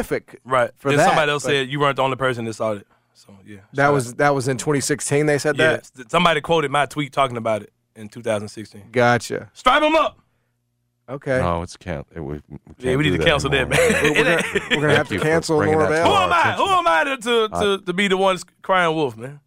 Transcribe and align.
Specific 0.00 0.40
Right. 0.44 0.70
for 0.76 0.90
then 0.90 0.98
that. 0.98 1.06
somebody 1.08 1.30
else 1.32 1.44
said 1.44 1.68
you 1.68 1.80
weren't 1.80 1.96
the 1.96 2.02
only 2.02 2.16
person 2.16 2.44
that 2.44 2.54
saw 2.54 2.72
it. 2.72 2.86
So 3.14 3.34
yeah. 3.46 3.56
that 3.72 3.84
Shout 3.84 3.94
was 3.94 4.10
out. 4.10 4.16
that 4.18 4.34
was 4.34 4.48
in 4.48 4.56
2016. 4.58 5.26
They 5.26 5.38
said 5.38 5.56
yeah. 5.56 5.78
that. 5.96 6.10
Somebody 6.10 6.40
quoted 6.40 6.70
my 6.70 6.86
tweet 6.86 7.12
talking 7.12 7.36
about 7.36 7.62
it 7.62 7.72
in 7.94 8.08
2016. 8.08 8.88
Gotcha. 8.92 9.50
Stripe 9.54 9.80
them 9.80 9.94
up. 9.96 10.18
Okay. 11.08 11.38
No, 11.38 11.62
it's 11.62 11.76
can't. 11.76 12.06
It, 12.14 12.20
we, 12.20 12.34
we 12.34 12.58
can't 12.58 12.60
Yeah, 12.78 12.96
we 12.96 13.04
need 13.04 13.10
do 13.10 13.18
to 13.18 13.24
cancel 13.24 13.48
that, 13.50 13.68
man. 13.68 13.78
We're, 13.78 14.02
we're 14.12 14.24
gonna, 14.24 14.42
we're 14.70 14.80
gonna 14.82 14.96
have 14.96 15.08
to 15.08 15.18
cancel 15.20 15.56
bringing 15.58 15.78
that 15.78 15.88
to 15.88 16.02
Who 16.04 16.10
am 16.14 16.32
I? 16.32 16.40
attention. 16.40 16.66
Who 16.66 16.72
am 16.72 16.88
I 16.88 17.04
to 17.04 17.16
to, 17.16 17.48
to, 17.78 17.84
to 17.86 17.92
be 17.92 18.08
the 18.08 18.16
one 18.16 18.36
crying 18.62 18.94
wolf, 18.94 19.16
man? 19.16 19.40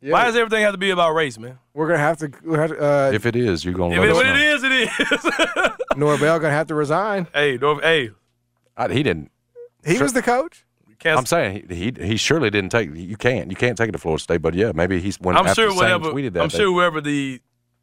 Yeah, 0.00 0.12
Why 0.12 0.26
does 0.26 0.36
everything 0.36 0.62
have 0.62 0.74
to 0.74 0.78
be 0.78 0.90
about 0.90 1.12
race, 1.14 1.38
man? 1.38 1.58
we're 1.74 1.86
gonna 1.88 1.98
have 1.98 2.18
to. 2.18 2.30
have 2.54 2.70
to, 2.70 2.78
Uh, 2.80 3.10
If 3.12 3.26
it 3.26 3.34
is, 3.34 3.64
you're 3.64 3.74
gonna 3.74 3.94
If 3.94 4.00
let 4.00 4.08
it, 4.08 4.10
us 4.10 4.16
what 4.16 4.26
know. 4.26 4.34
it 4.34 4.40
is, 4.40 4.62
it 4.62 5.66
is. 5.72 5.72
Norvell 5.96 6.38
gonna 6.38 6.52
have 6.54 6.68
to 6.68 6.74
resign. 6.76 7.26
hey, 7.34 7.58
Norv, 7.58 7.82
hey, 7.82 8.10
I, 8.76 8.86
he 8.92 9.02
didn't. 9.02 9.32
He 9.86 9.98
was 9.98 10.12
the 10.12 10.22
coach. 10.22 10.64
cancel. 10.98 11.18
I'm 11.20 11.26
saying 11.26 11.66
he, 11.68 11.92
he 11.98 12.06
he 12.08 12.16
surely 12.16 12.50
didn't 12.50 12.70
take. 12.70 12.94
You 12.94 13.16
can't 13.16 13.50
you 13.50 13.56
can't 13.56 13.76
take 13.78 13.88
it 13.88 13.92
to 13.92 13.98
Florida 13.98 14.22
State, 14.22 14.42
but 14.42 14.54
yeah, 14.54 14.72
maybe 14.74 15.00
he's 15.00 15.18
when 15.20 15.36
I'm 15.36 15.46
after 15.46 15.62
sure 15.62 15.74
whatever. 15.74 16.10
tweeted 16.12 16.32
that. 16.34 16.42
I'm 16.42 16.48
sure 16.48 16.66
whoever 16.66 17.00
the 17.00 17.40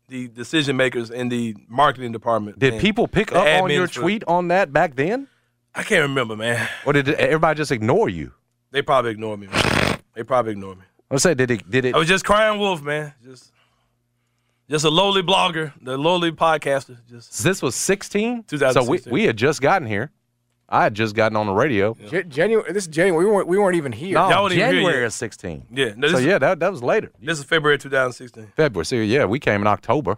the 0.07 0.27
decision 0.27 0.77
makers 0.77 1.09
in 1.09 1.29
the 1.29 1.55
marketing 1.67 2.11
department. 2.11 2.59
Did 2.59 2.79
people 2.79 3.07
pick 3.07 3.31
up 3.31 3.63
on 3.63 3.69
your 3.71 3.87
admins 3.87 3.93
for- 3.93 4.01
tweet 4.01 4.23
on 4.27 4.49
that 4.49 4.71
back 4.71 4.95
then, 4.95 5.27
I 5.73 5.83
can't 5.83 6.03
remember, 6.03 6.35
man. 6.35 6.69
or 6.85 6.93
did 6.93 7.09
everybody 7.09 7.57
just 7.57 7.71
ignore 7.71 8.07
you? 8.09 8.31
They 8.71 8.81
probably 8.81 9.11
ignored 9.11 9.39
me. 9.39 9.47
Man. 9.47 9.99
They 10.13 10.23
probably 10.23 10.51
ignored 10.51 10.77
me. 10.77 10.83
I 11.09 11.17
say, 11.17 11.33
did 11.33 11.49
it? 11.51 11.69
Did 11.69 11.85
it? 11.85 11.95
I 11.95 11.97
was 11.97 12.07
just 12.07 12.25
crying 12.25 12.59
wolf, 12.59 12.81
man. 12.81 13.13
Just, 13.23 13.51
just 14.69 14.85
a 14.85 14.89
lowly 14.89 15.21
blogger, 15.21 15.73
the 15.81 15.97
lowly 15.97 16.31
podcaster. 16.31 16.97
Just 17.09 17.43
This 17.43 17.61
was 17.61 17.75
16. 17.75 18.43
2016. 18.43 18.73
So 18.83 19.11
we 19.11 19.21
we 19.21 19.23
had 19.25 19.37
just 19.37 19.61
gotten 19.61 19.87
here. 19.87 20.11
I 20.67 20.83
had 20.83 20.93
just 20.95 21.15
gotten 21.15 21.35
on 21.35 21.45
the 21.45 21.53
radio. 21.53 21.95
Ja- 22.11 22.23
January. 22.23 22.73
This 22.73 22.83
is 22.85 22.87
January. 22.87 23.25
We 23.25 23.31
weren't. 23.31 23.47
We 23.47 23.57
weren't 23.59 23.75
even 23.75 23.91
here. 23.91 24.15
No, 24.15 24.29
Y'all 24.29 24.43
weren't 24.43 24.53
even 24.55 24.65
here 24.73 24.81
January 24.81 25.05
of 25.05 25.13
16. 25.13 25.65
yeah. 25.71 25.93
No, 25.95 26.07
So 26.07 26.17
this, 26.17 26.25
yeah, 26.25 26.39
that 26.39 26.59
that 26.59 26.71
was 26.71 26.81
later. 26.81 27.11
this 27.21 27.37
is 27.37 27.43
February 27.45 27.77
2016. 27.77 28.51
February. 28.55 28.85
So 28.85 28.95
yeah, 28.95 29.25
we 29.25 29.39
came 29.39 29.61
in 29.61 29.67
October. 29.67 30.17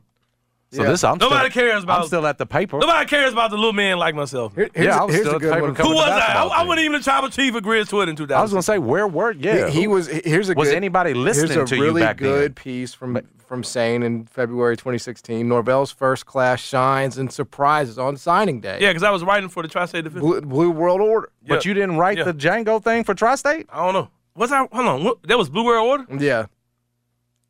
So 0.71 0.83
Yeah. 0.83 0.89
this 0.89 1.03
I'm 1.05 1.17
Nobody 1.17 1.49
still, 1.49 1.63
cares 1.63 1.83
about- 1.83 2.01
I'm 2.01 2.07
still 2.07 2.27
at 2.27 2.37
the 2.37 2.45
paper. 2.45 2.77
Nobody 2.79 3.05
cares 3.05 3.31
about 3.31 3.51
the 3.51 3.55
little 3.55 3.71
man 3.71 3.97
like 3.99 4.15
myself. 4.15 4.53
Here- 4.53 4.69
here's, 4.73 4.85
Yeah, 4.87 4.99
I 4.99 5.03
a- 5.03 5.05
was 5.05 5.15
here's 5.15 5.25
still 5.27 5.33
a 5.33 5.35
at 5.37 5.41
the 5.41 5.51
paper 5.53 5.61
one. 5.67 5.75
Who 5.75 5.93
was 5.95 6.03
I? 6.09 6.15
I, 6.15 6.19
basketball 6.19 6.51
I 6.51 6.57
team. 6.59 6.67
wasn't 6.67 6.85
even 6.85 6.97
the 6.99 7.03
tribal 7.03 7.29
chief 7.29 7.55
of 7.55 7.63
Gridwood 7.63 8.07
in 8.09 8.15
2000. 8.17 8.37
I 8.37 8.41
was 8.41 8.51
gonna 8.51 8.61
say 8.63 8.77
where 8.77 9.07
were 9.07 9.31
yeah. 9.31 9.67
He, 9.69 9.81
he 9.81 9.87
was. 9.87 10.07
Here's 10.07 10.49
a. 10.49 10.53
Was 10.55 10.67
good, 10.69 10.75
anybody 10.75 11.13
listening 11.13 11.51
here's 11.57 11.71
a 11.71 11.75
to 11.75 11.75
you 11.77 11.83
really 11.83 12.01
back 12.01 12.19
then? 12.19 12.29
good 12.29 12.55
piece 12.57 12.93
from 12.93 13.15
from 13.47 13.63
Sain 13.63 14.03
in 14.03 14.25
February 14.25 14.75
2016. 14.75 15.47
Norvell's 15.47 15.91
first 15.91 16.25
class 16.25 16.59
shines 16.59 17.17
and 17.17 17.31
surprises 17.31 17.97
on 17.97 18.17
signing 18.17 18.59
day. 18.59 18.77
Yeah, 18.81 18.89
because 18.89 19.03
I 19.03 19.09
was 19.09 19.23
writing 19.23 19.49
for 19.49 19.63
the 19.63 19.69
Tri-State 19.69 20.03
Defense. 20.03 20.21
Blue, 20.21 20.41
Blue 20.41 20.69
World 20.69 21.01
Order. 21.01 21.29
But 21.47 21.63
you 21.65 21.73
didn't 21.73 21.97
write 21.97 22.17
Yeah. 22.17 22.25
the 22.25 22.33
Django 22.33 22.83
thing 22.83 23.03
for 23.03 23.13
Tri-State? 23.13 23.67
I 23.71 23.83
don't 23.85 23.93
know. 23.93 24.09
What's 24.33 24.51
I? 24.51 24.67
Hold 24.71 24.87
on. 24.87 25.03
What, 25.03 25.23
that 25.23 25.37
was 25.37 25.49
Blue 25.49 25.65
World 25.65 25.87
Order. 26.09 26.23
Yeah. 26.23 26.45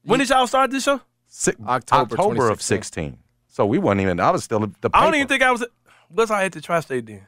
When 0.03 0.19
did 0.19 0.30
y'all 0.30 0.47
start 0.47 0.72
this 0.72 0.84
show? 0.84 1.02
Si- 1.28 1.52
October 1.68 2.13
October 2.16 2.50
of 2.50 2.62
16. 2.62 3.18
So 3.50 3.66
we 3.66 3.78
wasn't 3.80 4.02
even. 4.02 4.19
I 4.19 4.31
was 4.31 4.44
still 4.44 4.63
at 4.63 4.81
the. 4.81 4.90
I 4.94 5.03
don't 5.03 5.16
even 5.16 5.28
think 5.28 5.41
I 5.44 5.52
was. 5.52 5.66
Was 6.09 6.31
I 6.31 6.46
at 6.46 6.53
the 6.53 6.62
Tri-State 6.62 7.06
then? 7.07 7.28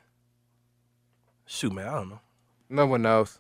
Shoot, 1.46 1.74
man. 1.74 1.88
I 1.88 1.96
don't 1.96 2.09
know. 2.09 2.19
No 2.69 2.85
one 2.85 3.02
knows. 3.02 3.40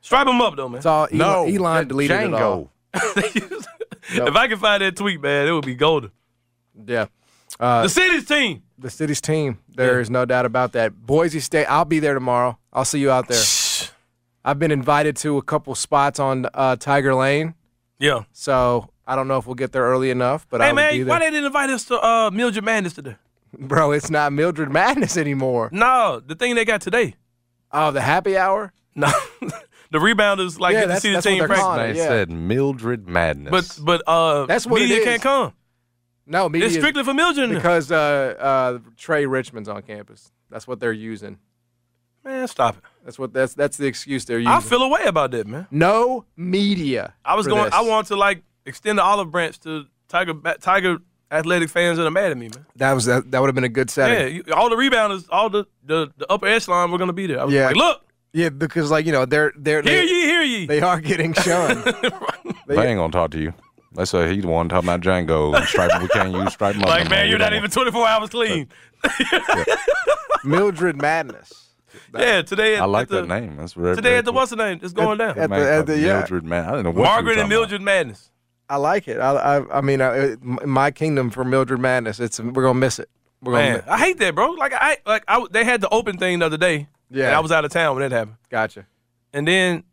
Stripe 0.00 0.26
them 0.26 0.40
up 0.42 0.56
though, 0.56 0.68
man. 0.68 0.78
It's 0.78 0.86
all 0.86 1.04
Elon, 1.06 1.16
No, 1.18 1.44
Elon 1.46 1.76
that 1.76 1.88
deleted 1.88 2.20
it 2.20 2.34
all. 2.34 2.70
If 4.10 4.36
I 4.36 4.48
can 4.48 4.58
find 4.58 4.82
that 4.82 4.96
tweet, 4.96 5.20
man, 5.22 5.46
it 5.48 5.52
would 5.52 5.64
be 5.66 5.74
golden. 5.74 6.10
Yeah. 6.86 7.06
Uh, 7.60 7.82
the 7.84 7.88
city's 7.88 8.24
team. 8.26 8.62
the 8.78 8.90
city's 8.90 9.20
team. 9.20 9.58
There 9.68 10.00
is 10.00 10.10
no 10.10 10.24
doubt 10.24 10.44
about 10.44 10.72
that. 10.72 10.94
Boise 11.06 11.40
State. 11.40 11.66
I'll 11.66 11.84
be 11.84 12.00
there 12.00 12.14
tomorrow. 12.14 12.58
I'll 12.72 12.84
see 12.84 12.98
you 12.98 13.10
out 13.10 13.28
there. 13.28 13.42
I've 14.44 14.58
been 14.58 14.70
invited 14.72 15.16
to 15.18 15.38
a 15.38 15.42
couple 15.42 15.74
spots 15.74 16.18
on 16.18 16.46
uh, 16.52 16.76
Tiger 16.76 17.14
Lane, 17.14 17.54
Yeah. 17.98 18.24
so 18.32 18.90
I 19.06 19.16
don't 19.16 19.26
know 19.28 19.38
if 19.38 19.46
we'll 19.46 19.54
get 19.54 19.72
there 19.72 19.84
early 19.84 20.10
enough. 20.10 20.46
But 20.50 20.60
I 20.60 20.66
Hey 20.66 20.72
will 20.72 20.76
be 20.76 20.82
man, 20.82 20.96
there. 20.98 21.06
why 21.06 21.18
they 21.20 21.30
didn't 21.30 21.46
invite 21.46 21.70
us 21.70 21.84
to 21.86 21.98
uh, 22.04 22.30
Mildred 22.30 22.64
Madness 22.64 22.92
today? 22.94 23.16
Bro, 23.58 23.92
it's 23.92 24.10
not 24.10 24.32
Mildred 24.32 24.70
Madness 24.70 25.16
anymore. 25.16 25.68
No, 25.72 26.20
the 26.20 26.34
thing 26.34 26.56
they 26.56 26.64
got 26.64 26.80
today. 26.82 27.14
Oh, 27.72 27.90
the 27.92 28.00
happy 28.02 28.36
hour. 28.36 28.72
No, 28.96 29.10
the 29.94 30.00
rebounders 30.00 30.58
like 30.58 30.74
Yeah, 30.74 30.86
get 30.86 30.94
to 30.96 31.00
see 31.00 31.12
the 31.14 31.22
team 31.22 31.38
practice. 31.38 31.60
calling 31.60 31.78
They 31.78 31.90
it. 31.90 31.96
yeah. 31.96 32.08
said 32.08 32.30
Mildred 32.30 33.08
Madness. 33.08 33.78
But 33.78 33.78
but 33.84 34.02
uh, 34.08 34.46
That's 34.46 34.66
what 34.66 34.82
it 34.82 34.88
media 34.88 35.04
can't 35.04 35.22
come. 35.22 35.52
No, 36.26 36.48
media 36.48 36.66
It's 36.66 36.76
strictly 36.76 37.04
for 37.04 37.14
Mildred. 37.14 37.50
because 37.50 37.92
uh, 37.92 38.34
uh, 38.38 38.78
Trey 38.96 39.24
Richmond's 39.26 39.68
on 39.68 39.82
campus. 39.82 40.32
That's 40.50 40.66
what 40.66 40.80
they're 40.80 40.92
using. 40.92 41.38
Man, 42.24 42.48
stop 42.48 42.76
it. 42.78 42.82
That's 43.04 43.18
what 43.18 43.32
that's 43.32 43.54
that's 43.54 43.76
the 43.76 43.86
excuse 43.86 44.24
they're 44.24 44.38
using. 44.38 44.52
I 44.52 44.60
feel 44.60 44.82
a 44.82 44.88
way 44.88 45.04
about 45.04 45.30
that, 45.32 45.46
man. 45.46 45.66
no 45.70 46.24
media. 46.36 47.14
I 47.24 47.34
was 47.36 47.46
for 47.46 47.50
going. 47.50 47.64
this. 47.66 47.74
I 47.74 47.82
want 47.82 48.06
to 48.08 48.16
like 48.16 48.42
extend 48.66 48.98
the 48.98 49.02
olive 49.02 49.30
branch 49.30 49.60
to 49.60 49.84
Tiger 50.08 50.32
Tiger 50.60 50.98
athletic 51.30 51.68
fans 51.68 51.98
that 51.98 52.06
are 52.06 52.10
mad 52.10 52.30
at 52.30 52.36
me, 52.38 52.48
man. 52.54 52.64
that 52.76 52.92
was 52.94 53.04
that, 53.06 53.30
that 53.30 53.40
would 53.40 53.48
have 53.48 53.54
been 53.54 53.64
a 53.64 53.68
good 53.68 53.90
setting. 53.90 54.18
Yeah, 54.18 54.26
you, 54.26 54.54
all 54.54 54.70
the 54.70 54.76
rebounders, 54.76 55.26
all 55.30 55.50
the, 55.50 55.66
the 55.84 56.10
the 56.16 56.30
upper 56.32 56.46
echelon 56.46 56.90
were 56.90 56.98
gonna 56.98 57.12
be 57.12 57.26
there. 57.26 57.40
I 57.40 57.44
was 57.44 57.52
Yeah. 57.52 57.66
like, 57.66 57.76
look, 57.76 58.03
Yeah, 58.34 58.48
because 58.48 58.90
like 58.90 59.06
you 59.06 59.12
know 59.12 59.24
they're 59.24 59.52
they're 59.56 59.80
hear 59.80 60.00
they, 60.02 60.06
ye, 60.06 60.20
hear 60.22 60.42
ye. 60.42 60.66
they 60.66 60.80
are 60.80 61.00
getting 61.00 61.32
shown. 61.46 61.82
they 62.66 62.86
ain't 62.88 62.98
gonna 62.98 63.10
talk 63.12 63.30
to 63.30 63.40
you. 63.40 63.54
They 63.92 64.04
say 64.04 64.34
he's 64.34 64.42
the 64.42 64.48
one 64.48 64.68
talking 64.68 64.88
about 64.88 65.00
Django 65.02 65.56
and 65.56 65.64
Stripe. 65.68 66.02
We 66.02 66.08
can't 66.08 66.32
use 66.32 66.52
Stripe. 66.52 66.74
like, 66.78 67.08
man, 67.08 67.28
you're 67.30 67.38
not 67.38 67.54
even 67.54 67.70
24 67.70 68.08
hours 68.08 68.30
clean. 68.30 68.68
Uh, 69.04 69.64
Mildred 70.44 71.00
Madness. 71.00 71.68
yeah, 72.18 72.42
today. 72.42 72.74
At, 72.74 72.82
I 72.82 72.84
like 72.86 73.02
at 73.04 73.08
the, 73.10 73.20
that 73.22 73.28
name. 73.28 73.56
That's 73.56 73.74
very, 73.74 73.94
Today 73.94 74.08
very 74.10 74.18
at 74.18 74.24
the 74.24 74.32
cool. 74.32 74.40
what's 74.40 74.50
the 74.50 74.56
name? 74.56 74.80
It's 74.82 74.92
going 74.92 75.18
down. 75.18 75.38
at 75.38 75.48
the- 75.48 75.56
at 75.72 75.86
the- 75.86 75.98
yeah. 75.98 76.18
Mildred 76.18 76.44
Man. 76.44 76.64
I 76.64 76.72
don't 76.72 76.82
know 76.82 76.90
what 76.90 77.04
Margaret 77.04 77.32
and 77.38 77.42
talking 77.42 77.52
about. 77.52 77.60
Mildred 77.60 77.82
Madness. 77.82 78.30
I 78.68 78.76
like 78.78 79.06
it. 79.08 79.18
I 79.20 79.30
I, 79.58 79.78
I 79.78 79.80
mean, 79.80 80.00
I, 80.02 80.34
my 80.42 80.90
kingdom 80.90 81.30
for 81.30 81.44
Mildred 81.44 81.78
Madness. 81.80 82.18
It's 82.18 82.40
we're 82.40 82.62
gonna 82.64 82.74
miss 82.74 82.98
it. 82.98 83.08
We're 83.42 83.52
gonna 83.52 83.64
Man, 83.64 83.76
mi- 83.86 83.92
I 83.92 83.98
hate 83.98 84.18
that, 84.18 84.34
bro. 84.34 84.52
Like 84.52 84.72
I 84.74 84.96
like 85.06 85.22
I 85.28 85.46
they 85.50 85.64
had 85.64 85.80
the 85.82 85.88
open 85.90 86.16
thing 86.18 86.38
the 86.40 86.46
other 86.46 86.56
day. 86.56 86.88
Yeah. 87.10 87.26
and 87.26 87.34
I 87.36 87.40
was 87.40 87.52
out 87.52 87.64
of 87.64 87.70
town 87.70 87.96
when 87.96 88.08
that 88.08 88.14
happened. 88.16 88.36
gotcha. 88.50 88.86
And 89.32 89.46
then 89.48 89.84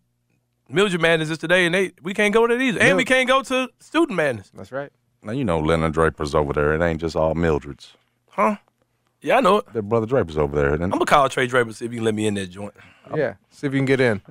Mildred 0.70 1.02
Madness 1.02 1.30
is 1.30 1.38
today, 1.38 1.66
and 1.66 1.74
they 1.76 1.92
we 2.02 2.14
can't 2.14 2.34
go 2.34 2.48
to 2.48 2.56
these, 2.56 2.76
and 2.76 2.90
Mil- 2.90 2.98
we 2.98 3.06
can't 3.06 3.28
go 3.28 3.42
to 3.44 3.70
Student 3.80 4.16
Madness, 4.18 4.52
That's 4.54 4.72
right. 4.72 4.92
Now 5.24 5.34
you 5.34 5.44
know 5.44 5.60
Leonard 5.60 5.94
Draper's 5.94 6.34
over 6.34 6.54
there. 6.54 6.74
It 6.74 6.82
ain't 6.82 7.00
just 7.02 7.16
all 7.16 7.36
Mildreds. 7.36 7.92
huh? 8.30 8.56
Yeah, 9.22 9.38
I 9.38 9.42
know 9.42 9.58
it. 9.58 9.72
Their 9.74 9.84
brother 9.84 10.08
Draper's 10.08 10.38
over 10.38 10.56
there. 10.56 10.74
And 10.74 10.84
I'm 10.84 10.90
gonna 10.92 11.06
call 11.06 11.30
Trey 11.30 11.46
Draper 11.46 11.74
see 11.74 11.86
if 11.86 11.92
you 11.92 11.98
can 12.00 12.06
let 12.06 12.16
me 12.16 12.26
in 12.26 12.34
that 12.36 12.48
joint. 12.48 12.74
Yeah. 13.16 13.36
See 13.52 13.68
if 13.68 13.74
you 13.74 13.80
can 13.80 13.86
get 13.86 14.00
in. 14.02 14.22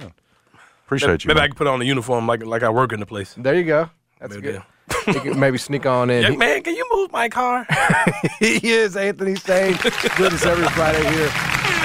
appreciate 0.86 1.22
you. 1.24 1.28
Maybe 1.28 1.40
I 1.40 1.46
can 1.46 1.54
put 1.56 1.66
on 1.68 1.78
the 1.78 1.86
uniform 1.86 2.26
like 2.26 2.44
like 2.44 2.62
I 2.64 2.70
work 2.70 2.92
in 2.92 2.98
the 3.00 3.06
place. 3.06 3.34
There 3.38 3.54
you 3.54 3.64
go. 3.64 3.88
That's 4.18 4.34
Maybe 4.34 4.52
good. 4.52 4.62
You 5.06 5.20
can 5.20 5.38
maybe 5.38 5.58
sneak 5.58 5.86
on 5.86 6.10
in. 6.10 6.22
Young 6.26 6.38
man, 6.38 6.62
can 6.64 6.74
you 6.74 6.84
move 6.92 7.12
my 7.12 7.28
car? 7.28 7.64
he 8.40 8.70
is 8.72 8.96
Anthony 8.96 9.36
Sain. 9.36 9.74
Good 10.16 10.32
as 10.32 10.44
every 10.44 10.66
Friday 10.70 11.08
here 11.14 11.28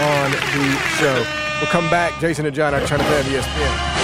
on 0.02 0.32
the 0.32 0.78
show. 1.00 1.26
We'll 1.62 1.72
come 1.72 1.90
back. 1.90 2.20
Jason 2.20 2.46
and 2.46 2.56
John 2.56 2.74
are 2.74 2.86
trying 2.86 3.00
to 3.00 3.06
play 3.06 3.20
on 3.20 3.26
ESPN. 3.26 3.96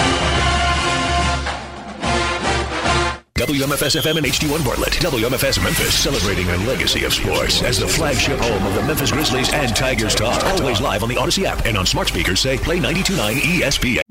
WMFS 3.34 4.00
FM 4.00 4.18
and 4.18 4.26
HD1 4.26 4.64
Bartlett. 4.64 4.92
WMFS 4.92 5.62
Memphis, 5.62 5.98
celebrating 5.98 6.48
a 6.48 6.56
legacy 6.58 7.04
of 7.04 7.12
sports 7.12 7.62
as 7.62 7.78
the 7.78 7.88
flagship 7.88 8.38
home 8.38 8.64
of 8.64 8.74
the 8.74 8.82
Memphis 8.82 9.10
Grizzlies 9.10 9.52
and 9.52 9.74
Tigers 9.74 10.14
talk. 10.14 10.42
Always 10.60 10.80
live 10.80 11.02
on 11.02 11.08
the 11.08 11.16
Odyssey 11.16 11.44
app 11.44 11.64
and 11.66 11.76
on 11.76 11.84
smart 11.84 12.08
speakers 12.08 12.40
say 12.40 12.56
play 12.56 12.76
929 12.76 13.36
ESPN. 13.36 14.01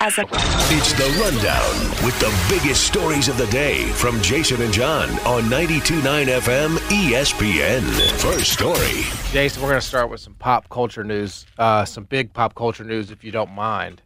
As 0.00 0.18
a 0.18 0.22
It's 0.22 0.92
the 0.94 1.08
rundown 1.20 2.04
with 2.04 2.18
the 2.18 2.32
biggest 2.48 2.84
stories 2.84 3.28
of 3.28 3.38
the 3.38 3.46
day 3.46 3.84
from 3.92 4.20
Jason 4.20 4.60
and 4.60 4.72
John 4.72 5.08
on 5.20 5.44
92.9 5.44 6.26
FM 6.26 6.76
ESPN. 6.88 7.82
First 8.20 8.52
story. 8.52 9.04
Jason, 9.32 9.62
we're 9.62 9.70
going 9.70 9.80
to 9.80 9.86
start 9.86 10.10
with 10.10 10.20
some 10.20 10.34
pop 10.34 10.68
culture 10.68 11.04
news, 11.04 11.46
uh, 11.58 11.84
some 11.84 12.04
big 12.04 12.32
pop 12.32 12.54
culture 12.54 12.84
news, 12.84 13.10
if 13.10 13.24
you 13.24 13.30
don't 13.30 13.52
mind, 13.52 14.02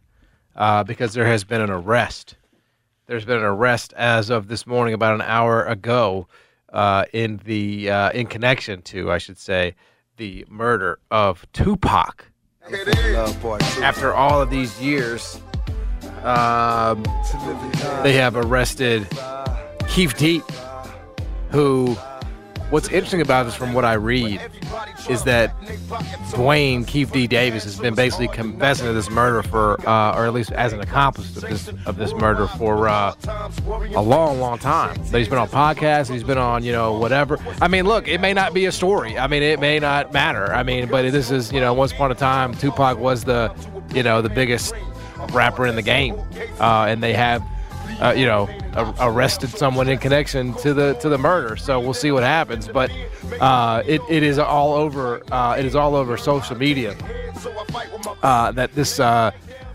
uh, 0.55 0.83
because 0.83 1.13
there 1.13 1.25
has 1.25 1.43
been 1.43 1.61
an 1.61 1.69
arrest. 1.69 2.35
There's 3.07 3.25
been 3.25 3.37
an 3.37 3.43
arrest 3.43 3.93
as 3.93 4.29
of 4.29 4.47
this 4.47 4.67
morning, 4.67 4.93
about 4.93 5.15
an 5.15 5.21
hour 5.21 5.65
ago, 5.65 6.27
uh, 6.71 7.05
in 7.13 7.41
the 7.45 7.89
uh, 7.89 8.11
in 8.11 8.27
connection 8.27 8.81
to, 8.83 9.11
I 9.11 9.17
should 9.17 9.37
say, 9.37 9.75
the 10.17 10.45
murder 10.49 10.99
of 11.09 11.45
Tupac. 11.53 12.25
After 13.81 14.13
all 14.13 14.41
of 14.41 14.51
these 14.51 14.79
years, 14.79 15.41
um, 16.25 17.03
they 18.03 18.13
have 18.13 18.35
arrested 18.35 19.03
Keffe 19.89 20.17
D, 20.17 20.41
who. 21.51 21.95
What's 22.69 22.87
interesting 22.89 23.21
about 23.21 23.47
this, 23.47 23.55
from 23.55 23.73
what 23.73 23.83
I 23.83 23.93
read, 23.93 24.39
is 25.09 25.23
that 25.23 25.55
Duane 26.35 26.85
Keffe 26.85 27.11
D. 27.11 27.25
Davis 27.25 27.63
has 27.63 27.79
been 27.79 27.95
basically 27.95 28.27
confessing 28.27 28.85
to 28.85 28.93
this 28.93 29.09
murder 29.09 29.41
for, 29.41 29.81
uh, 29.89 30.15
or 30.15 30.27
at 30.27 30.33
least 30.33 30.51
as 30.51 30.71
an 30.71 30.79
accomplice 30.79 31.35
of 31.35 31.49
this 31.49 31.67
of 31.87 31.97
this 31.97 32.13
murder 32.13 32.45
for 32.45 32.87
uh, 32.87 33.15
a 33.95 34.01
long, 34.03 34.39
long 34.39 34.59
time. 34.59 35.03
So 35.05 35.17
he's 35.17 35.27
been 35.27 35.39
on 35.39 35.47
podcasts, 35.47 36.11
he's 36.11 36.23
been 36.23 36.37
on, 36.37 36.63
you 36.63 36.71
know, 36.71 36.93
whatever. 36.93 37.39
I 37.59 37.67
mean, 37.67 37.85
look, 37.87 38.07
it 38.07 38.21
may 38.21 38.35
not 38.35 38.53
be 38.53 38.67
a 38.67 38.71
story. 38.71 39.17
I 39.17 39.25
mean, 39.25 39.41
it 39.41 39.59
may 39.59 39.79
not 39.79 40.13
matter. 40.13 40.53
I 40.53 40.61
mean, 40.61 40.89
but 40.89 41.11
this 41.11 41.31
is, 41.31 41.51
you 41.51 41.59
know, 41.59 41.73
once 41.73 41.91
upon 41.91 42.11
a 42.11 42.15
time, 42.15 42.53
Tupac 42.53 42.99
was 42.99 43.23
the, 43.23 43.51
you 43.95 44.03
know, 44.03 44.21
the 44.21 44.29
biggest 44.29 44.75
rapper 45.31 45.65
in 45.67 45.75
the 45.75 45.81
game, 45.81 46.15
uh, 46.59 46.85
and 46.87 47.01
they 47.03 47.13
have 47.13 47.43
uh, 48.01 48.13
you 48.15 48.25
know, 48.25 48.47
a- 48.73 48.95
arrested 49.01 49.49
someone 49.49 49.89
in 49.89 49.97
connection 49.97 50.53
to 50.55 50.73
the 50.73 50.93
to 50.95 51.09
the 51.09 51.17
murder. 51.17 51.57
So 51.57 51.79
we'll 51.79 51.93
see 51.93 52.11
what 52.11 52.23
happens. 52.23 52.67
But 52.67 52.91
uh, 53.39 53.83
it, 53.85 54.01
it 54.09 54.23
is 54.23 54.39
all 54.39 54.73
over. 54.73 55.21
Uh, 55.33 55.55
it 55.57 55.65
is 55.65 55.75
all 55.75 55.95
over 55.95 56.15
social 56.17 56.55
media 56.57 56.95
uh, 58.23 58.51
that 58.53 58.73
this 58.75 58.99
uh, 58.99 59.31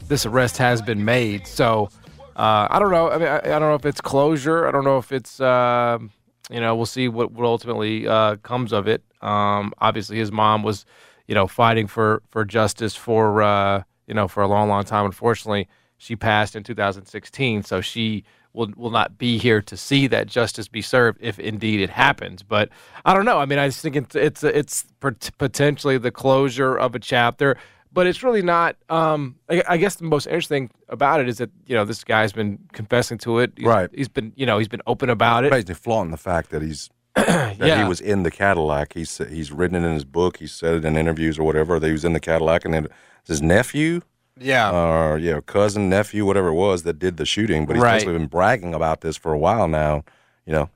this 0.09 0.27
arrest 0.27 0.57
has 0.59 0.81
been 0.83 1.05
made. 1.05 1.47
So 1.47 1.91
uh, 2.37 2.69
I 2.71 2.79
don't 2.79 2.91
know. 2.91 3.11
I 3.11 3.19
mean, 3.19 3.29
I, 3.29 3.39
I 3.39 3.59
don't 3.59 3.61
know 3.63 3.75
if 3.75 3.87
it's 3.87 4.01
closure. 4.01 4.67
I 4.67 4.71
don't 4.71 4.85
know 4.85 4.99
if 4.99 5.13
it's. 5.13 5.41
um 5.41 6.11
you 6.51 6.61
know, 6.61 6.77
we'll 6.77 6.85
see 6.85 7.09
what, 7.09 7.33
what 7.33 7.47
ultimately 7.47 8.07
uh, 8.07 8.37
comes 8.37 8.75
of 8.75 8.87
it. 8.87 9.03
Um, 9.23 9.73
obviously, 9.79 10.19
his 10.19 10.31
mom 10.31 10.63
was, 10.63 10.85
you 11.27 11.35
know, 11.35 11.47
fighting 11.47 11.87
for 11.87 12.23
for 12.29 12.45
justice 12.45 12.95
for 12.95 13.41
uh, 13.43 13.83
you 14.07 14.15
know 14.15 14.29
for 14.29 14.43
a 14.43 14.49
long, 14.49 14.69
long 14.69 14.85
time. 14.85 15.05
Unfortunately, 15.07 15.69
she 15.97 16.17
passed 16.17 16.57
in 16.57 16.63
2016, 16.63 17.63
so 17.63 17.81
she 17.81 18.25
will 18.53 18.71
will 18.77 18.91
not 18.91 19.19
be 19.19 19.39
here 19.39 19.61
to 19.63 19.77
see 19.77 20.07
that 20.07 20.27
justice 20.27 20.69
be 20.69 20.83
served 20.83 21.19
if 21.21 21.39
indeed 21.39 21.81
it 21.81 21.91
happens. 21.91 22.43
But 22.43 22.71
I 23.05 23.15
don't 23.15 23.25
know. 23.25 23.39
I 23.39 23.47
mean, 23.47 23.59
I 23.59 23.69
just 23.69 23.83
think 23.83 23.97
it's 23.97 24.15
it's 24.15 24.43
it's 24.43 24.85
potentially 25.01 25.99
the 25.99 26.11
closure 26.11 26.77
of 26.77 26.95
a 26.95 26.99
chapter. 26.99 27.57
But 27.93 28.09
it's 28.09 28.25
really 28.25 28.43
not. 28.43 28.75
Um, 28.89 29.37
I, 29.49 29.63
I 29.69 29.77
guess 29.77 29.95
the 29.95 30.05
most 30.05 30.27
interesting 30.27 30.69
about 30.89 31.21
it 31.21 31.29
is 31.29 31.39
that 31.39 31.51
you 31.67 31.77
know 31.77 31.85
this 31.85 32.03
guy's 32.03 32.33
been 32.33 32.59
confessing 32.73 33.19
to 33.19 33.39
it. 33.39 33.53
He's, 33.57 33.67
Right. 33.67 33.89
He's 33.95 34.09
been 34.09 34.33
you 34.35 34.47
know 34.47 34.59
he's 34.59 34.69
been 34.69 34.83
open 34.87 35.11
about 35.11 35.45
it. 35.45 35.53
Basically 35.53 35.75
flaunting 35.75 36.11
the 36.11 36.17
fact 36.17 36.51
that 36.51 36.61
he's 36.61 36.91
that 37.27 37.57
Yeah. 37.59 37.83
he 37.83 37.89
was 37.89 38.01
in 38.01 38.23
the 38.25 38.31
Cadillac. 38.31 38.93
He's 38.95 39.19
he's 39.19 39.53
written 39.53 39.83
it 39.83 39.87
in 39.87 39.95
his 39.95 40.05
book. 40.05 40.39
He 40.39 40.47
said 40.47 40.75
it 40.75 40.85
in 40.85 40.97
interviews 40.97 41.39
or 41.39 41.45
whatever 41.45 41.79
that 41.79 41.87
he 41.87 41.93
was 41.93 42.05
in 42.05 42.13
the 42.13 42.21
Cadillac, 42.21 42.65
and 42.65 42.75
then 42.75 42.89
his 43.27 43.41
nephew, 43.41 44.01
Yeah. 44.39 44.71
or 44.73 45.19
yeah, 45.19 45.41
cousin, 45.47 45.89
nephew, 45.89 46.25
whatever 46.27 46.49
it 46.49 46.55
was 46.55 46.83
that 46.83 46.99
did 46.99 47.17
the 47.17 47.25
shooting. 47.27 47.67
But 47.67 47.77
he's 47.77 47.83
Right. 47.83 47.93
basically 47.95 48.15
been 48.19 48.27
bragging 48.27 48.75
about 48.75 49.01
this 49.03 49.17
for 49.17 49.33
a 49.33 49.39
while 49.39 49.69
now, 49.69 50.05
you 50.47 50.53
know, 50.53 50.71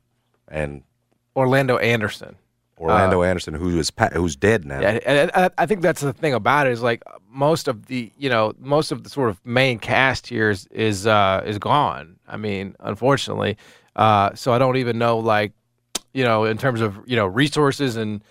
and 0.49 0.83
Orlando 1.37 1.77
Anderson. 1.79 2.37
Orlando 2.81 3.25
Anderson, 3.25 3.55
who 3.55 3.77
is 3.81 3.91
who's 4.13 4.37
dead 4.37 4.65
now. 4.65 4.79
Yeah, 4.81 4.99
and 5.05 5.31
I, 5.35 5.51
I 5.59 5.67
think 5.67 5.81
that's 5.83 6.01
the 6.01 6.13
thing 6.13 6.33
about 6.33 6.69
it 6.69 6.73
is 6.73 6.81
like 6.81 7.03
most 7.29 7.67
of 7.67 7.87
the 7.87 8.13
you 8.17 8.31
know 8.31 8.53
most 8.61 8.93
of 8.93 9.03
the 9.03 9.11
sort 9.11 9.31
of 9.31 9.41
main 9.45 9.81
cast 9.81 10.29
here 10.29 10.49
is 10.51 10.69
is 10.71 11.05
uh, 11.05 11.43
is 11.45 11.59
gone. 11.59 12.15
I 12.29 12.37
mean, 12.37 12.77
unfortunately, 12.79 13.57
uh, 13.97 14.31
so 14.37 14.53
I 14.53 14.59
don't 14.59 14.77
even 14.77 14.97
know 14.97 15.19
like 15.19 15.51
you 16.13 16.25
know 16.25 16.45
in 16.45 16.59
terms 16.59 16.81
of 16.81 16.99
you 17.07 17.17
know 17.17 17.27
resources 17.27 17.97
and 17.97 18.23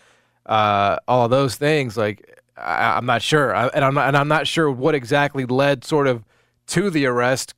uh, 0.45 0.97
all 1.07 1.25
of 1.25 1.31
those 1.31 1.55
things. 1.55 1.97
Like 1.97 2.41
I, 2.57 2.97
I'm 2.97 3.05
not 3.05 3.21
sure, 3.21 3.55
I, 3.55 3.67
and 3.67 3.83
I'm 3.83 3.93
not, 3.93 4.07
and 4.07 4.17
I'm 4.17 4.27
not 4.27 4.47
sure 4.47 4.71
what 4.71 4.95
exactly 4.95 5.45
led 5.45 5.83
sort 5.83 6.07
of 6.07 6.23
to 6.67 6.89
the 6.89 7.05
arrest, 7.05 7.53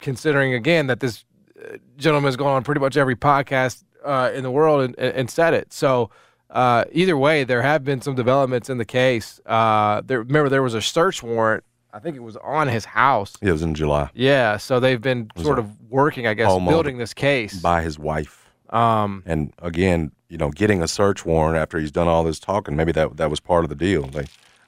considering 0.00 0.54
again 0.54 0.86
that 0.86 1.00
this 1.00 1.24
uh, 1.58 1.76
gentleman 1.96 2.28
has 2.28 2.36
gone 2.36 2.54
on 2.54 2.64
pretty 2.64 2.80
much 2.80 2.96
every 2.96 3.16
podcast 3.16 3.84
uh, 4.04 4.30
in 4.34 4.42
the 4.42 4.50
world 4.50 4.82
and, 4.82 4.98
and, 4.98 5.30
said 5.30 5.54
it. 5.54 5.72
So 5.72 6.10
uh, 6.50 6.84
either 6.92 7.16
way, 7.16 7.44
there 7.44 7.62
have 7.62 7.84
been 7.84 8.02
some 8.02 8.14
developments 8.14 8.68
in 8.68 8.78
the 8.78 8.84
case. 8.84 9.40
Uh, 9.46 10.02
there, 10.04 10.20
remember, 10.20 10.50
there 10.50 10.62
was 10.62 10.74
a 10.74 10.82
search 10.82 11.22
warrant 11.22 11.64
I 11.94 12.00
think 12.00 12.16
it 12.16 12.22
was 12.22 12.36
on 12.38 12.66
his 12.66 12.84
house. 12.84 13.34
It 13.40 13.52
was 13.52 13.62
in 13.62 13.72
July 13.72 14.10
Yeah, 14.14 14.56
so 14.56 14.80
they've 14.80 15.00
been 15.00 15.30
sort 15.40 15.60
of 15.60 15.70
working, 15.88 16.26
I 16.26 16.34
guess, 16.34 16.52
building 16.52 16.98
this 16.98 17.14
case. 17.14 17.60
by 17.60 17.82
his 17.82 18.00
wife. 18.00 18.43
Um, 18.70 19.22
And 19.26 19.52
again, 19.60 20.12
you 20.28 20.38
know, 20.38 20.50
getting 20.50 20.82
a 20.82 20.88
search 20.88 21.24
warrant 21.24 21.56
after 21.56 21.78
he's 21.78 21.92
done 21.92 22.08
all 22.08 22.24
this 22.24 22.40
talking, 22.40 22.76
maybe 22.76 22.92
that 22.92 23.16
that 23.16 23.30
was 23.30 23.40
part 23.40 23.64
of 23.64 23.68
the 23.68 23.76
deal. 23.76 24.06
They 24.06 24.24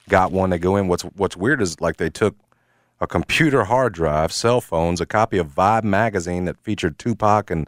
got 0.07 0.31
one. 0.31 0.49
They 0.49 0.59
go 0.59 0.75
in. 0.75 0.87
What's 0.87 1.03
What's 1.03 1.35
weird 1.35 1.61
is 1.61 1.81
like 1.81 1.97
they 1.97 2.09
took 2.09 2.35
a 2.99 3.07
computer 3.07 3.65
hard 3.65 3.93
drive, 3.93 4.31
cell 4.31 4.61
phones, 4.61 5.01
a 5.01 5.05
copy 5.05 5.37
of 5.37 5.53
Vibe 5.53 5.83
magazine 5.83 6.45
that 6.45 6.57
featured 6.57 6.97
Tupac 6.97 7.51
and 7.51 7.67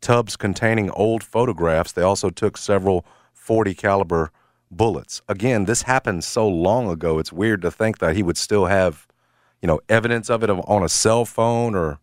tubs 0.00 0.36
containing 0.36 0.90
old 0.90 1.22
photographs. 1.22 1.92
They 1.92 2.02
also 2.02 2.30
took 2.30 2.56
several 2.56 3.04
40 3.34 3.74
caliber 3.74 4.30
bullets. 4.70 5.20
Again, 5.28 5.64
this 5.64 5.82
happened 5.82 6.24
so 6.24 6.48
long 6.48 6.88
ago. 6.88 7.18
It's 7.18 7.32
weird 7.32 7.60
to 7.62 7.70
think 7.70 7.98
that 7.98 8.16
he 8.16 8.22
would 8.22 8.38
still 8.38 8.66
have, 8.66 9.06
you 9.60 9.66
know, 9.66 9.80
evidence 9.88 10.30
of 10.30 10.42
it 10.42 10.50
on 10.50 10.82
a 10.82 10.88
cell 10.88 11.24
phone 11.24 11.74
or, 11.74 11.98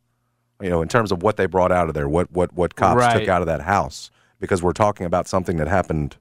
you 0.62 0.70
know, 0.70 0.82
in 0.82 0.88
terms 0.88 1.12
of 1.12 1.22
what 1.24 1.38
they 1.38 1.46
brought 1.46 1.72
out 1.72 1.88
of 1.88 1.94
there, 1.94 2.08
what 2.10 2.32
what 2.32 2.54
what 2.54 2.76
cops 2.76 2.98
Right. 3.00 3.20
took 3.20 3.28
out 3.30 3.42
of 3.42 3.48
that 3.48 3.62
house. 3.62 4.12
Because 4.40 4.62
we're 4.62 4.74
talking 4.74 5.06
about 5.08 5.28
something 5.28 5.58
that 5.58 5.68
happened. 5.68 6.16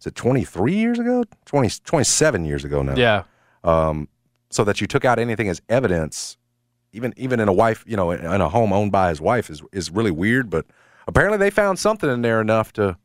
Is 0.00 0.06
it 0.08 0.16
23 0.16 0.74
years 0.74 0.98
ago? 0.98 1.22
20, 1.46 1.70
27 1.84 2.44
years 2.44 2.64
ago 2.64 2.82
now 2.82 2.96
yeah, 2.96 3.22
um, 3.62 4.08
so 4.50 4.64
that 4.64 4.80
you 4.80 4.86
took 4.88 5.04
out 5.04 5.18
anything 5.20 5.48
as 5.48 5.62
evidence, 5.68 6.36
even 6.92 7.14
even 7.16 7.38
in 7.40 7.48
a 7.48 7.52
wife, 7.52 7.84
you 7.86 7.96
know, 7.96 8.10
in, 8.10 8.20
in 8.24 8.40
a 8.40 8.48
home 8.48 8.72
owned 8.72 8.90
by 8.92 9.08
his 9.08 9.20
wife 9.20 9.48
is 9.50 9.62
is 9.72 9.90
really 9.90 10.10
weird. 10.10 10.50
But 10.50 10.66
apparently, 11.06 11.38
they 11.38 11.50
found 11.50 11.78
something 11.78 12.10
in 12.10 12.22
there 12.22 12.40
enough 12.40 12.72
to 12.74 12.96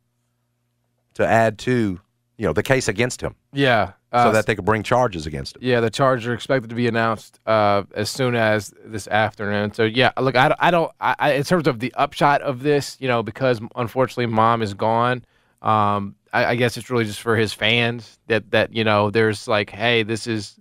to 1.13 1.25
add 1.27 1.57
to 1.59 1.99
you 2.37 2.45
know 2.45 2.53
the 2.53 2.63
case 2.63 2.87
against 2.87 3.21
him, 3.21 3.35
yeah. 3.53 3.91
So 4.11 4.17
Uh, 4.17 4.31
that 4.31 4.45
they 4.47 4.55
could 4.55 4.65
bring 4.65 4.81
charges 4.81 5.27
against 5.27 5.55
him. 5.55 5.61
Yeah, 5.63 5.81
the 5.81 5.89
charges 5.89 6.25
are 6.27 6.33
expected 6.33 6.69
to 6.69 6.75
be 6.75 6.87
announced 6.87 7.39
uh, 7.45 7.83
as 7.93 8.09
soon 8.09 8.35
as 8.35 8.73
this 8.83 9.07
afternoon. 9.07 9.73
So 9.73 9.83
yeah, 9.83 10.11
look, 10.19 10.35
I, 10.35 10.47
don't- 10.49 10.59
I 10.59 10.71
don't. 10.71 10.91
I, 10.99 11.15
I, 11.19 11.31
in 11.33 11.43
terms 11.43 11.67
of 11.67 11.79
the 11.79 11.93
upshot 11.95 12.41
of 12.41 12.63
this, 12.63 12.97
you 12.99 13.07
know, 13.07 13.21
because 13.23 13.61
unfortunately 13.75 14.25
mom 14.25 14.61
is 14.61 14.73
gone. 14.73 15.23
Um, 15.61 16.15
I, 16.33 16.45
I 16.45 16.55
guess 16.55 16.77
it's 16.77 16.89
really 16.89 17.05
just 17.05 17.21
for 17.21 17.35
his 17.35 17.53
fans 17.53 18.17
that 18.27 18.49
that 18.51 18.73
you 18.73 18.83
know, 18.83 19.09
there's 19.11 19.47
like, 19.47 19.69
hey, 19.69 20.03
this 20.03 20.25
is. 20.27 20.55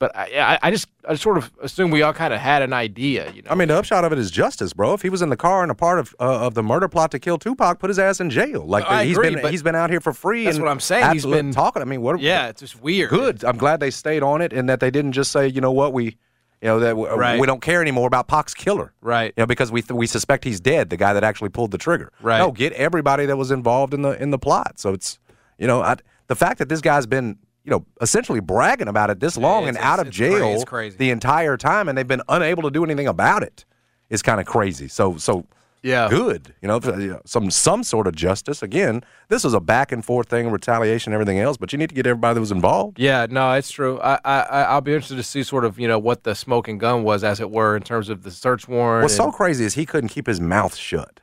But 0.00 0.14
I, 0.16 0.58
I, 0.62 0.70
just, 0.70 0.86
I 1.08 1.16
sort 1.16 1.38
of 1.38 1.50
assume 1.60 1.90
we 1.90 2.02
all 2.02 2.12
kind 2.12 2.32
of 2.32 2.38
had 2.38 2.62
an 2.62 2.72
idea, 2.72 3.32
you 3.32 3.42
know. 3.42 3.50
I 3.50 3.56
mean, 3.56 3.66
the 3.66 3.76
upshot 3.76 4.04
of 4.04 4.12
it 4.12 4.18
is 4.20 4.30
justice, 4.30 4.72
bro. 4.72 4.94
If 4.94 5.02
he 5.02 5.10
was 5.10 5.22
in 5.22 5.28
the 5.28 5.36
car 5.36 5.62
and 5.62 5.72
a 5.72 5.74
part 5.74 5.98
of 5.98 6.14
uh, 6.20 6.46
of 6.46 6.54
the 6.54 6.62
murder 6.62 6.86
plot 6.86 7.10
to 7.10 7.18
kill 7.18 7.36
Tupac, 7.36 7.80
put 7.80 7.90
his 7.90 7.98
ass 7.98 8.20
in 8.20 8.30
jail. 8.30 8.64
Like 8.64 8.84
I 8.86 9.04
he's 9.06 9.16
agree, 9.16 9.34
been 9.34 9.50
he's 9.50 9.64
been 9.64 9.74
out 9.74 9.90
here 9.90 10.00
for 10.00 10.12
free. 10.12 10.44
that's 10.44 10.58
what 10.60 10.68
I'm 10.68 10.78
saying. 10.78 11.12
He's 11.12 11.26
been- 11.26 11.50
talking. 11.52 11.82
I 11.82 11.84
mean, 11.84 12.00
what? 12.00 12.20
yeah, 12.20 12.46
it's 12.48 12.60
just 12.60 12.80
weird. 12.80 13.10
good. 13.10 13.44
I'm 13.44 13.56
glad 13.58 13.80
they 13.80 13.90
stayed 13.90 14.22
on 14.22 14.40
it 14.40 14.52
and 14.52 14.68
that 14.68 14.78
they 14.78 14.92
didn't 14.92 15.12
just 15.12 15.32
say, 15.32 15.48
you 15.48 15.60
know 15.60 15.72
what, 15.72 15.92
we, 15.92 16.04
you 16.04 16.68
know, 16.68 16.78
that 16.78 16.90
w- 16.90 17.12
Right. 17.12 17.40
we 17.40 17.46
don't 17.48 17.60
care 17.62 17.82
anymore 17.82 18.06
about 18.06 18.28
Pac's 18.28 18.54
killer. 18.54 18.92
Right. 19.00 19.32
You 19.36 19.42
know, 19.42 19.46
because 19.46 19.72
we 19.72 19.82
th- 19.82 19.96
we 19.96 20.06
suspect 20.06 20.44
he's 20.44 20.60
dead, 20.60 20.90
the 20.90 20.96
guy 20.96 21.12
that 21.12 21.24
actually 21.24 21.48
pulled 21.48 21.72
the 21.72 21.78
trigger. 21.78 22.12
Right. 22.22 22.38
No, 22.38 22.52
get 22.52 22.72
everybody 22.74 23.26
that 23.26 23.36
was 23.36 23.50
involved 23.50 23.94
in 23.94 24.02
the 24.02 24.10
in 24.22 24.30
the 24.30 24.38
plot. 24.38 24.78
So 24.78 24.92
it's, 24.92 25.18
you 25.58 25.66
know, 25.66 25.82
I, 25.82 25.96
the 26.28 26.36
fact 26.36 26.58
that 26.60 26.68
this 26.68 26.80
guy's 26.80 27.06
been, 27.06 27.38
you 27.68 27.74
know, 27.76 27.84
essentially 28.00 28.40
bragging 28.40 28.88
about 28.88 29.10
it 29.10 29.20
this 29.20 29.36
long 29.36 29.64
it's- 29.64 29.76
and 29.76 29.84
out 29.84 29.98
it's- 29.98 30.00
of 30.00 30.06
it's 30.08 30.16
jail 30.16 30.54
It's 30.54 30.64
crazy. 30.64 30.96
the 30.96 31.10
entire 31.10 31.58
time, 31.58 31.86
and 31.86 31.98
they've 31.98 32.08
been 32.08 32.22
unable 32.30 32.62
to 32.62 32.70
do 32.70 32.82
anything 32.82 33.06
about 33.06 33.42
it, 33.42 33.66
is 34.08 34.22
kind 34.22 34.40
of 34.40 34.46
crazy. 34.46 34.88
So 34.88 35.18
so. 35.18 35.44
Yeah. 35.80 36.08
Good, 36.10 36.54
you 36.60 36.66
know, 36.66 36.80
some 37.24 37.52
some 37.52 37.84
sort 37.84 38.08
of 38.08 38.16
justice. 38.16 38.64
Again, 38.64 39.04
this 39.28 39.44
was 39.44 39.54
a 39.54 39.60
back 39.60 39.92
and 39.92 40.04
forth 40.04 40.28
thing, 40.28 40.50
retaliation, 40.50 41.12
everything 41.12 41.38
else. 41.38 41.56
But 41.56 41.72
you 41.72 41.78
need 41.78 41.88
to 41.90 41.94
get 41.94 42.04
everybody 42.04 42.34
that 42.34 42.40
was 42.40 42.50
involved. 42.50 42.98
Yeah, 42.98 43.26
no, 43.30 43.52
it's 43.52 43.70
true. 43.70 44.00
I, 44.00 44.14
I, 44.24 44.40
I- 44.40 44.62
I'll 44.64 44.80
be 44.80 44.92
interested 44.92 45.14
to 45.18 45.22
see 45.22 45.44
sort 45.44 45.64
of, 45.64 45.78
you 45.78 45.86
know, 45.86 45.98
what 46.00 46.24
the 46.24 46.34
smoking 46.34 46.78
gun 46.78 47.04
was, 47.04 47.22
as 47.22 47.38
it 47.38 47.48
were, 47.52 47.76
in 47.76 47.84
terms 47.84 48.08
of 48.08 48.24
the 48.24 48.32
search 48.32 48.66
warrant. 48.66 49.04
What's 49.04 49.14
so 49.14 49.30
crazy 49.30 49.64
is 49.64 49.74
he 49.74 49.86
couldn't 49.86 50.08
keep 50.08 50.26
his 50.26 50.40
mouth 50.40 50.74
shut. 50.74 51.20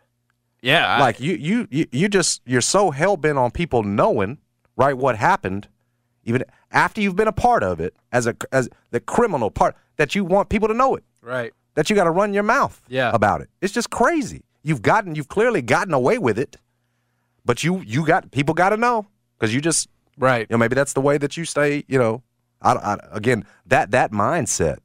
yeah, 0.61 0.99
like 1.01 1.19
you, 1.19 1.33
you, 1.35 1.67
you, 1.69 1.85
you 1.91 2.07
just 2.07 2.41
you're 2.45 2.61
so 2.61 2.91
hell 2.91 3.17
bent 3.17 3.37
on 3.37 3.51
people 3.51 3.83
knowing 3.83 4.37
right 4.77 4.97
what 4.97 5.17
happened, 5.17 5.67
even 6.25 6.43
after 6.71 6.99
you've 7.01 7.15
been 7.15 7.27
a 7.27 7.31
part 7.31 7.63
of 7.63 7.79
it 7.79 7.95
as 8.11 8.27
a 8.27 8.35
as 8.51 8.67
the 8.91 8.99
criminal 8.99 9.49
part 9.51 9.75
that 9.97 10.13
you 10.15 10.25
want 10.25 10.49
people 10.49 10.67
to 10.67 10.73
know 10.73 10.95
it. 10.95 11.03
right. 11.21 11.53
That 11.75 11.89
you 11.89 11.95
got 11.95 12.05
to 12.05 12.11
run 12.11 12.33
your 12.33 12.43
mouth 12.43 12.81
Yeah. 12.87 13.11
about 13.13 13.41
it. 13.41 13.49
It's 13.61 13.73
just 13.73 13.89
crazy. 13.89 14.43
You've 14.63 14.81
gotten 14.81 15.15
you've 15.15 15.27
clearly 15.27 15.61
gotten 15.61 15.93
away 15.93 16.17
with 16.17 16.39
it, 16.39 16.55
but 17.43 17.63
you 17.63 17.81
you 17.81 18.05
got 18.05 18.31
people 18.31 18.53
got 18.53 18.69
to 18.69 18.77
know 18.77 19.07
because 19.37 19.53
you 19.53 19.61
just 19.61 19.89
Right. 20.17 20.47
you 20.49 20.53
know 20.53 20.57
maybe 20.57 20.75
that's 20.75 20.93
the 20.93 21.01
way 21.01 21.17
that 21.17 21.35
you 21.37 21.43
stay. 21.45 21.83
You 21.87 21.99
know, 21.99 22.23
I, 22.61 22.71
I, 22.73 22.97
again 23.11 23.45
that 23.65 23.91
that 23.91 24.11
mindset. 24.11 24.77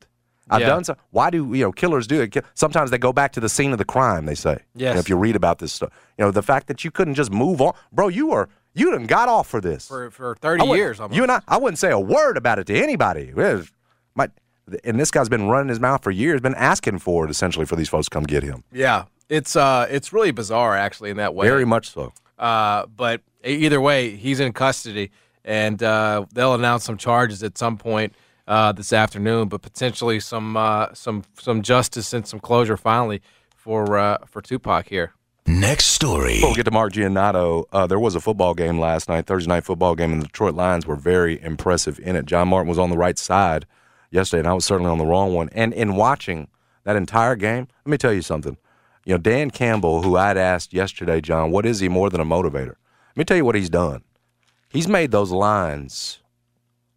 I've 0.52 0.62
Yeah. 0.62 0.66
done 0.66 0.82
so. 0.82 0.96
Why 1.12 1.30
do 1.30 1.54
you 1.54 1.62
know 1.64 1.70
killers 1.70 2.08
do 2.08 2.20
it? 2.22 2.36
Sometimes 2.54 2.90
they 2.90 2.98
go 2.98 3.12
back 3.12 3.30
to 3.34 3.40
the 3.40 3.48
scene 3.48 3.70
of 3.70 3.78
the 3.78 3.84
crime. 3.84 4.26
They 4.26 4.34
say, 4.34 4.58
You 4.74 4.86
know, 4.86 4.98
if 4.98 5.08
you 5.08 5.16
read 5.16 5.36
about 5.36 5.60
this 5.60 5.72
stuff, 5.72 5.90
you 6.18 6.24
know 6.24 6.32
the 6.32 6.42
fact 6.42 6.66
that 6.66 6.84
you 6.84 6.90
couldn't 6.90 7.14
just 7.14 7.30
move 7.30 7.60
on, 7.60 7.72
bro. 7.92 8.08
You 8.08 8.26
were 8.30 8.48
you 8.74 8.90
done 8.90 9.06
got 9.06 9.28
off 9.28 9.48
for 9.48 9.60
this 9.60 9.88
For, 9.88 10.10
for 10.10 10.36
30 10.40 10.66
years 10.66 11.00
almost. 11.00 11.16
You 11.16 11.22
and 11.22 11.32
I, 11.32 11.40
I 11.48 11.56
wouldn't 11.58 11.78
say 11.78 11.90
a 11.90 11.98
word 11.98 12.36
about 12.36 12.58
it 12.58 12.66
to 12.68 12.74
anybody. 12.80 13.32
Well, 13.34 13.64
My, 14.14 14.28
and 14.84 14.98
this 15.00 15.10
guy's 15.10 15.28
been 15.28 15.48
running 15.48 15.68
his 15.68 15.80
mouth 15.80 16.02
for 16.02 16.10
years, 16.10 16.40
been 16.40 16.54
asking 16.54 16.98
for 17.00 17.24
it 17.24 17.30
essentially 17.30 17.66
for 17.66 17.76
these 17.76 17.88
folks 17.88 18.06
to 18.06 18.10
come 18.10 18.24
get 18.24 18.42
him. 18.42 18.62
yeah. 18.72 19.04
It's 19.28 19.54
uh 19.54 19.86
it's 19.88 20.12
really 20.12 20.32
bizarre 20.32 20.76
actually 20.76 21.10
in 21.10 21.16
that 21.18 21.36
way. 21.36 21.46
Very 21.46 21.64
much 21.64 21.90
so. 21.90 22.12
Uh 22.36 22.86
but 22.86 23.20
either 23.44 23.80
way, 23.80 24.16
he's 24.16 24.40
in 24.40 24.52
custody 24.52 25.12
and 25.44 25.80
uh 25.84 26.24
they'll 26.32 26.54
announce 26.54 26.82
some 26.82 26.96
charges 26.96 27.40
at 27.44 27.56
some 27.56 27.76
point 27.78 28.12
uh 28.48 28.72
this 28.72 28.92
afternoon, 28.92 29.46
but 29.48 29.62
potentially 29.62 30.18
some 30.18 30.56
uh 30.56 30.92
some 30.94 31.22
some 31.38 31.62
justice 31.62 32.12
and 32.12 32.26
some 32.26 32.40
closure 32.40 32.76
finally 32.76 33.22
for 33.54 33.96
uh 33.98 34.18
for 34.26 34.42
Tupac 34.42 34.88
here. 34.88 35.12
Next 35.50 35.86
story. 35.86 36.34
Before 36.34 36.50
we 36.50 36.54
get 36.54 36.66
to 36.66 36.70
Mark 36.70 36.92
Giannotto, 36.92 37.64
uh, 37.72 37.84
there 37.88 37.98
was 37.98 38.14
a 38.14 38.20
football 38.20 38.54
game 38.54 38.78
last 38.78 39.08
night, 39.08 39.26
Thursday 39.26 39.48
night 39.48 39.64
football 39.64 39.96
game, 39.96 40.12
and 40.12 40.22
the 40.22 40.26
Detroit 40.26 40.54
Lions 40.54 40.86
were 40.86 40.94
very 40.94 41.42
impressive 41.42 41.98
in 41.98 42.14
it. 42.14 42.24
John 42.24 42.46
Martin 42.46 42.68
was 42.68 42.78
on 42.78 42.88
the 42.88 42.96
right 42.96 43.18
side 43.18 43.66
yesterday, 44.12 44.40
and 44.40 44.48
I 44.48 44.52
was 44.52 44.64
certainly 44.64 44.92
on 44.92 44.98
the 44.98 45.04
wrong 45.04 45.34
one. 45.34 45.48
And 45.50 45.74
in 45.74 45.96
watching 45.96 46.46
that 46.84 46.94
entire 46.94 47.34
game, 47.34 47.66
let 47.84 47.90
me 47.90 47.98
tell 47.98 48.12
you 48.12 48.22
something. 48.22 48.58
You 49.04 49.14
know, 49.14 49.18
Dan 49.18 49.50
Campbell, 49.50 50.02
who 50.02 50.16
I'd 50.16 50.36
asked 50.36 50.72
yesterday, 50.72 51.20
John, 51.20 51.50
what 51.50 51.66
is 51.66 51.80
he 51.80 51.88
more 51.88 52.10
than 52.10 52.20
a 52.20 52.24
motivator? 52.24 52.76
Let 52.76 53.16
me 53.16 53.24
tell 53.24 53.36
you 53.36 53.44
what 53.44 53.56
he's 53.56 53.70
done. 53.70 54.04
He's 54.68 54.86
made 54.86 55.10
those 55.10 55.32
lines 55.32 56.20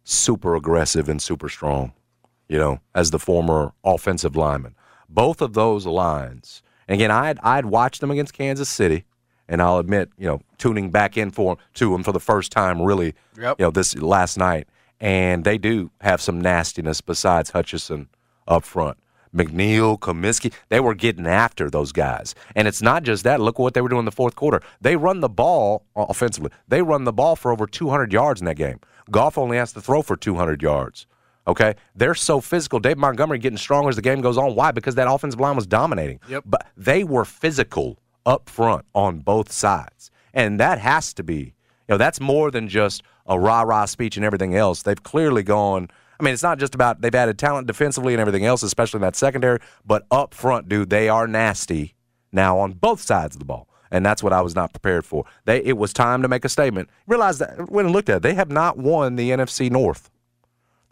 super 0.04 0.54
aggressive 0.54 1.08
and 1.08 1.20
super 1.20 1.48
strong, 1.48 1.92
you 2.48 2.58
know, 2.58 2.78
as 2.94 3.10
the 3.10 3.18
former 3.18 3.72
offensive 3.82 4.36
lineman. 4.36 4.76
Both 5.08 5.42
of 5.42 5.54
those 5.54 5.86
lines. 5.86 6.62
And 6.88 6.94
again, 6.94 7.10
I'd, 7.10 7.38
I'd 7.42 7.66
watched 7.66 8.00
them 8.00 8.10
against 8.10 8.32
Kansas 8.34 8.68
City, 8.68 9.04
and 9.48 9.60
I'll 9.62 9.78
admit, 9.78 10.10
you 10.18 10.26
know, 10.26 10.40
tuning 10.58 10.90
back 10.90 11.16
in 11.16 11.30
for 11.30 11.56
to 11.74 11.90
them 11.92 12.02
for 12.02 12.12
the 12.12 12.20
first 12.20 12.52
time 12.52 12.80
really, 12.82 13.14
Yep. 13.38 13.56
you 13.58 13.64
know, 13.66 13.70
this 13.70 13.96
last 13.96 14.36
night. 14.38 14.68
And 15.00 15.44
they 15.44 15.58
do 15.58 15.90
have 16.00 16.20
some 16.20 16.40
nastiness 16.40 17.00
besides 17.00 17.50
Hutchinson 17.50 18.08
up 18.48 18.64
front. 18.64 18.96
McNeill, 19.34 19.98
Cominsky, 19.98 20.52
they 20.68 20.78
were 20.78 20.94
getting 20.94 21.26
after 21.26 21.68
those 21.68 21.90
guys. 21.90 22.34
And 22.54 22.68
it's 22.68 22.80
not 22.80 23.02
just 23.02 23.24
that. 23.24 23.40
Look 23.40 23.58
what 23.58 23.74
they 23.74 23.80
were 23.80 23.88
doing 23.88 24.00
in 24.00 24.04
the 24.04 24.12
fourth 24.12 24.36
quarter. 24.36 24.60
They 24.80 24.94
run 24.96 25.20
the 25.20 25.28
ball 25.28 25.82
uh, 25.96 26.06
offensively. 26.08 26.50
They 26.68 26.82
run 26.82 27.02
the 27.04 27.12
ball 27.12 27.34
for 27.34 27.50
over 27.50 27.66
200 27.66 28.12
yards 28.12 28.40
in 28.40 28.44
that 28.46 28.54
game. 28.54 28.78
Goff 29.10 29.36
only 29.36 29.56
has 29.56 29.72
to 29.72 29.80
throw 29.80 30.02
for 30.02 30.16
200 30.16 30.62
yards. 30.62 31.06
Okay? 31.46 31.74
They're 31.94 32.14
so 32.14 32.40
physical. 32.40 32.78
Dave 32.80 32.98
Montgomery 32.98 33.38
getting 33.38 33.58
stronger 33.58 33.88
as 33.88 33.96
the 33.96 34.02
game 34.02 34.20
goes 34.20 34.38
on. 34.38 34.54
Why? 34.54 34.70
Because 34.70 34.94
that 34.94 35.10
offensive 35.10 35.40
line 35.40 35.56
was 35.56 35.66
dominating. 35.66 36.20
Yep. 36.28 36.44
But 36.46 36.66
they 36.76 37.04
were 37.04 37.24
physical 37.24 37.98
up 38.26 38.48
front 38.48 38.84
on 38.94 39.20
both 39.20 39.52
sides. 39.52 40.10
And 40.32 40.58
that 40.60 40.78
has 40.78 41.14
to 41.14 41.22
be, 41.22 41.36
you 41.36 41.52
know, 41.90 41.96
that's 41.96 42.20
more 42.20 42.50
than 42.50 42.68
just 42.68 43.02
a 43.26 43.38
rah 43.38 43.62
rah 43.62 43.84
speech 43.84 44.16
and 44.16 44.24
everything 44.24 44.54
else. 44.54 44.82
They've 44.82 45.02
clearly 45.02 45.42
gone. 45.42 45.88
I 46.18 46.24
mean, 46.24 46.34
it's 46.34 46.42
not 46.42 46.58
just 46.58 46.74
about 46.74 47.00
they've 47.00 47.14
added 47.14 47.38
talent 47.38 47.66
defensively 47.66 48.14
and 48.14 48.20
everything 48.20 48.44
else, 48.44 48.62
especially 48.62 48.98
in 48.98 49.02
that 49.02 49.16
secondary, 49.16 49.60
but 49.84 50.06
up 50.10 50.34
front, 50.34 50.68
dude, 50.68 50.90
they 50.90 51.08
are 51.08 51.26
nasty 51.26 51.94
now 52.32 52.58
on 52.58 52.72
both 52.72 53.00
sides 53.00 53.36
of 53.36 53.38
the 53.38 53.44
ball. 53.44 53.68
And 53.90 54.04
that's 54.04 54.22
what 54.22 54.32
I 54.32 54.40
was 54.40 54.56
not 54.56 54.72
prepared 54.72 55.04
for. 55.04 55.24
They 55.44 55.62
it 55.62 55.76
was 55.76 55.92
time 55.92 56.22
to 56.22 56.28
make 56.28 56.44
a 56.44 56.48
statement. 56.48 56.88
Realize 57.06 57.38
that 57.38 57.70
when 57.70 57.86
I 57.86 57.90
looked 57.90 58.08
at 58.08 58.16
it, 58.16 58.22
they 58.22 58.34
have 58.34 58.50
not 58.50 58.76
won 58.76 59.16
the 59.16 59.30
NFC 59.30 59.70
North. 59.70 60.10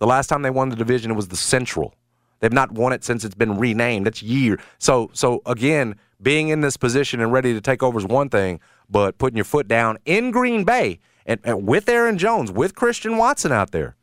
The 0.02 0.06
last 0.08 0.26
time 0.26 0.42
they 0.42 0.50
won 0.50 0.68
the 0.68 0.74
division 0.74 1.12
it 1.12 1.14
was 1.14 1.28
the 1.28 1.36
Central. 1.36 1.94
They've 2.40 2.52
not 2.52 2.72
won 2.72 2.92
it 2.92 3.04
since 3.04 3.24
it's 3.24 3.36
been 3.36 3.56
renamed. 3.56 4.04
That's 4.04 4.20
year. 4.20 4.58
So 4.78 5.10
so 5.12 5.42
again, 5.46 5.94
being 6.20 6.48
in 6.48 6.60
this 6.60 6.76
position 6.76 7.20
and 7.20 7.30
ready 7.32 7.52
to 7.54 7.60
take 7.60 7.84
over 7.84 8.00
is 8.00 8.04
one 8.04 8.28
thing, 8.28 8.58
but 8.90 9.16
putting 9.18 9.36
your 9.36 9.44
foot 9.44 9.68
down 9.68 9.98
in 10.04 10.32
Green 10.32 10.64
Bay 10.64 10.98
and, 11.24 11.38
and 11.44 11.68
with 11.68 11.88
Aaron 11.88 12.18
Jones, 12.18 12.50
with 12.50 12.74
Christian 12.74 13.16
Watson 13.16 13.52
out 13.52 13.70
there, 13.70 13.94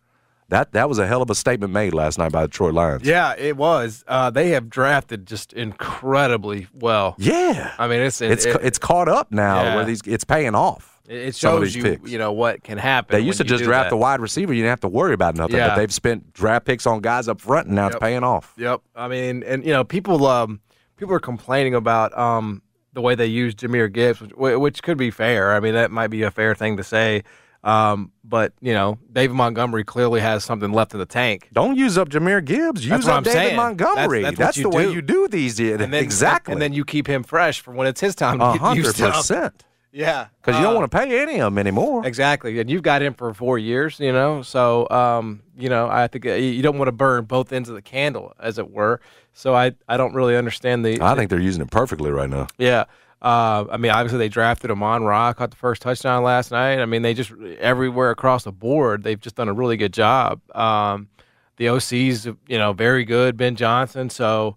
that 0.47 0.71
that 0.71 0.87
was 0.87 0.99
a 0.99 1.05
hell 1.05 1.21
of 1.21 1.29
a 1.29 1.35
statement 1.35 1.73
made 1.73 1.93
last 1.93 2.17
night 2.17 2.31
by 2.31 2.43
the 2.43 2.47
Detroit 2.47 2.75
Lions. 2.75 3.03
Yeah, 3.05 3.35
it 3.37 3.57
was. 3.57 4.05
Uh, 4.07 4.29
they 4.29 4.51
have 4.51 4.69
drafted 4.69 5.27
just 5.27 5.51
incredibly 5.51 6.67
well. 6.73 7.15
Yeah. 7.17 7.73
I 7.77 7.89
mean, 7.89 7.99
it's 7.99 8.21
It's 8.21 8.45
it- 8.45 8.57
it's 8.63 8.79
caught 8.79 9.09
up 9.09 9.33
now 9.33 9.63
Yeah. 9.63 9.75
where 9.75 9.83
these 9.83 9.99
it's 10.05 10.23
paying 10.23 10.55
off. 10.55 10.88
It 11.09 11.17
it 11.29 11.35
some 11.35 11.55
of 11.55 11.63
shows 11.63 11.75
you, 11.75 11.83
picks. 11.83 12.09
you 12.11 12.17
know, 12.19 12.31
what 12.31 12.63
can 12.63 12.77
happen. 12.77 13.15
They 13.17 13.25
used 13.25 13.39
to 13.39 13.43
just 13.43 13.63
draft 13.63 13.85
that. 13.85 13.89
the 13.89 13.97
wide 13.97 14.21
receiver. 14.21 14.53
You 14.53 14.61
didn't 14.61 14.69
have 14.69 14.79
to 14.81 14.87
worry 14.87 15.13
about 15.13 15.35
nothing. 15.35 15.55
Yeah. 15.57 15.69
But 15.69 15.75
they've 15.77 15.93
spent 15.93 16.31
draft 16.33 16.65
picks 16.65 16.85
on 16.85 17.01
guys 17.01 17.27
up 17.27 17.41
front, 17.41 17.65
and 17.67 17.75
now 17.75 17.87
it's 17.87 17.97
paying 17.99 18.23
off. 18.23 18.53
Yep. 18.57 18.81
I 18.95 19.07
mean, 19.07 19.41
and 19.43 19.65
you 19.65 19.73
know, 19.73 19.83
people 19.83 20.25
um 20.27 20.61
people 20.97 21.13
are 21.15 21.19
complaining 21.19 21.73
about 21.73 22.15
um 22.17 22.61
the 22.93 23.01
way 23.01 23.15
they 23.15 23.25
use 23.25 23.55
Jahmyr 23.55 23.91
Gibbs, 23.91 24.19
which, 24.21 24.33
which 24.35 24.83
could 24.83 24.97
be 24.97 25.09
fair. 25.11 25.53
I 25.55 25.59
mean, 25.59 25.73
that 25.73 25.89
might 25.91 26.07
be 26.09 26.21
a 26.23 26.31
fair 26.31 26.53
thing 26.55 26.77
to 26.77 26.83
say. 26.83 27.23
Um, 27.63 28.11
but 28.23 28.53
you 28.61 28.73
know, 28.73 28.99
David 29.11 29.33
Montgomery 29.35 29.83
clearly 29.83 30.21
has 30.21 30.43
something 30.45 30.71
left 30.71 30.93
in 30.93 30.99
the 30.99 31.05
tank. 31.05 31.49
Don't 31.51 31.75
use 31.75 31.97
up 31.97 32.09
Jahmyr 32.09 32.43
Gibbs. 32.45 32.85
Use 32.85 33.07
up 33.07 33.23
David 33.23 33.37
saying. 33.37 33.55
Montgomery. 33.57 34.21
That's- 34.21 34.37
that's 34.37 34.57
what 34.63 34.71
the 34.71 34.79
you 34.79 34.87
way 34.89 34.93
you 34.93 35.01
do 35.01 35.27
these. 35.27 35.59
And 35.59 35.79
then, 35.79 35.93
exactly. 35.95 36.53
And 36.53 36.61
then 36.61 36.71
you 36.71 36.85
keep 36.85 37.07
him 37.07 37.23
fresh 37.23 37.59
for 37.59 37.73
when 37.73 37.87
it's 37.87 37.99
his 37.99 38.15
time 38.15 38.39
to 38.39 38.45
a 38.49 38.51
get 38.53 38.61
hundred 38.61 38.95
percent. 38.95 39.65
Yeah, 39.91 40.27
Because 40.41 40.57
you 40.59 40.63
don't 40.63 40.75
Uh, 40.75 40.79
want 40.79 40.91
to 40.91 40.97
pay 40.97 41.19
any 41.21 41.39
of 41.41 41.45
them 41.47 41.57
anymore. 41.57 42.05
Exactly, 42.05 42.59
and 42.59 42.69
you've 42.69 42.83
got 42.83 43.01
him 43.01 43.13
for 43.15 43.33
four 43.33 43.57
years, 43.57 43.99
you 43.99 44.11
know. 44.13 44.41
So, 44.43 44.87
um, 44.89 45.41
you 45.57 45.67
know, 45.69 45.89
I 45.89 46.07
think 46.07 46.25
uh, 46.27 46.33
you 46.33 46.49
you 46.51 46.61
don't 46.61 46.77
want 46.77 46.89
to 46.89 46.91
burn 46.91 47.25
both 47.25 47.51
ends 47.51 47.69
of 47.69 47.75
the 47.75 47.81
candle, 47.81 48.33
as 48.39 48.59
it 48.59 48.69
were. 48.69 49.01
So, 49.33 49.55
I, 49.55 49.71
I 49.87 49.97
don't 49.97 50.13
really 50.13 50.35
understand 50.37 50.85
the. 50.85 51.01
I 51.01 51.15
think 51.15 51.29
they're 51.31 51.39
using 51.39 51.61
it 51.63 51.71
perfectly 51.71 52.11
right 52.11 52.29
now. 52.29 52.47
Yeah. 52.59 52.85
Uh, 53.21 53.65
I 53.69 53.77
mean, 53.77 53.91
obviously 53.91 54.17
they 54.19 54.29
drafted 54.29 54.71
Amon 54.71 55.03
Ra, 55.03 55.33
caught 55.33 55.49
the 55.49 55.57
first 55.57 55.81
touchdown 55.81 56.23
last 56.23 56.51
night. 56.51 56.79
I 56.79 56.85
mean, 56.85 57.01
they 57.01 57.13
just 57.13 57.31
everywhere 57.59 58.11
across 58.11 58.43
the 58.45 58.51
board, 58.53 59.03
they've 59.03 59.19
just 59.19 59.35
done 59.35 59.49
a 59.49 59.53
really 59.53 59.75
good 59.75 59.91
job. 59.91 60.39
Um, 60.55 61.09
the 61.57 61.67
OC's, 61.67 62.25
you 62.25 62.57
know, 62.57 62.71
very 62.71 63.03
good. 63.03 63.35
Ben 63.35 63.55
Johnson. 63.57 64.09
So, 64.09 64.55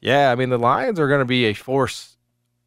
yeah, 0.00 0.30
I 0.30 0.36
mean, 0.36 0.50
the 0.50 0.58
Lions 0.58 1.00
are 1.00 1.08
going 1.08 1.18
to 1.20 1.24
be 1.24 1.46
a 1.46 1.54
force 1.54 2.13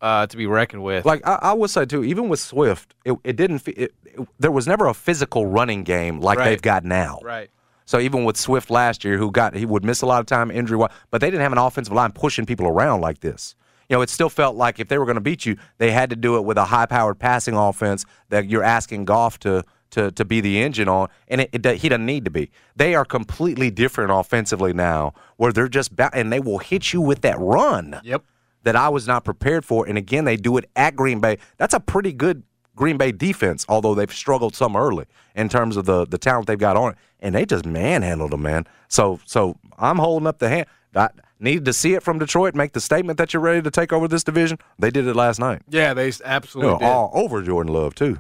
uh, 0.02 0.28
to 0.28 0.38
be 0.38 0.46
reckoned 0.46 0.84
with. 0.84 1.06
Like 1.06 1.26
I, 1.28 1.40
I 1.42 1.54
would 1.54 1.70
say 1.70 1.86
too, 1.86 2.04
even 2.04 2.30
with 2.30 2.40
Swift, 2.40 2.94
it, 3.06 3.14
it 3.24 3.36
didn't. 3.36 3.68
It, 3.68 3.94
it, 4.06 4.28
there 4.40 4.52
was 4.52 4.68
never 4.68 4.88
a 4.88 4.94
physical 4.94 5.46
running 5.46 5.84
game 5.84 6.20
like 6.22 6.38
Right. 6.40 6.50
they've 6.50 6.62
got 6.62 6.84
now. 6.84 7.20
right. 7.24 7.50
So 7.86 8.00
even 8.00 8.26
with 8.26 8.36
Swift 8.36 8.70
last 8.70 9.06
year, 9.06 9.18
who 9.18 9.32
got 9.32 9.56
he 9.56 9.66
would 9.66 9.86
miss 9.86 10.02
a 10.02 10.06
lot 10.06 10.20
of 10.20 10.26
time 10.26 10.52
injury, 10.52 10.78
but 11.10 11.22
they 11.22 11.28
didn't 11.32 11.42
have 11.42 11.54
an 11.54 11.58
offensive 11.58 11.94
line 11.94 12.12
pushing 12.12 12.46
people 12.46 12.68
around 12.68 13.00
like 13.02 13.22
this. 13.22 13.56
You 13.90 13.96
know, 13.96 14.02
it 14.02 14.10
still 14.10 14.30
felt 14.30 14.58
like 14.58 14.82
if 14.82 14.90
they 14.90 14.98
were 14.98 15.06
going 15.06 15.16
to 15.16 15.22
beat 15.22 15.46
you, 15.46 15.56
they 15.78 15.92
had 15.92 16.10
to 16.10 16.18
do 16.18 16.36
it 16.36 16.42
with 16.44 16.58
a 16.58 16.66
high-powered 16.66 17.18
passing 17.20 17.56
offense 17.56 18.04
that 18.28 18.50
you're 18.50 18.64
asking 18.64 19.06
Goff 19.06 19.40
to 19.40 19.64
to 19.92 20.12
to 20.12 20.26
be 20.26 20.42
the 20.42 20.62
engine 20.62 20.90
on, 20.90 21.08
and 21.30 21.40
it, 21.40 21.66
it, 21.66 21.78
he 21.78 21.88
doesn't 21.88 22.06
need 22.06 22.26
to 22.26 22.32
be. 22.32 22.52
They 22.76 22.94
are 22.94 23.06
completely 23.06 23.72
different 23.72 24.12
offensively 24.12 24.74
now, 24.74 25.14
where 25.38 25.54
they're 25.54 25.70
just 25.70 25.96
ba- 25.96 26.10
and 26.14 26.34
they 26.34 26.42
will 26.42 26.58
hit 26.58 26.92
you 26.92 27.00
with 27.00 27.22
that 27.22 27.40
run 27.40 28.02
Yep. 28.04 28.22
That 28.68 28.76
I 28.76 28.90
was 28.90 29.08
not 29.08 29.24
prepared 29.24 29.64
for. 29.64 29.88
And 29.88 29.98
again, 29.98 30.26
they 30.26 30.36
do 30.36 30.58
it 30.58 30.70
at 30.76 30.94
Green 30.94 31.22
Bay. 31.22 31.38
That's 31.56 31.74
a 31.74 31.80
pretty 31.80 32.12
good 32.12 32.44
Green 32.76 32.98
Bay 32.98 33.14
defense, 33.14 33.66
although 33.70 33.96
they've 33.96 34.12
struggled 34.12 34.58
some 34.58 34.76
early 34.76 35.06
in 35.38 35.48
terms 35.48 35.78
of 35.78 35.86
the 35.86 36.06
the 36.06 36.18
talent 36.18 36.48
they've 36.48 36.60
got 36.60 36.76
on 36.76 36.92
it. 36.92 36.98
And 37.22 37.34
they 37.34 37.46
just 37.46 37.66
manhandled 37.66 38.32
them, 38.32 38.42
man. 38.42 38.66
So 38.90 39.22
so 39.24 39.58
I'm 39.80 40.00
holding 40.00 40.28
up 40.28 40.40
the 40.40 40.50
hand. 40.50 40.66
I 40.94 41.08
needed 41.40 41.64
to 41.64 41.72
see 41.72 41.94
it 41.94 42.04
from 42.04 42.20
Detroit, 42.20 42.56
make 42.56 42.74
the 42.74 42.82
statement 42.82 43.18
that 43.20 43.34
you're 43.34 43.42
ready 43.42 43.62
to 43.62 43.72
take 43.72 43.94
over 43.94 44.06
this 44.06 44.26
division. 44.26 44.58
They 44.78 44.90
did 44.90 45.08
it 45.08 45.16
last 45.16 45.40
night. 45.40 45.62
Yeah, 45.70 45.94
they 45.94 46.12
absolutely 46.26 46.86
all 46.86 47.10
over 47.14 47.42
Jordan 47.42 47.72
Love 47.72 47.96
too. 47.96 48.20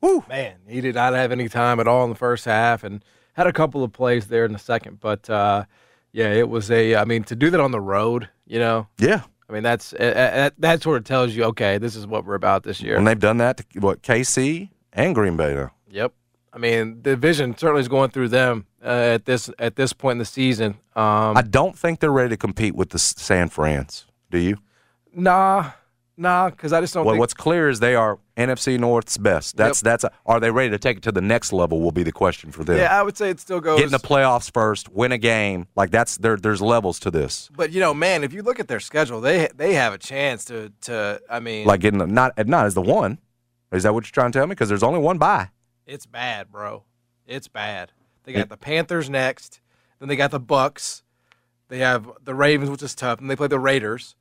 Woo. 0.00 0.24
Man, 0.26 0.54
he 0.66 0.80
did 0.80 0.94
not 0.94 1.12
have 1.12 1.32
any 1.32 1.50
time 1.50 1.80
at 1.80 1.86
all 1.86 2.04
in 2.04 2.10
the 2.10 2.16
first 2.16 2.46
half, 2.46 2.82
and 2.82 3.04
had 3.34 3.46
a 3.46 3.52
couple 3.52 3.84
of 3.84 3.92
plays 3.92 4.28
there 4.28 4.46
in 4.46 4.54
the 4.54 4.58
second. 4.58 5.00
But 5.00 5.28
uh, 5.28 5.66
yeah, 6.12 6.32
it 6.32 6.48
was 6.48 6.70
a. 6.70 6.96
I 6.96 7.04
mean, 7.04 7.24
to 7.24 7.36
do 7.36 7.50
that 7.50 7.60
on 7.60 7.72
the 7.72 7.80
road, 7.80 8.30
you 8.46 8.58
know, 8.58 8.88
Yeah. 8.98 9.22
I 9.52 9.54
mean, 9.54 9.62
that's 9.64 9.92
uh, 9.92 9.96
uh, 9.96 10.14
that, 10.14 10.54
that 10.60 10.82
sort 10.82 10.96
of 10.96 11.04
tells 11.04 11.34
you, 11.34 11.44
okay, 11.44 11.76
this 11.76 11.94
is 11.94 12.06
what 12.06 12.24
we're 12.24 12.36
about 12.36 12.62
this 12.62 12.80
year. 12.80 12.96
And 12.96 13.06
they've 13.06 13.18
done 13.18 13.36
that 13.36 13.58
to 13.58 13.80
what 13.80 14.00
KC 14.00 14.70
and 14.94 15.14
Green 15.14 15.36
Bay 15.36 15.54
now. 15.54 15.72
Yep. 15.90 16.14
I 16.54 16.58
mean, 16.58 17.02
the 17.02 17.10
division 17.10 17.54
certainly 17.58 17.82
is 17.82 17.88
going 17.88 18.10
through 18.12 18.28
them 18.28 18.66
uh, 18.82 18.88
at 19.16 19.26
this 19.26 19.50
at 19.58 19.76
this 19.76 19.92
point 19.92 20.12
in 20.12 20.18
the 20.20 20.24
season. 20.24 20.78
Um, 20.96 21.36
I 21.36 21.42
don't 21.42 21.78
think 21.78 22.00
they're 22.00 22.10
ready 22.10 22.30
to 22.30 22.36
compete 22.38 22.74
with 22.74 22.90
the 22.90 22.98
San 22.98 23.50
Frans. 23.50 24.06
Do 24.30 24.38
you? 24.38 24.56
nah, 25.14 25.72
nah, 26.16 26.50
because 26.50 26.72
I 26.72 26.80
just 26.80 26.94
don't 26.94 27.04
Well, 27.04 27.14
think. 27.14 27.20
what's 27.20 27.34
clear 27.34 27.68
is 27.68 27.80
they 27.80 27.94
are 27.94 28.18
NFC 28.36 28.78
North's 28.78 29.16
best. 29.18 29.56
That's 29.56 29.80
that's. 29.80 30.04
A, 30.04 30.10
are 30.26 30.40
they 30.40 30.50
ready 30.50 30.70
to 30.70 30.78
take 30.78 30.96
it 30.98 31.02
to 31.04 31.12
the 31.12 31.20
next 31.20 31.52
level? 31.52 31.80
Will 31.80 31.92
be 31.92 32.02
the 32.02 32.12
question 32.12 32.50
for 32.50 32.64
them. 32.64 32.76
yeah, 32.78 32.98
I 32.98 33.02
would 33.02 33.16
say 33.16 33.30
it 33.30 33.40
still 33.40 33.60
goes. 33.60 33.78
Get 33.78 33.86
in 33.86 33.92
the 33.92 33.98
playoffs 33.98 34.52
first, 34.52 34.88
win 34.90 35.12
a 35.12 35.18
game. 35.18 35.66
Like 35.76 35.90
that's 35.90 36.16
there. 36.18 36.36
There's 36.36 36.62
levels 36.62 36.98
to 37.00 37.10
this. 37.10 37.48
but 37.54 37.72
you 37.72 37.80
know, 37.80 37.92
man, 37.94 38.24
if 38.24 38.32
you 38.32 38.42
look 38.42 38.58
at 38.60 38.68
their 38.68 38.80
schedule, 38.80 39.20
they 39.20 39.48
they 39.54 39.74
have 39.74 39.92
a 39.92 39.98
chance 39.98 40.44
to 40.46 40.72
to. 40.82 41.20
I 41.28 41.40
mean, 41.40 41.66
Like 41.66 41.80
getting 41.80 41.98
the, 41.98 42.06
not 42.06 42.32
not 42.46 42.66
as 42.66 42.74
the 42.74 42.82
one. 42.82 43.18
Is 43.72 43.84
that 43.84 43.94
what 43.94 44.04
you're 44.04 44.12
trying 44.12 44.32
to 44.32 44.38
tell 44.38 44.46
me? 44.46 44.50
Because 44.50 44.68
there's 44.68 44.82
only 44.82 45.00
one 45.00 45.18
bye. 45.18 45.48
It's 45.86 46.04
bad, 46.06 46.50
bro. 46.52 46.84
It's 47.26 47.48
bad. 47.48 47.92
They 48.24 48.32
got 48.32 48.48
the 48.50 48.56
Panthers 48.56 49.08
next. 49.10 49.60
Then 49.98 50.08
they 50.08 50.16
got 50.16 50.30
the 50.30 50.38
Bucks. 50.40 51.02
They 51.68 51.78
have 51.78 52.08
the 52.22 52.34
Ravens, 52.34 52.70
which 52.70 52.82
is 52.82 52.94
tough. 52.94 53.18
And 53.20 53.30
they 53.30 53.36
play 53.36 53.48
the 53.48 53.58
Raiders. 53.58 54.14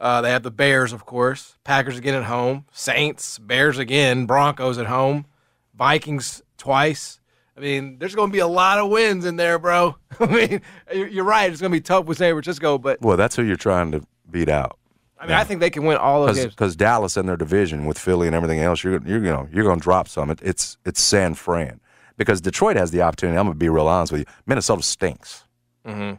Uh, 0.00 0.22
they 0.22 0.30
have 0.30 0.42
the 0.42 0.50
Bears, 0.50 0.92
of 0.94 1.04
course. 1.04 1.56
Packers 1.62 1.98
again 1.98 2.14
at 2.14 2.24
home. 2.24 2.64
Saints, 2.72 3.38
Bears 3.38 3.78
again. 3.78 4.24
Broncos 4.24 4.78
at 4.78 4.86
home. 4.86 5.26
Vikings 5.74 6.42
twice. 6.56 7.20
I 7.56 7.60
mean, 7.60 7.98
there's 7.98 8.14
going 8.14 8.30
to 8.30 8.32
be 8.32 8.38
a 8.38 8.46
lot 8.46 8.78
of 8.78 8.88
wins 8.90 9.26
in 9.26 9.36
there, 9.36 9.58
bro. 9.58 9.96
I 10.20 10.26
mean, 10.26 10.62
you're 10.94 11.24
right. 11.24 11.50
It's 11.50 11.60
going 11.60 11.70
to 11.70 11.76
be 11.76 11.82
tough 11.82 12.06
with 12.06 12.16
San 12.16 12.32
Francisco, 12.32 12.78
but 12.78 13.02
Well, 13.02 13.18
that's 13.18 13.36
who 13.36 13.42
you're 13.42 13.56
trying 13.56 13.92
to 13.92 14.02
beat 14.30 14.48
out. 14.48 14.78
I 15.18 15.26
mean, 15.26 15.34
I 15.36 15.44
think 15.44 15.60
they 15.60 15.68
can 15.68 15.84
win 15.84 15.98
all 15.98 16.24
those 16.24 16.36
games. 16.36 16.54
Because 16.54 16.74
Dallas 16.74 17.18
and 17.18 17.28
their 17.28 17.36
division 17.36 17.84
with 17.84 17.98
Philly 17.98 18.26
and 18.26 18.34
everything 18.34 18.60
else, 18.60 18.82
you're 18.82 19.02
you're 19.06 19.22
you 19.22 19.30
know 19.30 19.46
you're 19.52 19.64
going 19.64 19.78
to 19.78 19.82
drop 19.82 20.08
some. 20.08 20.30
It, 20.30 20.40
it's 20.42 20.78
it's 20.86 21.02
San 21.02 21.34
Fran 21.34 21.78
because 22.16 22.40
Detroit 22.40 22.76
has 22.76 22.90
the 22.90 23.02
opportunity. 23.02 23.38
I'm 23.38 23.44
going 23.44 23.54
to 23.54 23.58
be 23.58 23.68
real 23.68 23.86
honest 23.86 24.12
with 24.12 24.20
you. 24.20 24.26
Minnesota 24.46 24.82
stinks. 24.82 25.44
Mm-hmm. 25.86 26.14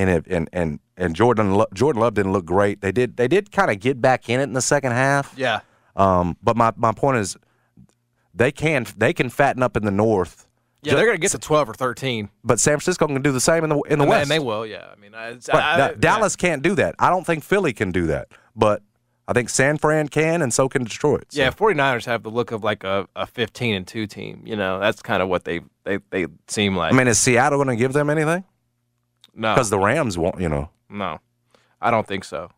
And 0.00 0.08
it, 0.10 0.26
and 0.28 0.48
and 0.52 0.80
and 0.96 1.14
Jordan 1.14 1.62
Jordan 1.74 2.00
Love 2.00 2.14
didn't 2.14 2.32
look 2.32 2.46
great. 2.46 2.80
They 2.80 2.92
did 2.92 3.16
they 3.18 3.28
did 3.28 3.52
kind 3.52 3.70
of 3.70 3.78
get 3.80 4.00
back 4.00 4.28
in 4.30 4.40
it 4.40 4.44
in 4.44 4.54
the 4.54 4.62
second 4.62 4.92
half. 4.92 5.34
Yeah. 5.36 5.60
Um, 5.94 6.36
but 6.42 6.56
my, 6.56 6.72
my 6.76 6.92
point 6.92 7.18
is, 7.18 7.36
they 8.34 8.50
can 8.50 8.86
they 8.96 9.12
can 9.12 9.28
fatten 9.28 9.62
up 9.62 9.76
in 9.76 9.84
the 9.84 9.90
north. 9.90 10.46
Yeah, 10.82 10.94
they're 10.94 11.04
going 11.04 11.16
to 11.16 11.20
get 11.20 11.32
to 11.32 11.38
12 11.38 11.68
or 11.68 11.74
13. 11.74 12.30
But 12.42 12.58
San 12.58 12.72
Francisco 12.72 13.06
can 13.06 13.20
do 13.20 13.32
the 13.32 13.40
same 13.40 13.64
in 13.64 13.68
the 13.68 13.78
in 13.82 13.98
the 13.98 14.04
and, 14.04 14.08
west. 14.08 14.22
and 14.22 14.30
they 14.30 14.38
will, 14.38 14.64
yeah. 14.64 14.86
I 14.90 14.98
mean, 14.98 15.14
I. 15.14 15.36
I, 15.52 15.88
I- 15.88 15.92
Dallas 15.92 16.36
can't 16.36 16.62
do 16.62 16.74
that. 16.76 16.94
I 16.98 17.10
don't 17.10 17.26
think 17.26 17.44
Philly 17.44 17.74
can 17.74 17.90
do 17.90 18.06
that. 18.06 18.28
But 18.56 18.82
I 19.28 19.34
think 19.34 19.50
San 19.50 19.76
Fran 19.76 20.08
can, 20.08 20.40
and 20.40 20.54
so 20.54 20.70
can 20.70 20.84
Detroit. 20.84 21.32
So- 21.32 21.42
Yeah, 21.42 21.50
49ers 21.50 22.06
have 22.06 22.22
the 22.22 22.30
look 22.30 22.50
of 22.50 22.64
like 22.64 22.82
a, 22.82 23.06
a 23.14 23.26
15 23.26 23.74
and 23.74 23.86
2 23.86 24.06
team. 24.06 24.42
You 24.46 24.56
know, 24.56 24.80
that's 24.80 25.02
kind 25.02 25.22
of 25.22 25.28
what 25.28 25.44
they, 25.44 25.60
they, 25.84 25.98
they 26.08 26.26
seem 26.48 26.74
like. 26.74 26.94
I 26.94 26.96
mean, 26.96 27.08
is 27.08 27.18
Seattle 27.18 27.58
going 27.58 27.68
to 27.68 27.76
give 27.76 27.92
them 27.92 28.08
anything? 28.08 28.44
No. 29.34 29.54
Because 29.54 29.70
the 29.70 29.78
Rams 29.78 30.16
won't. 30.18 30.40
You 30.40 30.48
know, 30.48 30.70
no. 30.88 31.20
I 31.80 31.90
don't 31.90 32.06
think 32.06 32.24
so. 32.24 32.50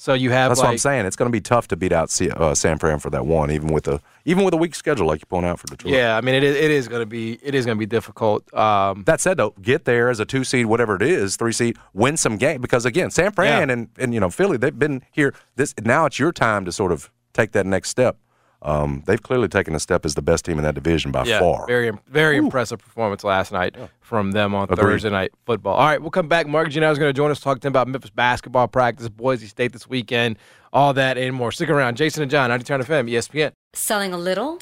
So 0.00 0.14
you 0.14 0.30
have 0.30 0.50
that's 0.50 0.60
like 0.60 0.66
what 0.66 0.70
I'm 0.72 0.78
saying. 0.78 1.06
It's 1.06 1.16
going 1.16 1.26
to 1.28 1.32
be 1.32 1.40
tough 1.40 1.66
to 1.68 1.76
beat 1.76 1.90
out 1.90 2.08
C- 2.08 2.30
uh, 2.30 2.54
San 2.54 2.78
Fran 2.78 3.00
for 3.00 3.10
that 3.10 3.26
one, 3.26 3.50
even 3.50 3.66
with 3.72 3.88
a 3.88 4.00
even 4.24 4.44
with 4.44 4.54
a 4.54 4.56
weak 4.56 4.76
schedule 4.76 5.08
like 5.08 5.18
you're 5.20 5.26
point 5.26 5.44
out 5.44 5.58
for 5.58 5.66
Detroit. 5.66 5.92
Yeah, 5.92 6.16
I 6.16 6.20
mean 6.20 6.36
it 6.36 6.44
is, 6.44 6.54
it 6.54 6.70
is 6.70 6.86
going 6.86 7.02
to 7.02 7.06
be 7.06 7.32
it 7.42 7.52
is 7.56 7.66
going 7.66 7.76
to 7.76 7.80
be 7.80 7.86
difficult. 7.86 8.52
Um 8.54 9.02
That 9.06 9.20
said, 9.20 9.38
though, 9.38 9.54
get 9.60 9.86
there 9.86 10.08
as 10.08 10.20
a 10.20 10.24
two 10.24 10.44
seed, 10.44 10.66
whatever 10.66 10.94
it 10.94 11.02
is, 11.02 11.34
three 11.34 11.50
seed, 11.52 11.76
win 11.94 12.16
some 12.16 12.36
game 12.36 12.60
because 12.60 12.84
again, 12.84 13.10
San 13.10 13.32
Fran 13.32 13.66
Yeah. 13.68 13.72
and, 13.72 13.88
and 13.98 14.14
you 14.14 14.20
know 14.20 14.30
Philly, 14.30 14.56
they've 14.56 14.78
been 14.78 15.02
here. 15.10 15.34
This 15.56 15.74
now 15.82 16.06
it's 16.06 16.20
your 16.20 16.30
time 16.30 16.64
to 16.66 16.70
sort 16.70 16.92
of 16.92 17.10
take 17.32 17.50
that 17.52 17.66
next 17.66 17.88
step. 17.88 18.18
Um, 18.60 19.04
they've 19.06 19.22
clearly 19.22 19.48
taken 19.48 19.74
a 19.74 19.80
step 19.80 20.04
as 20.04 20.14
the 20.14 20.22
best 20.22 20.44
team 20.44 20.58
in 20.58 20.64
that 20.64 20.74
division 20.74 21.12
by 21.12 21.24
yeah, 21.24 21.38
far. 21.38 21.66
very 21.66 21.92
very 22.08 22.36
impressive 22.36 22.80
performance 22.80 23.22
last 23.22 23.52
night 23.52 23.76
from 24.00 24.32
them 24.32 24.54
on 24.54 24.64
Agreed. 24.64 24.78
Thursday 24.78 25.10
night 25.10 25.32
football. 25.46 25.74
All 25.74 25.86
right, 25.86 26.00
we'll 26.00 26.10
come 26.10 26.28
back. 26.28 26.48
Mark 26.48 26.68
Giannotto 26.68 26.92
is 26.92 26.98
going 26.98 27.08
to 27.08 27.16
join 27.16 27.30
us 27.30 27.40
talk 27.40 27.60
to 27.60 27.68
him 27.68 27.72
about 27.72 27.86
Memphis 27.86 28.10
basketball 28.10 28.66
practice, 28.66 29.08
Boise 29.08 29.46
State 29.46 29.72
this 29.72 29.88
weekend, 29.88 30.38
all 30.72 30.92
that 30.94 31.16
and 31.16 31.36
more. 31.36 31.52
Stick 31.52 31.70
around. 31.70 31.96
Jason 31.96 32.22
and 32.22 32.30
John, 32.30 32.50
90 32.50 32.64
Turn 32.64 32.80
FM, 32.80 33.10
ESPN. 33.10 33.52
Selling 33.74 34.12
a 34.12 34.18
little 34.18 34.58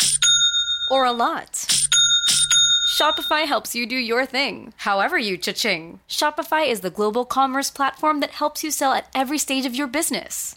or 0.90 1.04
a 1.06 1.12
lot? 1.12 1.66
Shopify 2.96 3.44
helps 3.44 3.74
you 3.74 3.86
do 3.86 3.96
your 3.96 4.24
thing, 4.24 4.72
however 4.76 5.18
you 5.18 5.36
cha-ching. 5.36 6.00
Shopify 6.08 6.66
is 6.66 6.80
the 6.80 6.88
global 6.88 7.26
commerce 7.26 7.70
platform 7.70 8.20
that 8.20 8.30
helps 8.30 8.64
you 8.64 8.70
sell 8.70 8.94
at 8.94 9.06
every 9.14 9.36
stage 9.36 9.66
of 9.66 9.74
your 9.74 9.86
business. 9.86 10.56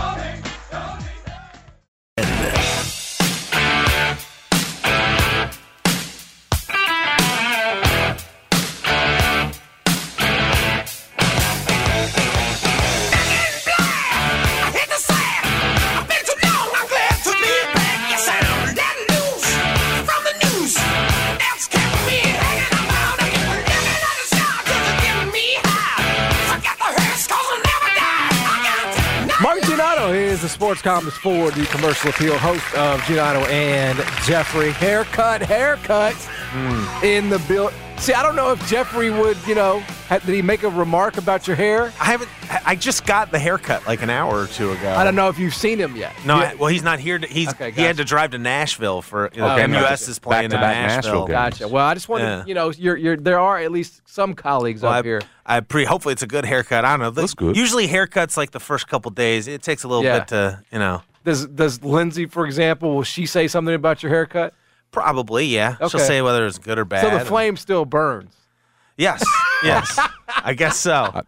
Is 30.81 31.05
the 31.05 31.11
sports 31.11 31.55
the 31.55 31.65
commercial 31.67 32.09
appeal 32.09 32.35
host 32.37 32.65
of 32.75 32.99
Giannotto 33.01 33.47
and 33.49 33.97
Jeffrey. 34.25 34.71
Haircut, 34.71 35.41
haircut 35.41 36.15
hmm. 36.15 37.05
in 37.05 37.29
the 37.29 37.37
bill. 37.47 37.71
See, 38.01 38.13
I 38.15 38.23
don't 38.23 38.35
know 38.35 38.51
if 38.51 38.67
Jeffrey 38.67 39.11
would, 39.11 39.37
you 39.45 39.53
know, 39.53 39.77
had, 40.09 40.25
did 40.25 40.33
he 40.33 40.41
make 40.41 40.63
a 40.63 40.69
remark 40.69 41.17
about 41.17 41.45
your 41.45 41.55
hair? 41.55 41.93
I 41.99 42.05
haven't. 42.05 42.31
I 42.65 42.75
just 42.75 43.05
got 43.05 43.29
the 43.31 43.37
haircut 43.37 43.85
like 43.85 44.01
an 44.01 44.09
hour 44.09 44.39
or 44.41 44.47
two 44.47 44.71
ago. 44.71 44.91
I 44.91 45.03
don't 45.03 45.13
know 45.13 45.29
if 45.29 45.37
you've 45.37 45.53
seen 45.53 45.77
him 45.77 45.95
yet. 45.95 46.11
No, 46.25 46.37
You- 46.37 46.43
I, 46.45 46.53
well, 46.55 46.69
he's 46.69 46.81
not 46.81 46.99
here. 46.99 47.19
To, 47.19 47.27
he's 47.27 47.49
Okay, 47.49 47.69
he 47.69 47.83
had 47.83 47.97
to 47.97 48.03
drive 48.03 48.31
to 48.31 48.39
Nashville 48.39 49.03
for 49.03 49.29
you 49.35 49.41
know, 49.41 49.49
oh, 49.49 49.51
Okay, 49.53 49.67
MUS 49.67 49.81
gotcha. 50.01 50.09
is 50.11 50.17
playing 50.17 50.45
in 50.45 50.49
Back-to-back 50.49 50.87
Nashville. 50.87 51.27
Nashville. 51.27 51.27
Gotcha. 51.27 51.67
Well, 51.67 51.85
I 51.85 51.93
just 51.93 52.09
wanted, 52.09 52.23
Yeah. 52.23 52.43
you 52.47 52.55
know, 52.55 52.71
you're, 52.71 52.97
you're, 52.97 53.17
there 53.17 53.39
are 53.39 53.59
at 53.59 53.71
least 53.71 54.01
some 54.09 54.33
colleagues 54.33 54.81
Well, 54.81 54.93
up 54.93 55.05
I, 55.05 55.07
here. 55.07 55.21
I 55.45 55.59
pre. 55.59 55.85
Hopefully, 55.85 56.13
it's 56.13 56.23
a 56.23 56.27
good 56.27 56.45
haircut. 56.45 56.83
I 56.83 56.97
don't 56.97 57.01
know. 57.01 57.09
Looks 57.21 57.35
good. 57.35 57.55
Usually, 57.55 57.87
haircuts 57.87 58.35
like 58.35 58.49
the 58.49 58.59
first 58.59 58.87
couple 58.87 59.11
days. 59.11 59.47
It 59.47 59.61
takes 59.61 59.83
a 59.83 59.87
little 59.87 60.03
Yeah. 60.03 60.19
bit 60.19 60.27
to 60.29 60.63
you 60.71 60.79
know. 60.79 61.03
Does 61.23 61.45
does 61.45 61.83
Lindsay, 61.83 62.25
for 62.25 62.47
example, 62.47 62.95
will 62.95 63.03
she 63.03 63.27
say 63.27 63.47
something 63.47 63.75
about 63.75 64.01
your 64.01 64.09
haircut? 64.11 64.55
Probably, 64.91 65.45
yeah. 65.45 65.77
She'll 65.77 65.85
Okay. 65.87 65.99
say 65.99 66.21
whether 66.21 66.45
it's 66.45 66.57
good 66.57 66.77
or 66.77 66.85
bad. 66.85 67.01
So 67.01 67.09
the 67.09 67.17
and- 67.19 67.27
flame 67.27 67.57
still 67.57 67.85
burns. 67.85 68.35
Yes, 68.97 69.23
yes. 69.63 69.97
I 70.43 70.53
guess 70.53 70.77
so. 70.77 71.21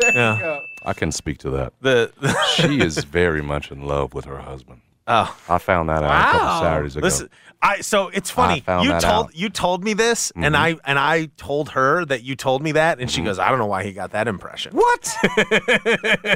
yeah. 0.00 0.58
I 0.86 0.92
can 0.92 1.12
speak 1.12 1.38
to 1.38 1.50
that. 1.50 1.72
The, 1.80 2.12
She 2.54 2.80
is 2.80 2.98
very 3.04 3.42
much 3.42 3.70
in 3.70 3.82
love 3.86 4.14
with 4.14 4.24
her 4.26 4.38
husband. 4.38 4.80
oh. 5.06 5.36
I 5.48 5.58
found 5.58 5.88
that 5.88 6.02
out 6.02 6.28
a 6.28 6.32
couple 6.32 6.40
Wow. 6.46 6.62
Saturdays 6.62 6.96
ago. 6.96 7.04
Listen, 7.04 7.30
I 7.60 7.80
so 7.80 8.08
it's 8.08 8.30
funny. 8.30 8.60
found 8.60 8.84
You 8.84 8.90
that 8.90 9.00
told 9.02 9.26
out. 9.26 9.30
Mm-hmm. 9.32 9.38
you 9.40 9.48
told 9.48 9.84
me 9.84 9.94
this, 9.94 10.30
and 10.36 10.54
I 10.56 10.76
and 10.84 10.98
I 10.98 11.30
told 11.38 11.70
her 11.70 12.04
that 12.04 12.22
you 12.22 12.36
told 12.36 12.62
me 12.62 12.72
that, 12.72 13.00
and 13.00 13.10
she 13.10 13.22
goes, 13.22 13.38
"I 13.38 13.48
don't 13.48 13.58
know 13.58 13.64
why 13.66 13.84
he 13.84 13.92
got 13.92 14.10
that 14.12 14.28
impression." 14.28 14.72
What? 14.74 15.14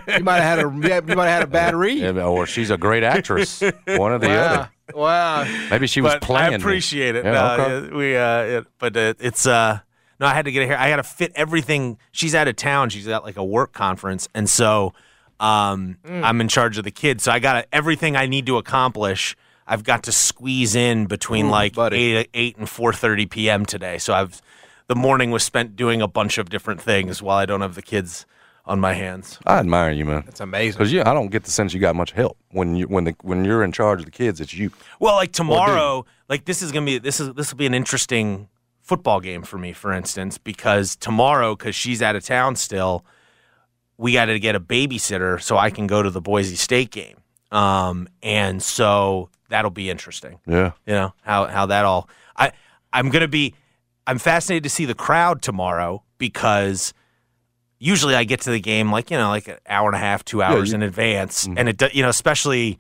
you 0.08 0.24
might 0.24 0.40
have 0.40 0.58
had 0.58 0.58
a 0.58 0.62
you 1.08 1.14
might 1.16 1.28
have 1.28 1.40
had 1.40 1.42
a 1.42 1.46
bad 1.46 1.74
read. 1.74 2.16
Or 2.18 2.46
she's 2.46 2.70
a 2.70 2.78
great 2.78 3.02
actress. 3.02 3.60
One 3.60 4.12
or 4.12 4.18
the 4.18 4.28
wow. 4.28 4.34
other. 4.44 4.70
Wow. 4.94 5.44
Maybe 5.70 5.87
she 5.87 6.01
was 6.01 6.14
but 6.14 6.22
playing. 6.22 6.46
I 6.46 6.51
me. 6.51 6.55
appreciate 6.57 7.14
it. 7.16 7.24
Yeah, 7.24 7.33
No, 7.33 7.53
okay. 7.64 7.87
yeah, 7.88 7.96
we 7.96 8.16
uh, 8.16 8.59
it, 8.61 8.66
but 8.79 8.96
uh, 8.96 9.14
it's 9.20 9.46
uh, 9.46 9.81
no, 10.20 10.27
I 10.27 10.35
had 10.35 10.46
to 10.46 10.53
get 10.53 10.68
her. 10.68 10.77
I 10.79 10.88
had 10.88 10.96
to 10.96 11.03
fit 11.03 11.33
everything. 11.35 11.98
She's 12.12 12.35
out 12.35 12.48
of 12.48 12.57
town. 12.57 12.90
She's 12.90 13.07
at 13.09 13.22
like 13.24 13.37
a 13.37 13.44
work 13.44 13.72
conference, 13.72 14.29
and 14.35 14.48
so 14.48 14.92
um, 15.40 15.98
Mm. 16.05 16.24
I'm 16.24 16.40
in 16.40 16.48
charge 16.48 16.79
of 16.79 16.85
the 16.85 16.90
kids. 16.90 17.24
So 17.24 17.33
I 17.33 17.38
got 17.38 17.66
everything 17.72 18.16
I 18.16 18.27
need 18.27 18.46
to 18.46 18.57
accomplish. 18.57 19.37
I've 19.66 19.85
got 19.85 20.03
to 20.05 20.12
squeeze 20.12 20.74
in 20.74 21.07
between 21.07 21.46
Ooh, 21.46 21.51
like 21.51 21.74
buddy. 21.74 22.16
eight 22.16 22.31
eight 22.35 22.57
and 22.57 22.68
four 22.68 22.92
thirty 22.92 23.27
p.m. 23.27 23.66
today. 23.66 23.98
So 23.98 24.14
I've 24.14 24.40
the 24.88 24.94
morning 24.96 25.31
was 25.31 25.42
spent 25.44 25.77
doing 25.77 26.01
a 26.03 26.09
bunch 26.09 26.38
of 26.38 26.48
different 26.48 26.81
things 26.81 27.22
while 27.22 27.37
I 27.37 27.44
don't 27.46 27.61
have 27.61 27.74
the 27.74 27.83
kids 27.83 28.24
on 28.68 28.78
my 28.78 28.92
hands. 28.92 29.38
I 29.46 29.59
admire 29.59 29.90
you, 29.90 30.04
man. 30.04 30.22
That's 30.26 30.40
amazing. 30.40 30.78
Because 30.78 30.92
yeah, 30.92 31.11
I 31.11 31.14
don't 31.14 31.28
get 31.28 31.44
the 31.44 31.50
sense 31.50 31.72
you 31.72 31.81
got 31.81 31.96
much 31.96 32.12
help 32.12 32.37
when 32.50 32.76
you 32.76 32.87
when 32.87 33.04
the 33.04 33.16
when 33.22 33.44
you're 33.44 33.64
in 33.64 33.72
charge 33.72 34.00
of 34.00 34.04
the 34.04 34.12
kids. 34.12 34.40
It's 34.40 34.54
you. 34.54 34.70
Well, 35.00 35.16
like 35.16 35.33
tomorrow, 35.33 36.04
like 36.28 36.44
this 36.44 36.62
is 36.62 36.70
gonna 36.70 36.87
be 36.87 36.98
this 36.98 37.18
is 37.18 37.33
this 37.35 37.50
will 37.50 37.59
be 37.59 37.66
an 37.66 37.74
interesting 37.74 38.48
football 38.83 39.20
game 39.20 39.42
for 39.42 39.59
me, 39.59 39.72
for 39.72 39.92
instance, 39.92 40.38
because 40.38 40.96
tomorrow, 40.96 41.57
because 41.57 41.74
she's 41.74 42.00
out 42.00 42.14
of 42.14 42.24
town 42.24 42.57
still, 42.57 43.04
we 43.96 44.12
got 44.12 44.26
to 44.26 44.38
get 44.38 44.54
a 44.54 44.61
babysitter 44.61 45.40
so 45.40 45.59
I 45.59 45.70
can 45.70 45.87
go 45.87 46.02
to 46.02 46.11
the 46.11 46.20
Boise 46.20 46.57
State 46.57 46.90
game, 46.90 47.16
um, 47.50 48.09
and 48.22 48.62
so 48.62 49.31
that'll 49.48 49.70
be 49.70 49.90
interesting. 49.90 50.38
Yeah. 50.46 50.72
You 50.87 50.92
know 50.92 51.14
how 51.22 51.46
how 51.46 51.66
that 51.66 51.85
all. 51.87 52.09
I 52.37 52.52
I'm 52.92 53.09
gonna 53.09 53.28
be. 53.28 53.54
I'm 54.07 54.18
fascinated 54.18 54.62
to 54.62 54.70
see 54.70 54.87
the 54.87 54.94
crowd 54.94 55.42
tomorrow 55.42 56.02
because 56.16 56.94
usually 57.78 58.14
I 58.14 58.24
get 58.24 58.40
to 58.42 58.50
the 58.50 58.60
game 58.60 58.90
like 58.92 59.10
you 59.10 59.16
know 59.18 59.28
like 59.28 59.48
an 59.48 59.56
hour 59.68 59.88
and 59.88 59.96
a 59.96 60.00
half, 60.00 60.24
two 60.24 60.42
hours 60.42 60.70
you- 60.70 60.76
in 60.76 60.82
advance, 60.82 61.46
and 61.46 61.68
it 61.68 61.94
you 61.94 62.02
know 62.02 62.08
especially 62.08 62.78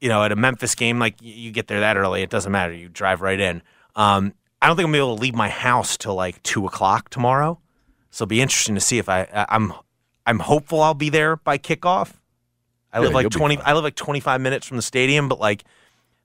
you 0.00 0.08
know, 0.10 0.22
at 0.22 0.32
a 0.32 0.36
Memphis 0.36 0.74
game, 0.74 0.98
like 0.98 1.14
you 1.22 1.50
get 1.50 1.66
there 1.66 1.80
that 1.80 1.96
early, 1.96 2.20
it 2.22 2.28
doesn't 2.28 2.52
matter. 2.52 2.74
You 2.74 2.90
drive 2.90 3.22
right 3.22 3.40
in. 3.40 3.62
Um, 3.96 4.34
I 4.60 4.66
don't 4.66 4.76
think 4.76 4.84
I'm 4.86 4.92
gonna 4.92 5.02
be 5.02 5.06
able 5.06 5.16
to 5.16 5.22
leave 5.22 5.34
my 5.34 5.48
house 5.48 5.96
till 5.96 6.14
like 6.14 6.42
two 6.42 6.66
o'clock 6.66 7.08
tomorrow. 7.08 7.58
So 8.10 8.24
it'll 8.24 8.28
be 8.30 8.42
interesting 8.42 8.74
to 8.74 8.82
see 8.82 8.98
if 8.98 9.08
I, 9.08 9.46
I'm 9.48 9.72
I'm 10.26 10.40
hopeful 10.40 10.82
I'll 10.82 10.92
be 10.94 11.08
there 11.08 11.36
by 11.36 11.56
kickoff. 11.56 12.12
I 12.92 12.98
live 13.00 13.14
like 13.14 13.24
twenty. 13.30 13.58
I 13.58 13.72
live 13.72 13.84
like 13.84 13.94
25 13.94 14.40
minutes 14.42 14.66
from 14.66 14.76
the 14.76 14.82
stadium, 14.82 15.28
but 15.28 15.40
like 15.40 15.64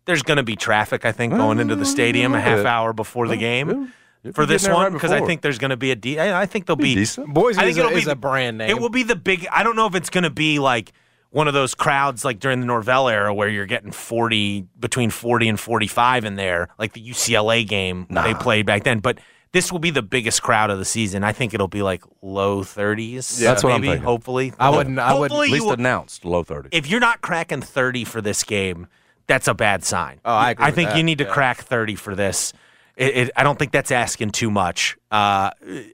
there's 0.05 0.23
gonna 0.23 0.43
be 0.43 0.57
traffic. 0.57 1.05
I 1.05 1.11
think 1.13 1.33
going 1.33 1.59
into 1.59 1.75
the 1.77 1.85
stadium 1.85 2.33
a 2.33 2.41
half 2.41 2.65
hour 2.65 2.91
before 2.91 3.27
the 3.29 3.37
game 3.37 3.69
You'll 3.69 3.87
for 4.33 4.45
this 4.45 4.63
getting 4.63 4.73
there 4.73 4.75
one 4.75 4.83
right 4.85 4.93
because 4.93 5.11
I 5.11 5.25
think 5.25 5.41
there's 5.41 5.57
gonna 5.57 5.77
be 5.77 5.91
a 5.91 5.95
de- 5.95 6.19
I 6.19 6.41
I 6.41 6.45
think 6.45 6.65
there'll 6.65 6.77
be 6.77 6.95
decent. 6.95 7.33
Boise 7.33 7.57
I 7.57 7.61
think 7.63 7.71
is, 7.71 7.77
it'll 7.77 7.91
be 7.91 7.97
is 7.97 8.07
a 8.07 8.15
brand 8.15 8.57
name. 8.57 8.69
it 8.69 8.79
will 8.79 8.89
be 8.89 9.03
the 9.03 9.15
big. 9.15 9.47
I 9.51 9.63
don't 9.63 9.75
know 9.75 9.87
if 9.87 9.95
it's 9.95 10.09
going 10.09 10.23
to 10.25 10.29
be 10.29 10.59
like 10.59 10.91
one 11.31 11.47
of 11.47 11.53
those 11.53 11.75
crowds 11.75 12.25
like 12.25 12.39
during 12.39 12.59
the 12.59 12.65
Norvell 12.65 13.07
era 13.07 13.33
where 13.33 13.47
you're 13.49 13.65
getting 13.67 13.91
40 13.91 14.65
between 14.79 15.09
40 15.11 15.47
and 15.49 15.59
45 15.59 16.25
in 16.25 16.35
there, 16.35 16.69
like 16.79 16.93
the 16.93 17.01
UCLA 17.01 17.67
game 17.67 18.07
they 18.09 18.33
played 18.33 18.65
back 18.65 18.83
then. 18.83 18.99
But 18.99 19.19
this 19.51 19.71
will 19.71 19.79
be 19.79 19.89
the 19.91 20.01
biggest 20.01 20.41
crowd 20.43 20.69
of 20.69 20.77
the 20.79 20.85
season. 20.85 21.23
I 21.23 21.31
think 21.31 21.53
it'll 21.53 21.67
be 21.67 21.81
like 21.81 22.03
low 22.21 22.61
30s. 22.63 23.39
Yeah. 23.41 23.49
That's 23.49 23.63
what 23.63 23.73
I'm 23.73 23.81
maybe, 23.81 23.91
thinking. 23.93 24.05
Hopefully, 24.05 24.53
I 24.59 24.69
wouldn't- 24.69 24.99
I 24.99 25.13
wouldn't- 25.13 25.39
At 25.39 25.49
least 25.49 25.65
will- 25.65 25.73
announced 25.73 26.25
low 26.25 26.43
30s. 26.43 26.69
if 26.71 26.87
you're 26.87 26.99
not 26.99 27.21
cracking 27.21 27.61
30 27.61 28.03
for 28.03 28.21
this 28.21 28.43
game, 28.43 28.87
that's 29.27 29.47
a 29.47 29.53
bad 29.53 29.83
sign. 29.83 30.19
Oh, 30.25 30.33
I 30.33 30.51
agree 30.51 30.65
I 30.65 30.67
with 30.69 30.75
think 30.75 30.89
that, 30.89 30.97
you 30.97 31.03
need 31.03 31.17
to 31.19 31.23
yeah. 31.25 31.31
crack 31.31 31.61
30 31.61 31.95
for 31.95 32.15
this. 32.15 32.53
It, 32.99 33.17
it, 33.17 33.31
I 33.35 33.43
don't 33.43 33.57
think 33.57 33.71
that's 33.71 33.91
asking 33.91 34.31
too 34.31 34.51
much, 34.51 34.97
uh, 35.09 35.51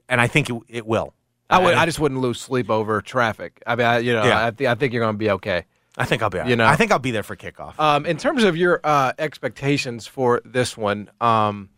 and 0.09 0.19
I 0.19 0.25
think 0.25 0.49
it, 0.49 0.55
it 0.67 0.85
will. 0.87 1.13
I 1.51 1.59
would. 1.59 1.75
I 1.75 1.85
just 1.85 1.99
wouldn't 1.99 2.19
lose 2.19 2.41
sleep 2.41 2.71
over 2.71 2.99
traffic. 3.01 3.61
I 3.67 3.75
mean, 3.75 3.85
I, 3.85 3.97
you 3.99 4.13
know, 4.13 4.23
Yeah. 4.25 4.47
I, 4.47 4.49
th- 4.49 4.67
I 4.67 4.73
think 4.73 4.91
you're 4.91 5.03
going 5.03 5.13
to 5.13 5.17
be 5.17 5.29
okay. 5.29 5.65
I 5.97 6.05
think 6.05 6.23
I'll 6.23 6.31
be. 6.31 6.39
right. 6.39 6.47
You 6.47 6.55
know. 6.55 6.65
I 6.65 6.75
think 6.75 6.91
I'll 6.91 6.97
be 6.97 7.11
there 7.11 7.21
for 7.21 7.35
kickoff. 7.35 7.79
Um, 7.79 8.07
in 8.07 8.17
terms 8.17 8.43
of 8.43 8.57
your 8.57 8.81
uh, 8.83 9.13
expectations 9.19 10.07
for 10.07 10.41
this 10.43 10.75
one, 10.75 11.11
um, 11.21 11.69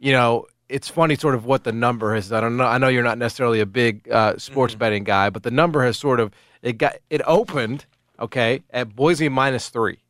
you 0.00 0.10
know, 0.10 0.46
it's 0.68 0.88
funny, 0.88 1.14
sort 1.14 1.36
of 1.36 1.44
what 1.44 1.62
the 1.62 1.72
number 1.72 2.12
has 2.14 2.28
done. 2.30 2.42
I 2.44 2.48
know, 2.48 2.64
I 2.64 2.78
know 2.78 2.88
you're 2.88 3.04
not 3.04 3.18
necessarily 3.18 3.60
a 3.60 3.66
big 3.66 4.10
uh, 4.10 4.36
sports 4.36 4.74
betting 4.74 5.04
guy, 5.04 5.30
but 5.30 5.44
the 5.44 5.52
number 5.52 5.84
has 5.84 5.96
sort 5.96 6.18
of 6.18 6.32
it 6.60 6.78
got 6.78 6.96
it 7.08 7.22
opened 7.24 7.86
okay 8.18 8.62
at 8.70 8.96
Boise 8.96 9.28
minus 9.28 9.68
three. 9.68 10.01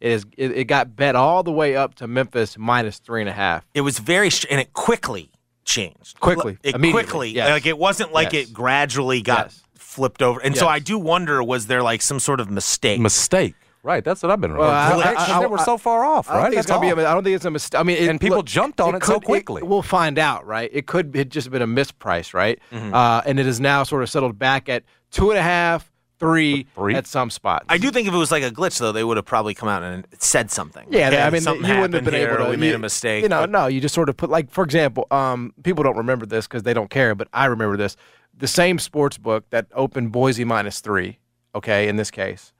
It 0.00 0.12
is 0.12 0.26
it, 0.36 0.52
it 0.52 0.64
got 0.64 0.94
bet 0.96 1.16
all 1.16 1.42
the 1.42 1.52
way 1.52 1.74
up 1.76 1.94
to 1.96 2.06
Memphis 2.06 2.56
minus 2.58 2.98
three 2.98 3.20
and 3.22 3.30
a 3.30 3.32
half. 3.32 3.66
It 3.74 3.80
was 3.80 3.98
very 3.98 4.30
str- 4.30 4.46
and 4.50 4.60
it 4.60 4.72
quickly 4.72 5.30
changed 5.64 6.20
Quickly, 6.20 6.58
It 6.62 6.74
immediately, 6.74 7.02
quickly 7.02 7.30
yes. 7.30 7.50
like 7.50 7.66
it 7.66 7.76
wasn't 7.78 8.12
like 8.12 8.32
Yes. 8.32 8.48
it 8.48 8.52
gradually 8.54 9.20
got 9.22 9.46
Yes. 9.46 9.62
flipped 9.74 10.22
over. 10.22 10.38
And 10.40 10.56
so 10.56 10.68
I 10.68 10.78
do 10.78 10.98
wonder 10.98 11.42
was 11.42 11.66
there 11.66 11.82
like 11.82 12.02
some 12.02 12.20
sort 12.20 12.40
of 12.40 12.50
mistake? 12.50 13.00
Mistake. 13.00 13.54
Right. 13.82 14.04
That's 14.04 14.20
what 14.22 14.32
I've 14.32 14.40
been. 14.40 14.56
Well, 14.56 14.68
I- 14.68 14.88
Because 14.96 15.28
I- 15.28 15.36
I- 15.36 15.40
they 15.40 15.46
were 15.46 15.58
so 15.58 15.78
far 15.78 16.04
off, 16.04 16.28
I 16.28 16.32
don't 16.34 16.42
right? 16.42 16.50
think 16.50 16.58
it's 16.58 16.66
gonna 16.68 16.80
be. 16.80 16.90
all. 16.90 16.98
A, 16.98 17.08
I 17.08 17.14
don't 17.14 17.22
think 17.24 17.36
it's 17.36 17.44
a 17.44 17.50
mistake. 17.50 17.80
I 17.80 17.84
mean, 17.84 17.96
it, 17.96 18.08
And 18.08 18.20
people 18.20 18.38
look, 18.38 18.46
jumped 18.46 18.80
on 18.80 18.94
it 18.96 19.04
so 19.04 19.14
could- 19.14 19.24
quickly. 19.24 19.62
we'll 19.62 19.80
find 19.82 20.18
out, 20.18 20.44
right? 20.46 20.68
It 20.72 20.86
could 20.86 21.14
have 21.16 21.28
just 21.28 21.46
have 21.46 21.52
been 21.52 21.62
a 21.62 21.66
misprice, 21.68 22.34
right? 22.34 22.58
Mm-hmm. 22.72 22.92
Uh, 22.94 23.22
and 23.26 23.38
it 23.40 23.46
is 23.46 23.60
now 23.60 23.82
sort 23.84 24.02
of 24.02 24.10
settled 24.10 24.38
back 24.38 24.68
at 24.68 24.82
two 25.12 25.30
and 25.30 25.38
a 25.38 25.42
half, 25.42 25.90
three, 26.18 26.66
Three? 26.74 26.94
at 26.94 27.06
some 27.06 27.30
spots. 27.30 27.66
I 27.68 27.78
do 27.78 27.90
think 27.90 28.08
if 28.08 28.14
it 28.14 28.16
was 28.16 28.30
like 28.30 28.42
a 28.42 28.50
glitch 28.50 28.78
though, 28.78 28.92
they 28.92 29.04
would 29.04 29.16
have 29.16 29.26
probably 29.26 29.54
come 29.54 29.68
out 29.68 29.82
and 29.82 30.06
said 30.18 30.50
something. 30.50 30.86
Yeah, 30.90 31.10
Hey, 31.10 31.22
I 31.22 31.30
mean, 31.30 31.40
something 31.42 31.64
you 31.68 31.74
wouldn't 31.76 31.94
have 31.94 32.04
been 32.04 32.14
here, 32.14 32.34
able 32.34 32.44
to. 32.46 32.50
We 32.50 32.56
made 32.56 32.68
you- 32.70 32.74
a 32.76 32.78
mistake. 32.78 33.22
You 33.22 33.28
know, 33.28 33.42
but- 33.42 33.50
no, 33.50 33.66
you 33.66 33.80
just 33.80 33.94
sort 33.94 34.08
of 34.08 34.16
put 34.16 34.30
like, 34.30 34.50
for 34.50 34.64
example, 34.64 35.06
um, 35.10 35.52
people 35.62 35.84
don't 35.84 35.96
remember 35.96 36.26
this 36.26 36.46
because 36.46 36.62
they 36.62 36.74
don't 36.74 36.90
care, 36.90 37.14
but 37.14 37.28
I 37.32 37.46
remember 37.46 37.76
this. 37.76 37.96
The 38.38 38.48
same 38.48 38.78
sports 38.78 39.18
book 39.18 39.44
that 39.50 39.66
opened 39.74 40.12
Boise 40.12 40.44
minus 40.44 40.80
three, 40.80 41.18
okay, 41.54 41.88
in 41.88 41.96
this 41.96 42.10
case, 42.10 42.52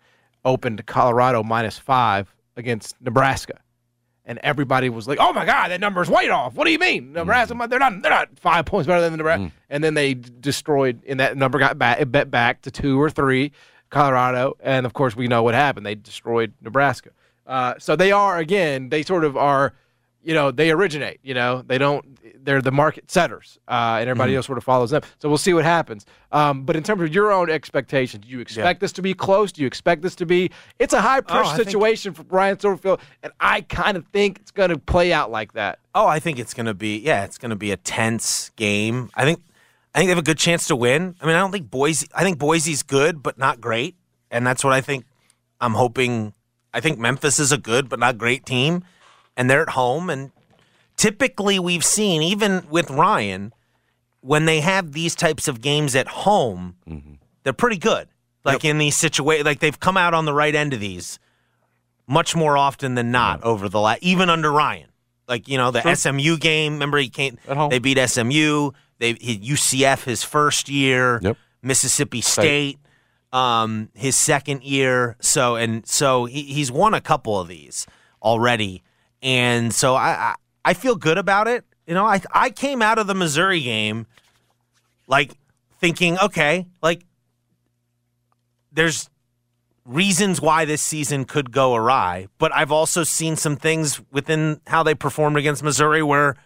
opened 0.45 0.85
Colorado 0.87 1.42
minus 1.42 1.79
five 1.79 2.35
against 2.57 2.97
Nebraska, 3.03 3.59
and 4.27 4.39
everybody 4.43 4.89
was 4.91 5.07
like, 5.09 5.19
"Oh 5.21 5.33
my 5.33 5.47
God, 5.47 5.69
that 5.71 5.81
number's 5.81 6.11
way 6.11 6.29
off." 6.29 6.55
What 6.55 6.65
do 6.67 6.73
you 6.73 6.79
mean, 6.79 7.12
Nebraska? 7.12 7.55
They're 7.69 7.79
not. 7.79 8.03
They're 8.03 8.11
not 8.11 8.29
five 8.39 8.67
points 8.67 8.87
better 8.87 9.01
than 9.01 9.12
the 9.12 9.19
Nebraska. 9.19 9.45
And 9.71 9.83
then 9.83 9.95
they 9.95 10.15
destroyed, 10.15 11.01
and 11.09 11.21
that 11.21 11.37
number 11.37 11.59
got 11.59 11.79
back, 11.79 12.01
it 12.01 12.11
bet 12.12 12.31
back 12.31 12.62
to 12.62 12.71
two 12.71 13.01
or 13.01 13.09
three, 13.09 13.53
Colorado, 13.91 14.57
and 14.61 14.85
of 14.85 14.93
course 14.93 15.17
we 15.17 15.29
know 15.29 15.43
what 15.43 15.55
happened. 15.55 15.87
They 15.87 15.95
destroyed 15.95 16.53
Nebraska. 16.61 17.11
Uh, 17.47 17.75
so 17.79 17.95
they 17.97 18.11
are 18.12 18.39
again. 18.39 18.89
They 18.91 19.03
sort 19.03 19.25
of 19.25 19.37
are. 19.37 19.73
You 20.27 20.35
know, 20.35 20.51
they 20.51 20.73
originate. 20.73 21.21
You 21.23 21.35
know, 21.35 21.62
they 21.65 21.79
don't. 21.79 22.05
They're 22.45 22.61
the 22.61 22.73
market 22.73 23.11
setters, 23.12 23.59
uh, 23.69 23.99
and 24.01 24.11
everybody 24.11 24.35
else 24.35 24.47
sort 24.47 24.59
of 24.59 24.65
follows 24.65 24.91
them. 24.91 25.03
So 25.21 25.29
we'll 25.29 25.39
see 25.39 25.55
what 25.55 25.65
happens. 25.65 26.05
Um, 26.33 26.65
but 26.65 26.75
in 26.75 26.83
terms 26.83 27.01
of 27.03 27.15
your 27.15 27.31
own 27.33 27.49
expectations, 27.49 28.25
do 28.27 28.31
you 28.33 28.41
expect 28.41 28.81
this 28.81 28.91
to 28.95 29.03
be 29.03 29.15
close? 29.15 29.53
Do 29.53 29.61
you 29.61 29.69
expect 29.69 30.03
this 30.03 30.17
to 30.17 30.27
be? 30.27 30.51
It's 30.81 30.93
a 30.93 31.01
high 31.01 31.21
pressure 31.21 31.45
Oh, 31.45 31.53
I 31.53 31.57
think- 31.57 31.69
situation 31.69 32.12
for 32.12 32.25
Ryan 32.25 32.57
Silverfield, 32.57 32.99
and 33.23 33.33
I 33.39 33.61
kind 33.61 33.97
of 33.97 34.05
think 34.09 34.41
it's 34.41 34.51
going 34.51 34.71
to 34.71 34.79
play 34.79 35.12
out 35.12 35.31
like 35.31 35.53
that. 35.53 35.79
Oh, 35.95 36.09
I 36.09 36.19
think 36.19 36.41
it's 36.41 36.55
going 36.55 36.67
to 36.67 36.75
be 36.75 36.99
yeah, 36.99 37.25
it's 37.25 37.39
going 37.39 37.51
to 37.51 37.57
be 37.57 37.71
a 37.71 37.77
tense 37.77 38.51
game. 38.57 39.11
I 39.15 39.25
think 39.25 39.41
I 39.95 39.99
think 40.01 40.09
they 40.09 40.12
have 40.12 40.19
a 40.19 40.23
good 40.23 40.39
chance 40.39 40.67
to 40.67 40.75
win. 40.77 41.15
I 41.21 41.27
mean, 41.27 41.37
I 41.37 41.39
don't 41.39 41.53
think 41.53 41.71
Boise 41.71 42.09
I 42.12 42.25
think 42.25 42.39
Boise's 42.39 42.83
good 42.83 43.23
but 43.23 43.39
not 43.39 43.61
great, 43.61 43.95
and 44.33 44.45
that's 44.45 44.65
what 44.65 44.73
I 44.73 44.81
think 44.81 45.05
I'm 45.61 45.75
hoping 45.75 46.35
I 46.75 46.81
think 46.81 46.99
Memphis 46.99 47.39
is 47.39 47.53
a 47.53 47.59
good 47.59 47.89
but 47.89 48.01
not 48.01 48.19
great 48.19 48.45
team 48.45 48.83
and 49.37 49.49
they're 49.51 49.62
at 49.62 49.70
home 49.70 50.11
and 50.11 50.31
typically 50.96 51.59
we've 51.59 51.85
seen 51.85 52.22
even 52.22 52.66
with 52.70 52.90
Ryan 52.90 53.53
when 54.20 54.44
they 54.44 54.61
have 54.61 54.92
these 54.92 55.14
types 55.14 55.46
of 55.46 55.61
games 55.61 55.94
at 55.94 56.09
home, 56.09 56.75
they're 57.44 57.53
pretty 57.53 57.79
good. 57.79 58.09
Like 58.44 58.64
in 58.64 58.79
these 58.79 58.96
situations, 58.96 59.44
like 59.44 59.61
they've 59.61 59.79
come 59.79 59.96
out 59.96 60.14
on 60.14 60.25
the 60.25 60.35
right 60.35 60.55
end 60.55 60.72
of 60.72 60.81
these 60.81 61.18
much 62.07 62.37
more 62.37 62.57
often 62.57 62.94
than 62.94 63.11
not 63.11 63.42
over 63.42 63.68
the 63.68 63.81
last, 63.81 64.03
even 64.03 64.31
under 64.31 64.53
Ryan. 64.53 64.88
Like 65.29 65.49
you 65.49 65.59
know 65.59 65.70
the 65.72 65.94
SMU 65.94 66.38
game. 66.38 66.75
Remember 66.75 66.99
he 66.99 67.09
came. 67.09 67.38
They 67.70 67.79
beat 67.81 67.99
SMU. 67.99 68.70
They 68.99 69.14
he, 69.14 69.38
UCF 69.38 70.05
his 70.05 70.22
first 70.22 70.68
year. 70.68 71.18
Yep. 71.22 71.37
Mississippi 71.62 72.20
State, 72.20 72.79
um, 73.33 73.88
his 73.94 74.14
second 74.16 74.62
year. 74.62 75.16
So 75.20 75.57
and 75.57 75.85
so 75.85 76.27
he, 76.27 76.42
he's 76.42 76.70
won 76.70 76.94
a 76.94 77.01
couple 77.01 77.40
of 77.40 77.49
these 77.49 77.87
already, 78.22 78.85
and 79.22 79.74
so 79.74 79.94
I, 79.94 80.09
I 80.11 80.35
I 80.64 80.74
feel 80.74 80.96
good 80.96 81.18
about 81.18 81.48
it. 81.48 81.64
You 81.87 81.94
know, 81.94 82.05
I 82.07 82.20
I 82.33 82.50
came 82.50 82.83
out 82.83 82.98
of 82.98 83.07
the 83.07 83.14
Missouri 83.14 83.61
game 83.61 84.07
like 85.07 85.33
thinking, 85.81 86.18
okay, 86.18 86.66
like 86.83 87.05
there's 88.72 89.09
reasons 89.85 90.40
why 90.40 90.64
this 90.64 90.83
season 90.83 91.24
could 91.24 91.52
go 91.52 91.74
awry, 91.74 92.26
but 92.38 92.52
I've 92.55 92.72
also 92.72 93.05
seen 93.05 93.37
some 93.37 93.57
things 93.57 94.00
within 94.11 94.61
how 94.66 94.83
they 94.83 94.94
performed 94.94 95.37
against 95.37 95.62
Missouri 95.62 96.02
where, 96.02 96.37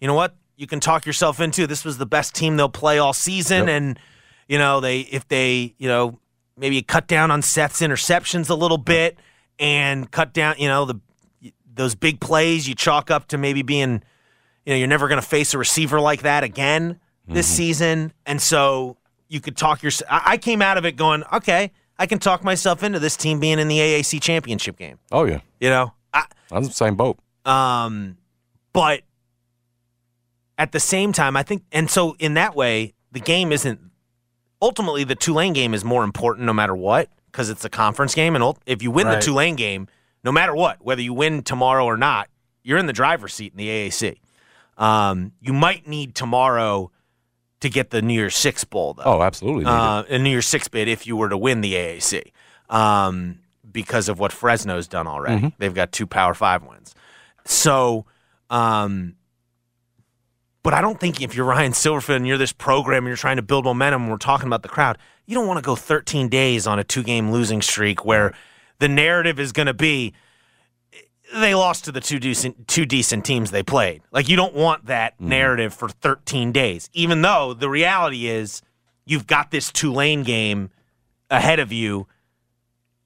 you 0.00 0.08
know 0.08 0.14
what, 0.14 0.34
you 0.56 0.66
can 0.66 0.80
talk 0.80 1.06
yourself 1.06 1.38
into 1.40 1.66
this 1.66 1.84
was 1.84 1.98
the 1.98 2.06
best 2.06 2.34
team 2.34 2.56
they'll 2.56 2.68
play 2.68 2.98
all 2.98 3.12
season, 3.12 3.66
Yep. 3.66 3.68
and 3.68 3.98
you 4.48 4.58
know 4.58 4.80
they 4.80 5.00
if 5.00 5.28
they 5.28 5.74
you 5.78 5.88
know 5.88 6.18
maybe 6.56 6.82
cut 6.82 7.06
down 7.06 7.30
on 7.30 7.40
Seth's 7.42 7.80
interceptions 7.80 8.50
a 8.50 8.54
little 8.54 8.78
bit 8.78 9.18
and 9.60 10.10
cut 10.10 10.32
down 10.32 10.56
you 10.58 10.66
know 10.66 10.84
the 10.84 10.96
those 11.78 11.94
big 11.94 12.20
plays 12.20 12.68
you 12.68 12.74
chalk 12.74 13.10
up 13.10 13.28
to 13.28 13.38
maybe 13.38 13.62
being 13.62 14.02
you 14.66 14.72
know 14.72 14.76
you're 14.76 14.86
never 14.88 15.08
going 15.08 15.20
to 15.20 15.26
face 15.26 15.54
a 15.54 15.58
receiver 15.58 15.98
like 16.00 16.22
that 16.22 16.44
again 16.44 17.00
this 17.30 17.46
season, 17.46 18.12
and 18.26 18.40
so 18.40 18.96
you 19.28 19.40
could 19.40 19.56
talk 19.56 19.82
your. 19.82 19.92
I 20.10 20.36
came 20.38 20.60
out 20.62 20.78
of 20.78 20.84
it 20.86 20.92
going, 20.96 21.24
okay, 21.32 21.72
I 21.98 22.06
can 22.06 22.18
talk 22.18 22.42
myself 22.42 22.82
into 22.82 22.98
this 22.98 23.16
team 23.18 23.38
being 23.38 23.58
in 23.58 23.68
the 23.68 23.78
AAC 23.78 24.20
championship 24.22 24.76
game. 24.78 24.98
Oh 25.12 25.24
yeah, 25.24 25.40
You 25.60 25.68
know, 25.70 25.92
I, 26.14 26.24
I'm 26.50 26.64
the 26.64 26.70
same 26.70 26.94
boat. 26.96 27.18
um, 27.44 28.16
but 28.72 29.02
at 30.56 30.72
the 30.72 30.80
same 30.80 31.12
time, 31.12 31.36
I 31.36 31.42
think, 31.42 31.64
and 31.70 31.90
so 31.90 32.16
in 32.18 32.34
that 32.34 32.54
way, 32.56 32.94
the 33.12 33.20
game 33.20 33.52
isn't 33.52 33.78
ultimately 34.60 35.04
the 35.04 35.14
Tulane 35.14 35.52
game 35.52 35.74
is 35.74 35.84
more 35.84 36.04
important 36.04 36.46
no 36.46 36.52
matter 36.52 36.74
what 36.74 37.10
because 37.26 37.50
it's 37.50 37.64
a 37.64 37.70
conference 37.70 38.14
game, 38.14 38.34
and 38.34 38.56
if 38.66 38.82
you 38.82 38.90
win 38.90 39.06
the 39.06 39.14
Right. 39.14 39.22
Tulane 39.22 39.54
game, 39.56 39.86
no 40.24 40.32
matter 40.32 40.54
what, 40.54 40.78
whether 40.84 41.02
you 41.02 41.12
win 41.14 41.42
tomorrow 41.42 41.84
or 41.84 41.96
not, 41.96 42.28
you're 42.62 42.78
in 42.78 42.86
the 42.86 42.92
driver's 42.92 43.34
seat 43.34 43.52
in 43.52 43.58
the 43.58 43.68
AAC. 43.68 44.16
Um, 44.76 45.32
you 45.40 45.52
might 45.52 45.86
need 45.86 46.14
tomorrow 46.14 46.90
to 47.60 47.68
get 47.68 47.90
the 47.90 48.00
New 48.02 48.14
Year's 48.14 48.36
Six 48.36 48.62
bowl 48.64 48.94
though 48.94 49.02
Oh, 49.04 49.22
absolutely. 49.22 49.64
uh, 49.64 50.04
a 50.08 50.18
New 50.18 50.30
Year's 50.30 50.46
Six 50.46 50.68
bid 50.68 50.86
if 50.88 51.06
you 51.06 51.16
were 51.16 51.28
to 51.28 51.36
win 51.38 51.60
the 51.60 51.74
AAC 51.74 52.30
um, 52.70 53.38
because 53.70 54.08
of 54.08 54.18
what 54.20 54.30
Fresno's 54.32 54.86
done 54.86 55.06
already. 55.06 55.36
Mm-hmm. 55.38 55.48
They've 55.58 55.74
got 55.74 55.90
two 55.92 56.06
Power 56.06 56.34
Five 56.34 56.62
wins. 56.62 56.94
So, 57.44 58.06
um, 58.50 59.14
but 60.62 60.74
I 60.74 60.80
don't 60.80 61.00
think 61.00 61.20
if 61.22 61.34
you're 61.34 61.46
Ryan 61.46 61.72
Silverfield 61.72 62.16
and 62.16 62.26
you're 62.26 62.38
this 62.38 62.52
program 62.52 62.98
and 62.98 63.06
you're 63.08 63.16
trying 63.16 63.36
to 63.36 63.42
build 63.42 63.64
momentum, 63.64 64.02
and 64.02 64.10
we're 64.10 64.18
talking 64.18 64.46
about 64.46 64.62
the 64.62 64.68
crowd, 64.68 64.98
you 65.26 65.34
don't 65.34 65.46
want 65.46 65.58
to 65.58 65.62
go 65.66 65.74
13 65.76 66.28
days 66.28 66.66
on 66.66 66.78
a 66.78 66.84
two 66.84 67.02
game 67.02 67.32
losing 67.32 67.62
streak 67.62 68.04
where 68.04 68.34
the 68.80 68.88
narrative 68.88 69.38
is 69.40 69.52
going 69.52 69.66
to 69.66 69.74
be 69.74 70.14
they 71.34 71.54
lost 71.54 71.84
to 71.84 71.92
the 71.92 72.00
two 72.00 72.18
decent 72.18 72.66
two 72.68 72.86
decent 72.86 73.24
teams 73.24 73.50
they 73.50 73.62
played. 73.62 74.02
Like 74.10 74.28
you 74.28 74.36
don't 74.36 74.54
want 74.54 74.86
that 74.86 75.20
narrative 75.20 75.74
for 75.74 75.88
13 75.88 76.52
days, 76.52 76.88
even 76.94 77.20
though 77.22 77.52
the 77.54 77.68
reality 77.68 78.26
is 78.28 78.62
you've 79.04 79.26
got 79.26 79.50
this 79.50 79.70
Tulane 79.70 80.22
game 80.22 80.70
ahead 81.30 81.58
of 81.60 81.70
you, 81.70 82.06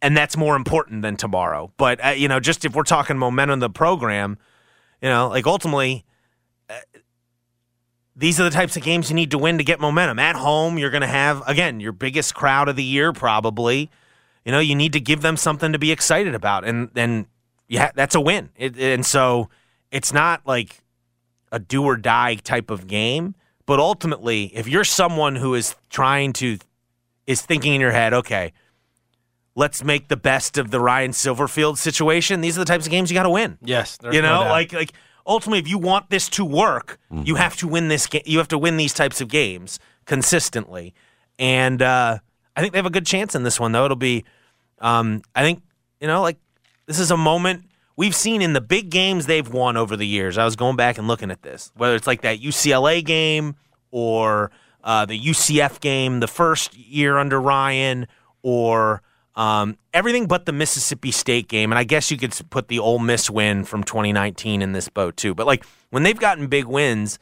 and 0.00 0.16
that's 0.16 0.37
more 0.37 0.54
important 0.54 1.02
than 1.02 1.16
tomorrow. 1.16 1.72
But 1.76 2.04
uh, 2.04 2.08
you 2.11 2.28
know, 2.28 2.38
just 2.38 2.64
if 2.64 2.74
we're 2.76 2.85
talking 2.85 3.18
momentum 3.18 3.54
of 3.54 3.61
the 3.61 3.70
program, 3.70 4.38
you 5.00 5.08
know, 5.08 5.28
like 5.28 5.46
ultimately. 5.46 6.04
uh, 6.70 6.74
These 8.14 8.38
are 8.38 8.44
the 8.44 8.50
types 8.50 8.76
of 8.76 8.82
games 8.85 9.11
you 9.11 9.16
need 9.16 9.30
to 9.32 9.38
win 9.38 9.58
to 9.58 9.64
get 9.64 9.80
momentum. 9.80 10.18
At 10.20 10.37
home, 10.37 10.78
you're 10.78 10.90
going 10.90 11.00
to 11.00 11.06
have 11.08 11.42
again 11.48 11.80
your 11.80 11.92
biggest 11.92 12.35
crowd 12.35 12.68
of 12.68 12.76
the 12.76 12.85
year, 12.85 13.12
probably. 13.12 13.90
You 14.44 14.52
know, 14.52 14.59
you 14.59 14.74
need 14.74 14.92
to 14.94 15.00
give 15.00 15.22
them 15.22 15.37
something 15.37 15.72
to 15.72 15.78
be 15.78 15.92
excited 15.92 16.35
about, 16.35 16.64
and 16.64 16.90
and 16.96 17.26
yeah, 17.68 17.90
that's 17.94 18.14
a 18.14 18.20
win. 18.20 18.50
It, 18.57 18.78
and 18.78 19.07
so 19.07 19.48
it's 19.90 20.12
not 20.12 20.46
like 20.46 20.83
a 21.52 21.59
do 21.59 21.85
or 21.85 21.96
die 21.96 22.35
type 22.37 22.70
of 22.70 22.87
game, 22.87 23.35
but 23.66 23.78
ultimately, 23.78 24.50
if 24.55 24.66
you're 24.66 24.85
someone 24.85 25.37
who 25.37 25.55
is 25.55 25.76
trying 25.90 26.33
to 26.35 26.59
is 27.26 27.42
thinking 27.42 27.74
in 27.74 27.81
your 27.81 27.92
head, 27.92 28.12
okay, 28.12 28.52
let's 29.55 29.85
make 29.85 30.09
the 30.09 30.16
best 30.16 30.59
of 30.59 30.70
the 30.70 30.81
Ryan 30.81 31.12
Silverfield 31.12 31.78
situation. 31.78 32.40
These 32.40 32.57
are 32.59 32.61
the 32.61 32.66
types 32.66 32.87
of 32.87 32.90
games 32.90 33.11
you 33.11 33.14
got 33.14 33.24
to 33.24 33.31
win. 33.31 33.59
Yes, 33.62 33.98
you 34.02 34.22
know, 34.22 34.42
doubt. 34.42 34.50
like 34.50 34.72
like 34.72 34.92
ultimately, 35.26 35.61
if 35.61 35.68
you 35.68 35.78
want 35.78 36.11
this 36.11 36.28
to 36.31 36.44
work, 36.44 36.98
you 37.11 37.37
have 37.37 37.57
to 37.59 37.68
win 37.68 37.88
this 37.88 38.07
game. 38.07 38.22
You 38.26 38.38
have 38.38 38.48
to 38.48 38.59
win 38.59 38.76
these 38.76 38.94
types 38.94 39.20
of 39.20 39.28
games 39.28 39.78
consistently, 40.05 40.94
and 41.38 41.81
uh, 41.81 42.18
I 42.57 42.61
think 42.61 42.73
they 42.73 42.79
have 42.79 42.87
a 42.87 42.91
good 42.91 43.07
chance 43.07 43.35
in 43.35 43.43
this 43.43 43.59
one. 43.59 43.73
Though 43.73 43.85
it'll 43.85 43.97
be, 43.97 44.25
um, 44.81 45.23
I 45.35 45.43
think 45.43 45.62
you 46.01 46.07
know, 46.07 46.23
like 46.23 46.38
this 46.87 46.99
is 46.99 47.11
a 47.11 47.17
moment 47.17 47.65
we've 47.97 48.15
seen 48.17 48.43
in 48.43 48.53
the 48.53 48.61
big 48.61 48.91
games 48.91 49.27
they've 49.27 49.53
won 49.53 49.77
over 49.77 49.97
the 49.97 50.07
years. 50.07 50.38
I 50.38 50.45
was 50.45 50.57
going 50.57 50.77
back 50.77 50.99
and 50.99 51.07
looking 51.07 51.31
at 51.31 51.43
this, 51.43 51.71
whether 51.77 51.95
it's 51.95 52.07
like 52.07 52.23
that 52.23 52.41
UCLA 52.41 53.05
game 53.05 53.55
or 53.91 54.51
uh, 54.83 55.05
the 55.07 55.19
UCF 55.19 55.81
game 55.81 56.21
the 56.21 56.27
first 56.27 56.77
year 56.77 57.19
under 57.19 57.41
Ryan, 57.41 58.07
or 58.43 59.03
Um, 59.35 59.79
everything 59.95 60.27
but 60.27 60.45
the 60.45 60.53
Mississippi 60.53 61.11
State 61.11 61.49
game, 61.49 61.73
and 61.73 61.79
I 61.79 61.85
guess 61.85 62.11
you 62.11 62.19
could 62.19 62.38
put 62.51 62.69
the 62.69 62.79
Ole 62.79 62.99
Miss 62.99 63.31
win 63.31 63.65
from 63.65 63.83
2019 63.83 64.61
in 64.61 64.73
this 64.73 64.91
boat 64.91 65.17
too. 65.17 65.35
But 65.35 65.47
like 65.47 65.65
when 65.88 66.03
they've 66.03 66.19
gotten 66.19 66.49
big 66.49 66.67
wins, 66.67 67.19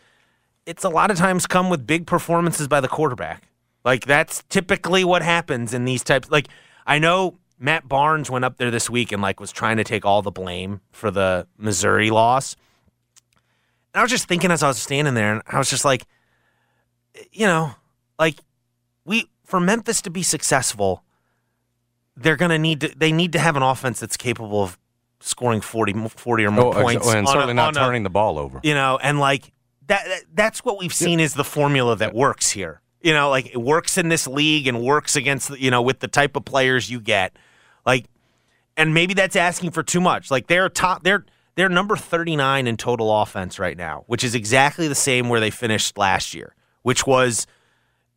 it's 0.66 0.82
a 0.82 0.88
lot 0.88 1.12
of 1.12 1.18
times 1.18 1.46
come 1.46 1.70
with 1.70 1.86
big 1.86 2.06
performances 2.06 2.66
by 2.66 2.80
the 2.80 2.88
quarterback. 2.88 3.49
Like 3.84 4.04
that's 4.04 4.42
typically 4.48 5.04
what 5.04 5.22
happens 5.22 5.72
in 5.74 5.84
these 5.84 6.02
types. 6.04 6.30
Like 6.30 6.48
I 6.86 6.98
know 6.98 7.38
Matt 7.58 7.88
Barnes 7.88 8.30
went 8.30 8.44
up 8.44 8.56
there 8.58 8.70
this 8.70 8.88
week 8.90 9.12
and 9.12 9.20
like 9.22 9.40
was 9.40 9.52
trying 9.52 9.76
to 9.78 9.84
take 9.84 10.04
all 10.04 10.22
the 10.22 10.30
blame 10.30 10.80
for 10.92 11.10
the 11.10 11.46
Missouri 11.58 12.10
loss. 12.10 12.56
And 13.94 14.00
I 14.00 14.02
was 14.02 14.10
just 14.10 14.28
thinking 14.28 14.50
as 14.50 14.62
I 14.62 14.68
was 14.68 14.78
standing 14.78 15.14
there, 15.14 15.32
and 15.32 15.42
I 15.48 15.58
was 15.58 15.68
just 15.68 15.84
like, 15.84 16.04
you 17.32 17.46
know, 17.46 17.72
like 18.18 18.36
we 19.04 19.26
for 19.44 19.60
Memphis 19.60 20.00
to 20.02 20.10
be 20.10 20.22
successful, 20.22 21.02
they're 22.16 22.36
gonna 22.36 22.58
need 22.58 22.80
to 22.82 22.88
they 22.96 23.12
need 23.12 23.32
to 23.32 23.38
have 23.38 23.56
an 23.56 23.62
offense 23.62 23.98
that's 24.00 24.16
capable 24.16 24.62
of 24.62 24.78
scoring 25.20 25.60
40, 25.60 26.08
40 26.08 26.44
or 26.46 26.50
more 26.50 26.66
Oh, 26.76 26.82
points 26.82 27.06
and 27.08 27.18
on 27.18 27.24
a- 27.24 27.26
certainly 27.32 27.54
not 27.54 27.76
on 27.76 27.82
a- 27.82 27.86
turning 27.86 28.02
the 28.04 28.10
ball 28.10 28.38
over. 28.38 28.60
you 28.62 28.74
know, 28.74 28.98
and 29.02 29.18
like 29.18 29.52
that, 29.86 30.04
that 30.06 30.22
that's 30.32 30.64
what 30.64 30.78
we've 30.78 30.94
seen 30.94 31.18
is 31.20 31.34
the 31.34 31.44
formula 31.44 31.96
that 31.96 32.14
works 32.14 32.50
here. 32.50 32.80
You 33.02 33.12
know, 33.12 33.30
like 33.30 33.46
it 33.46 33.60
works 33.60 33.96
in 33.96 34.08
this 34.08 34.26
league 34.26 34.66
and 34.66 34.82
works 34.82 35.16
against 35.16 35.58
you 35.58 35.70
know 35.70 35.82
with 35.82 36.00
the 36.00 36.08
type 36.08 36.36
of 36.36 36.44
players 36.44 36.90
you 36.90 37.00
get. 37.00 37.34
Like 37.86 38.06
and 38.76 38.94
maybe 38.94 39.14
that's 39.14 39.36
asking 39.36 39.70
for 39.70 39.82
too 39.82 40.00
much. 40.00 40.30
Like 40.30 40.46
they're 40.46 40.68
top 40.68 41.02
they're 41.02 41.24
they're 41.56 41.68
number 41.68 41.96
39 41.96 42.66
in 42.66 42.76
total 42.76 43.22
offense 43.22 43.58
right 43.58 43.76
now, 43.76 44.04
which 44.06 44.22
is 44.22 44.34
exactly 44.34 44.88
the 44.88 44.94
same 44.94 45.28
where 45.28 45.40
they 45.40 45.50
finished 45.50 45.98
last 45.98 46.34
year, 46.34 46.54
which 46.82 47.06
was 47.06 47.46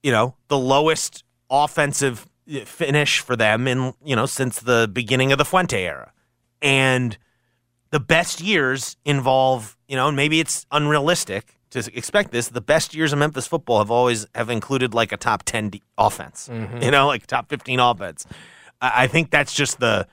you 0.04 0.12
know, 0.12 0.36
the 0.50 0.58
lowest 0.58 1.24
offensive 1.50 2.28
uh, 2.54 2.60
finish 2.66 3.20
for 3.20 3.36
them 3.36 3.68
in, 3.68 3.94
you 4.04 4.16
know, 4.16 4.26
since 4.26 4.60
the 4.60 4.90
beginning 4.92 5.32
of 5.32 5.38
the 5.38 5.46
Fuente 5.46 5.82
era. 5.82 6.12
And 6.62 7.18
the 7.90 8.00
best 8.00 8.42
years 8.42 8.98
involve, 9.06 9.78
you 9.88 9.96
know, 9.96 10.12
maybe 10.12 10.40
it's 10.40 10.66
unrealistic 10.72 11.58
to 11.74 11.98
expect 11.98 12.32
this. 12.32 12.48
The 12.50 12.62
best 12.62 12.96
years 12.96 13.14
of 13.14 13.20
Memphis 13.20 13.46
football 13.48 13.80
have 13.80 13.92
always 13.92 14.26
have 14.34 14.50
included 14.50 14.94
like 14.94 15.12
a 15.12 15.18
top 15.18 15.44
10 15.44 15.70
d- 15.70 15.82
offense, 15.98 16.50
Mhm. 16.52 16.84
you 16.84 16.92
know, 16.92 17.08
like 17.08 17.28
top 17.28 17.50
15 17.50 17.80
offense. 17.80 18.26
I 18.82 19.04
I 19.04 19.08
think 19.08 19.30
that's 19.32 19.54
just 19.54 19.80
the 19.80 20.08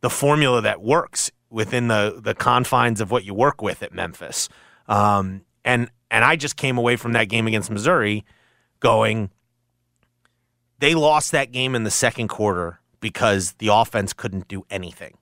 the 0.00 0.10
formula 0.10 0.60
that 0.62 0.80
works 0.80 1.30
within 1.50 1.88
the 1.88 2.20
the 2.22 2.34
confines 2.34 3.00
of 3.00 3.10
what 3.10 3.24
you 3.24 3.34
work 3.34 3.60
with 3.62 3.82
at 3.82 3.92
Memphis. 3.92 4.48
Um, 4.86 5.42
and 5.64 5.90
and 6.10 6.24
I 6.24 6.36
just 6.36 6.56
came 6.56 6.78
away 6.78 6.96
from 6.96 7.12
that 7.12 7.28
game 7.28 7.46
against 7.46 7.70
Missouri 7.70 8.24
going 8.80 9.30
they 10.78 10.94
lost 10.94 11.32
that 11.32 11.50
game 11.50 11.74
in 11.74 11.82
the 11.84 11.90
second 11.90 12.28
quarter 12.28 12.80
because 13.00 13.52
the 13.58 13.68
offense 13.68 14.12
couldn't 14.12 14.46
do 14.48 14.64
anything. 14.70 15.16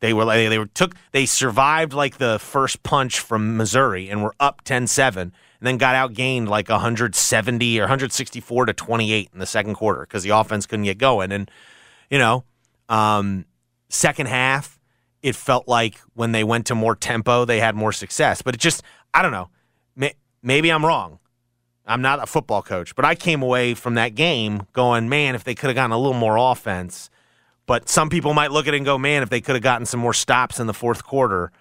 They 0.00 0.12
were 0.12 0.24
like 0.24 0.48
they 0.48 0.58
were 0.58 0.66
took 0.66 0.94
they 1.12 1.26
survived 1.26 1.92
like 1.92 2.18
the 2.18 2.38
first 2.38 2.82
punch 2.82 3.18
from 3.18 3.56
Missouri 3.56 4.08
and 4.08 4.22
were 4.22 4.34
up 4.38 4.64
10-7 4.64 5.16
and 5.16 5.32
then 5.60 5.76
got 5.76 5.94
outgained 5.94 6.48
like 6.48 6.68
170 6.68 7.78
or 7.78 7.82
164 7.82 8.66
to 8.66 8.72
28 8.72 9.30
in 9.32 9.38
the 9.38 9.46
second 9.46 9.74
quarter 9.74 10.00
because 10.02 10.22
the 10.22 10.30
offense 10.30 10.66
couldn't 10.66 10.84
get 10.84 10.98
going. 10.98 11.32
And 11.32 11.50
you 12.10 12.18
know 12.18 12.44
um, 12.88 13.44
second 13.88 14.26
half 14.26 14.78
it 15.20 15.34
felt 15.34 15.66
like 15.66 15.98
when 16.14 16.30
they 16.32 16.44
went 16.44 16.66
to 16.66 16.74
more 16.74 16.94
tempo 16.94 17.44
they 17.44 17.58
had 17.58 17.74
more 17.74 17.92
success. 17.92 18.40
But 18.42 18.54
it 18.54 18.60
just 18.60 18.82
I 19.12 19.22
don't 19.22 19.32
know. 19.32 19.48
May, 19.96 20.14
maybe 20.42 20.70
I'm 20.70 20.86
wrong. 20.86 21.18
I'm 21.88 22.02
not 22.02 22.22
a 22.22 22.26
football 22.26 22.62
coach, 22.62 22.94
but 22.94 23.06
I 23.06 23.14
came 23.14 23.42
away 23.42 23.72
from 23.72 23.94
that 23.94 24.14
game 24.14 24.66
going, 24.74 25.08
man, 25.08 25.34
if 25.34 25.42
they 25.42 25.54
could 25.54 25.68
have 25.68 25.74
gotten 25.74 25.90
a 25.90 25.98
little 25.98 26.12
more 26.12 26.36
offense. 26.36 27.08
But 27.68 27.88
some 27.88 28.08
people 28.10 28.34
might 28.34 28.50
look 28.50 28.66
at 28.66 28.74
it 28.74 28.78
and 28.78 28.86
go, 28.86 28.98
man, 28.98 29.22
if 29.22 29.28
they 29.30 29.40
could 29.40 29.54
have 29.54 29.62
gotten 29.62 29.86
some 29.86 30.00
more 30.00 30.14
stops 30.14 30.58
in 30.58 30.66
the 30.66 30.74
fourth 30.74 31.04
quarter. 31.04 31.52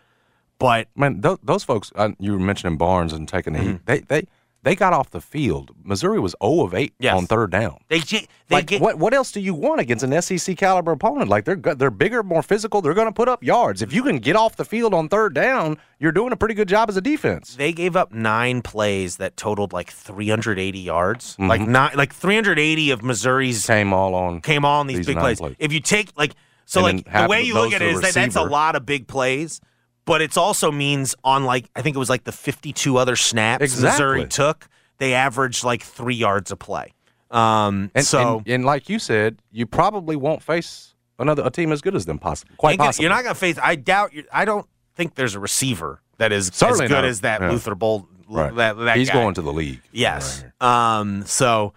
But 0.58 0.88
man, 0.96 1.22
those, 1.22 1.38
those 1.44 1.64
folks 1.64 1.92
uh, 1.96 2.10
you 2.20 2.32
were 2.32 2.40
mentioning 2.40 2.78
Barnes 2.78 3.14
and 3.14 3.28
taking 3.28 3.54
the 3.54 3.60
Mm-hmm. 3.60 3.72
heat. 3.74 3.86
They 3.86 4.00
they 4.00 4.28
they 4.64 4.76
got 4.76 4.92
off 4.94 5.10
the 5.12 5.22
field. 5.22 5.72
Missouri 5.84 6.20
was 6.20 6.36
0 6.44 6.64
of 6.66 6.74
8 6.74 6.94
Yes. 7.00 7.16
on 7.16 7.26
third 7.28 7.52
down. 7.52 7.78
they, 7.90 8.00
they 8.00 8.28
Like 8.50 8.66
get 8.66 8.82
what 8.82 8.98
what 8.98 9.14
else 9.14 9.32
do 9.32 9.40
you 9.40 9.54
want 9.54 9.80
against 9.80 10.04
an 10.04 10.22
SEC 10.22 10.58
caliber 10.58 10.92
opponent? 10.92 11.30
Like 11.30 11.46
they're 11.46 11.56
they're 11.56 11.92
bigger, 11.92 12.24
more 12.24 12.42
physical. 12.44 12.82
They're 12.82 12.94
going 12.94 13.08
to 13.08 13.14
put 13.14 13.30
up 13.30 13.44
yards. 13.44 13.82
If 13.82 13.94
you 13.94 14.04
can 14.04 14.18
get 14.20 14.36
off 14.36 14.56
the 14.56 14.66
field 14.66 14.94
on 14.94 15.10
third 15.10 15.34
down, 15.34 15.78
you're 16.00 16.12
doing 16.12 16.32
a 16.34 16.36
pretty 16.36 16.54
good 16.56 16.68
job 16.68 16.90
as 16.90 16.98
a 16.98 17.02
defense. 17.02 17.56
they 17.56 17.72
gave 17.72 17.96
up 17.96 18.12
nine 18.12 18.62
plays 18.62 19.18
that 19.18 19.38
totaled 19.38 19.74
like 19.74 19.90
380 19.92 20.80
yards. 20.80 21.36
Mhm. 21.38 21.48
Like 21.48 21.62
not 21.62 21.96
like 21.96 22.14
380 22.14 22.92
of 22.92 23.04
Missouri's 23.04 23.66
came 23.66 23.94
all 23.94 24.16
on 24.16 24.42
came 24.42 24.66
all 24.66 24.80
on 24.82 24.88
these, 24.88 24.98
these 24.98 25.06
big 25.08 25.18
plays. 25.18 25.40
plays. 25.40 25.56
If 25.60 25.72
you 25.72 25.80
take 25.80 26.12
like 26.18 26.34
so 26.66 26.86
And 26.86 27.06
like 27.06 27.24
the 27.24 27.28
way 27.30 27.44
you 27.44 27.54
look 27.54 27.72
at 27.74 27.82
it 27.82 27.90
is 27.94 28.02
that 28.02 28.14
that's 28.14 28.36
a 28.36 28.44
lot 28.44 28.76
of 28.76 28.86
big 28.86 29.08
plays, 29.08 29.62
but 30.08 30.24
it 30.24 30.36
also 30.36 30.72
means 30.72 31.14
on 31.24 31.44
like 31.44 31.70
I 31.76 31.84
think 31.84 31.96
it 31.96 32.00
was 32.00 32.10
like 32.10 32.24
the 32.24 32.32
52 32.32 32.98
other 32.98 33.16
snaps 33.16 33.62
Missouri 33.80 34.22
Exactly. 34.24 34.28
took, 34.46 34.68
they 34.98 35.14
averaged 35.14 35.64
like 35.64 35.84
three 35.84 36.16
yards 36.16 36.50
a 36.50 36.56
play. 36.56 36.94
Um, 37.30 37.92
And 37.94 38.06
so 38.06 38.38
and, 38.40 38.48
and 38.48 38.66
like 38.66 38.90
you 38.90 38.98
said, 38.98 39.40
you 39.52 39.66
probably 39.68 40.16
won't 40.16 40.42
face 40.42 40.96
another 41.20 41.44
a 41.46 41.52
team 41.52 41.72
as 41.72 41.82
good 41.82 41.94
as 41.96 42.06
them. 42.06 42.18
possibly. 42.20 42.56
quite 42.58 42.80
ain't 42.82 43.00
you're 43.00 43.10
not 43.10 43.24
going 43.24 43.36
to 43.36 43.40
face. 43.40 43.60
I 43.62 43.76
doubt. 43.76 44.14
I 44.34 44.46
don't 44.46 44.66
think 44.96 45.16
there's 45.16 45.36
a 45.36 45.40
receiver 45.40 46.02
that 46.20 46.32
is 46.32 46.50
Certainly 46.54 46.86
as 46.86 46.90
good 46.90 46.96
not. 46.96 47.06
as 47.06 47.22
that 47.22 47.42
Yeah. 47.42 47.52
Luther 47.52 47.76
Bolt. 47.76 48.08
Right. 48.30 48.54
That, 48.56 48.78
that 48.78 48.98
He's 48.98 49.10
guy. 49.10 49.14
going 49.22 49.34
to 49.36 49.42
the 49.42 49.54
league. 49.54 49.82
Yes. 49.92 50.44
Um, 50.62 51.24
so 51.26 51.74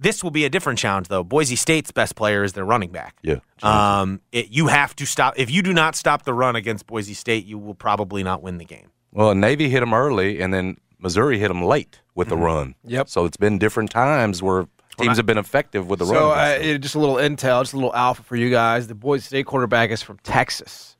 this 0.00 0.24
will 0.24 0.30
be 0.32 0.44
a 0.44 0.48
different 0.50 0.78
challenge, 0.78 1.08
though. 1.08 1.22
Boise 1.22 1.54
State's 1.56 1.92
best 1.92 2.16
player 2.16 2.42
is 2.42 2.54
their 2.54 2.64
running 2.64 2.90
back. 2.90 3.16
Yeah. 3.22 3.36
Um, 3.62 4.20
it, 4.32 4.48
you 4.48 4.66
have 4.68 4.96
to 4.96 5.06
stop. 5.06 5.34
If 5.36 5.50
you 5.50 5.62
do 5.62 5.72
not 5.72 5.94
stop 5.94 6.24
the 6.24 6.34
run 6.34 6.56
against 6.56 6.86
Boise 6.86 7.14
State, 7.14 7.44
you 7.46 7.58
will 7.58 7.74
probably 7.74 8.22
not 8.24 8.42
win 8.42 8.58
the 8.58 8.64
game. 8.64 8.88
Well, 9.12 9.34
Navy 9.34 9.68
hit 9.68 9.80
them 9.80 9.92
early, 9.94 10.40
and 10.40 10.52
then 10.54 10.78
Missouri 10.98 11.38
hit 11.38 11.48
them 11.48 11.62
late 11.62 12.00
with 12.14 12.28
the 12.28 12.36
run. 12.36 12.74
Yep. 12.84 13.08
So 13.08 13.24
it's 13.26 13.36
been 13.36 13.58
different 13.58 13.90
times 13.90 14.42
where 14.42 14.66
teams 14.98 15.16
have 15.16 15.26
been 15.26 15.38
effective 15.38 15.88
with 15.88 15.98
the 15.98 16.06
So, 16.06 16.14
run. 16.14 16.22
uh, 16.38 16.42
against 16.42 16.60
them. 16.62 16.70
it- 16.76 16.78
just 16.80 16.94
a 16.94 16.98
little 16.98 17.16
intel, 17.16 17.62
just 17.62 17.72
a 17.72 17.76
little 17.76 17.94
alpha 17.94 18.22
for 18.22 18.36
you 18.36 18.50
guys. 18.50 18.86
The 18.86 18.94
Boise 18.94 19.22
State 19.24 19.46
quarterback 19.46 19.90
is 19.90 20.02
from 20.02 20.18
Texas, 20.22 20.96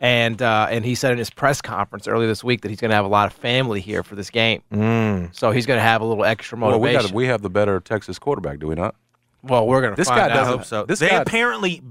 and 0.00 0.40
uh, 0.40 0.66
and 0.70 0.84
he 0.84 0.94
said 0.94 1.12
in 1.12 1.18
his 1.18 1.30
press 1.30 1.60
conference 1.60 2.08
earlier 2.08 2.26
this 2.28 2.42
week 2.42 2.62
that 2.62 2.68
he's 2.70 2.80
going 2.80 2.88
to 2.90 2.94
have 2.96 3.04
a 3.04 3.08
lot 3.08 3.26
of 3.26 3.32
family 3.34 3.80
here 3.80 4.02
for 4.02 4.14
this 4.16 4.30
game. 4.30 4.62
Mm. 4.72 5.34
So 5.34 5.50
he's 5.50 5.66
going 5.66 5.78
to 5.78 5.82
have 5.82 6.00
a 6.00 6.04
little 6.04 6.24
extra 6.24 6.58
well, 6.58 6.70
we 6.80 6.86
motivation. 6.88 7.10
got 7.10 7.14
we 7.14 7.26
have 7.26 7.42
the 7.42 7.50
better 7.50 7.80
Texas 7.80 8.18
quarterback, 8.18 8.58
do 8.58 8.66
we 8.66 8.74
not? 8.74 8.94
Well, 9.42 9.66
we're 9.66 9.80
going 9.80 9.92
to 9.94 9.96
This 9.96 10.08
find 10.08 10.18
guy 10.18 10.24
out. 10.24 10.28
doesn't- 10.34 10.52
I 10.54 10.56
hope 10.56 10.64
so. 10.64 10.84
This 10.86 10.98
they 10.98 11.08
guy- 11.10 11.16
apparently 11.22 11.82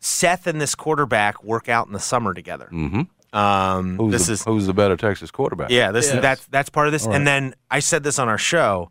Seth 0.00 0.46
and 0.46 0.60
this 0.60 0.74
quarterback 0.74 1.42
work 1.44 1.68
out 1.68 1.86
in 1.86 1.92
the 1.92 1.98
summer 2.00 2.32
together. 2.34 2.68
Mm-hmm. 2.72 3.02
Um, 3.38 3.96
Who's 3.96 4.12
this 4.12 4.26
the, 4.26 4.32
is 4.32 4.44
who's 4.44 4.66
the 4.66 4.74
better 4.74 4.96
Texas 4.96 5.30
quarterback? 5.30 5.70
Yeah, 5.70 5.92
this 5.92 6.06
Yes. 6.12 6.20
that's 6.20 6.46
that's 6.46 6.68
part 6.68 6.88
of 6.88 6.92
this. 6.92 7.04
All 7.04 7.10
right. 7.10 7.16
And 7.16 7.26
then 7.26 7.54
I 7.70 7.78
said 7.78 8.02
this 8.02 8.18
on 8.18 8.28
our 8.28 8.38
show. 8.38 8.90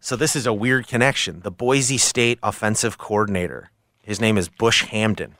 So 0.00 0.14
this 0.16 0.36
is 0.36 0.46
a 0.46 0.52
weird 0.52 0.86
connection. 0.86 1.40
The 1.40 1.50
Boise 1.50 1.96
State 1.98 2.38
offensive 2.42 2.98
coordinator, 2.98 3.70
his 4.02 4.20
name 4.20 4.36
is 4.38 4.48
Bush 4.48 4.84
Hamdan. 4.84 5.32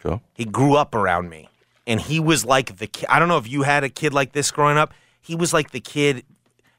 Cool. 0.00 0.22
He 0.32 0.44
grew 0.46 0.74
up 0.76 0.94
around 0.94 1.28
me, 1.28 1.48
and 1.86 2.00
he 2.00 2.20
was 2.20 2.44
like 2.44 2.76
the 2.78 2.86
kid. 2.86 3.06
I 3.08 3.18
don't 3.18 3.28
know 3.28 3.38
if 3.38 3.48
you 3.48 3.62
had 3.62 3.84
a 3.84 3.88
kid 3.88 4.12
like 4.12 4.32
this 4.32 4.50
growing 4.50 4.76
up. 4.76 4.92
He 5.20 5.34
was 5.34 5.52
like 5.52 5.70
the 5.70 5.80
kid. 5.80 6.24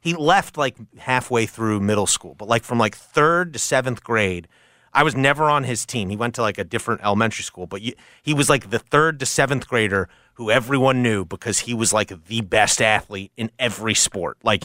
He 0.02 0.14
left 0.14 0.58
like 0.58 0.76
halfway 1.00 1.46
through 1.46 1.80
middle 1.82 2.08
school, 2.08 2.36
but 2.36 2.48
like 2.48 2.64
from 2.64 2.78
like 2.78 2.96
third 2.96 3.54
to 3.54 3.60
seventh 3.60 4.04
grade. 4.04 4.48
I 4.94 5.04
was 5.04 5.16
never 5.16 5.44
on 5.46 5.64
his 5.64 5.86
team. 5.86 6.10
He 6.10 6.16
went 6.16 6.34
to 6.36 6.42
like 6.42 6.58
a 6.58 6.64
different 6.64 7.02
elementary 7.04 7.44
school, 7.44 7.68
but 7.68 7.82
you, 7.82 7.94
he 8.24 8.34
was 8.34 8.50
like 8.50 8.70
the 8.72 8.80
third 8.80 9.20
to 9.20 9.26
seventh 9.28 9.68
grader 9.68 10.10
who 10.36 10.50
everyone 10.50 11.04
knew 11.04 11.24
because 11.26 11.60
he 11.60 11.74
was 11.74 11.94
like 11.94 12.26
the 12.26 12.42
best 12.42 12.82
athlete 12.82 13.32
in 13.38 13.52
every 13.60 13.94
sport. 13.94 14.38
Like, 14.44 14.64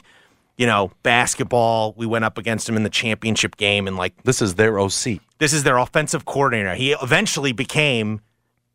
you 0.57 0.66
know, 0.66 0.92
basketball, 1.02 1.92
we 1.96 2.07
went 2.07 2.24
up 2.24 2.38
against 2.38 2.68
him 2.68 2.76
in 2.76 2.83
the 2.83 2.88
championship 2.90 3.57
game, 3.57 3.87
and 3.87 3.96
like 3.96 4.22
This 4.22 4.40
is 4.40 4.55
their 4.55 4.78
OC. 4.78 5.18
this 5.38 5.52
is 5.52 5.64
their 5.64 5.76
offensive 5.76 6.24
coordinator. 6.24 6.74
He 6.76 6.92
eventually 6.92 7.52
became 7.52 8.20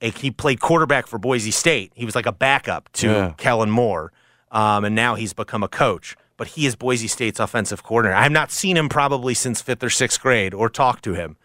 he 0.02 0.32
played 0.32 0.60
quarterback 0.60 1.08
for 1.08 1.18
Boise 1.18 1.52
State. 1.52 1.92
He 1.96 2.06
was 2.06 2.16
like 2.16 2.26
a 2.26 2.32
backup 2.32 2.90
to 2.94 3.08
Yeah. 3.08 3.34
Kellen 3.38 3.70
Moore, 3.72 4.12
um, 4.52 4.86
and 4.86 4.96
now 4.96 5.16
he's 5.16 5.34
become 5.34 5.64
a 5.64 5.68
coach. 5.68 6.16
But 6.38 6.50
he 6.50 6.68
is 6.68 6.76
Boise 6.76 7.08
State's 7.08 7.40
offensive 7.40 7.82
coordinator. 7.82 8.16
I 8.16 8.22
have 8.24 8.32
not 8.32 8.52
seen 8.52 8.78
him 8.78 8.90
probably 8.90 9.34
since 9.34 9.60
fifth 9.60 9.84
or 9.84 9.90
sixth 9.90 10.22
grade 10.22 10.54
or 10.54 10.70
talked 10.70 11.04
to 11.06 11.14
him, 11.16 11.36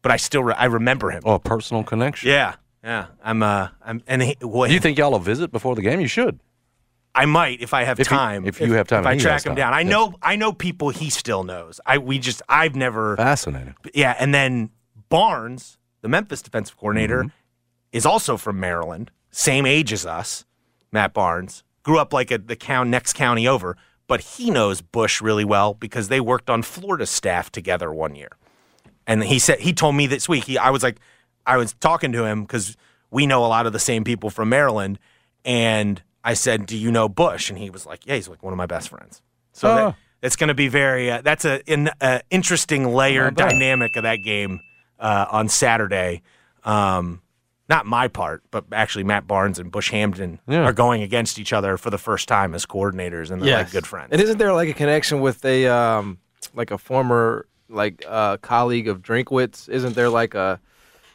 but 0.00 0.10
I 0.10 0.16
still 0.16 0.42
re- 0.42 0.54
I 0.56 0.64
remember 0.64 1.10
him. 1.10 1.22
Oh, 1.26 1.34
a 1.34 1.38
personal 1.38 1.84
connection. 1.84 2.30
Yeah, 2.30 2.54
yeah. 2.82 3.08
I'm 3.22 3.42
uh, 3.42 3.68
I'm 3.84 4.02
and 4.06 4.22
he, 4.22 4.36
well, 4.40 4.70
You 4.70 4.80
think 4.80 4.96
y'all 4.96 5.10
will 5.10 5.18
visit 5.18 5.52
before 5.52 5.74
the 5.74 5.82
game? 5.82 6.00
You 6.00 6.08
should. 6.08 6.40
I 7.14 7.26
might 7.26 7.60
if 7.60 7.74
I 7.74 7.84
have 7.84 8.00
If 8.00 8.06
time. 8.08 8.46
if 8.46 8.58
you 8.60 8.72
have 8.74 8.86
time 8.88 9.00
if 9.00 9.06
I 9.06 9.18
track 9.18 9.42
him 9.44 9.50
time. 9.50 9.56
down. 9.56 9.74
I 9.74 9.80
Yes. 9.80 9.90
know 9.90 10.14
I 10.22 10.36
know 10.36 10.52
people 10.54 10.88
he 10.90 11.10
still 11.10 11.44
knows. 11.44 11.78
I 11.84 11.98
we 11.98 12.18
just 12.18 12.40
I've 12.48 12.74
never 12.74 13.16
Fascinating. 13.16 13.74
yeah, 13.92 14.14
and 14.18 14.32
then 14.32 14.70
Barnes, 15.10 15.76
the 16.00 16.08
Memphis 16.08 16.40
defensive 16.42 16.76
coordinator, 16.78 17.24
Mm-hmm. 17.24 17.28
Is 17.92 18.04
also 18.06 18.36
from 18.36 18.60
Maryland, 18.60 19.10
same 19.30 19.66
age 19.66 19.92
as 19.92 20.04
us. 20.06 20.44
Matt 20.92 21.12
Barnes 21.14 21.62
grew 21.82 21.98
up 21.98 22.12
like 22.12 22.30
a, 22.30 22.38
the 22.38 22.56
count 22.56 22.90
next 22.90 23.12
county 23.14 23.46
over, 23.48 23.76
but 24.06 24.20
he 24.20 24.50
knows 24.50 24.80
Bush 24.80 25.20
really 25.20 25.44
well 25.44 25.74
because 25.74 26.08
they 26.08 26.20
worked 26.20 26.48
on 26.50 26.62
Florida 26.62 27.06
staff 27.06 27.50
together 27.52 27.92
one 27.92 28.14
year. 28.14 28.30
And 29.06 29.24
he 29.24 29.38
said 29.38 29.60
he 29.60 29.72
told 29.72 29.94
me 29.94 30.06
this 30.06 30.28
week. 30.28 30.44
He, 30.44 30.58
I 30.58 30.70
was 30.70 30.82
like, 30.82 30.98
I 31.46 31.56
was 31.56 31.72
talking 31.74 32.12
to 32.12 32.24
him 32.24 32.42
because 32.42 32.76
we 33.10 33.26
know 33.26 33.44
a 33.44 33.48
lot 33.48 33.66
of 33.66 33.72
the 33.72 33.78
same 33.78 34.04
people 34.04 34.28
from 34.28 34.50
Maryland, 34.50 34.98
and 35.46 36.02
I 36.22 36.34
said, 36.34 36.66
"Do 36.66 36.76
you 36.76 36.92
know 36.92 37.08
Bush?" 37.08 37.48
And 37.48 37.58
he 37.58 37.70
was 37.70 37.86
like, 37.86 38.04
"Yeah, 38.06 38.16
he's 38.16 38.28
like 38.28 38.42
one 38.42 38.52
of 38.52 38.58
my 38.58 38.66
best 38.66 38.90
friends." 38.90 39.22
So 39.52 39.68
Oh. 39.70 39.74
that, 39.76 39.94
it's 40.20 40.36
going 40.36 40.48
to 40.48 40.54
be 40.54 40.68
very. 40.68 41.10
Uh, 41.10 41.22
that's 41.22 41.46
a 41.46 41.62
an 41.70 41.88
uh, 42.02 42.18
interesting 42.30 42.92
layer 42.92 43.22
How 43.22 43.28
about 43.28 43.44
that? 43.48 43.50
dynamic 43.52 43.96
of 43.96 44.02
that 44.02 44.16
game 44.16 44.60
uh, 44.98 45.24
on 45.30 45.48
Saturday. 45.48 46.20
Um, 46.64 47.22
not 47.68 47.84
my 47.86 48.08
part, 48.08 48.42
but 48.50 48.64
actually 48.72 49.04
Matt 49.04 49.26
Barnes 49.26 49.58
and 49.58 49.70
Bush 49.70 49.92
Hamdan 49.92 50.38
Yeah. 50.48 50.62
are 50.64 50.72
going 50.72 51.02
against 51.02 51.38
each 51.38 51.52
other 51.52 51.76
for 51.76 51.90
the 51.90 51.98
first 51.98 52.26
time 52.28 52.54
as 52.54 52.64
coordinators, 52.66 53.30
and 53.30 53.42
they're 53.42 53.58
like 53.58 53.70
good 53.72 53.86
friends. 53.86 54.08
And 54.12 54.20
isn't 54.20 54.38
there 54.38 54.52
like 54.52 54.68
a 54.68 54.74
connection 54.74 55.20
with 55.20 55.44
a 55.44 55.66
um 55.66 56.18
like 56.54 56.70
a 56.70 56.78
former 56.78 57.46
like 57.68 58.04
uh 58.08 58.38
colleague 58.38 58.88
of 58.88 59.02
Drinkwitz? 59.02 59.68
Isn't 59.68 59.94
there 59.94 60.08
like 60.08 60.34
a 60.34 60.60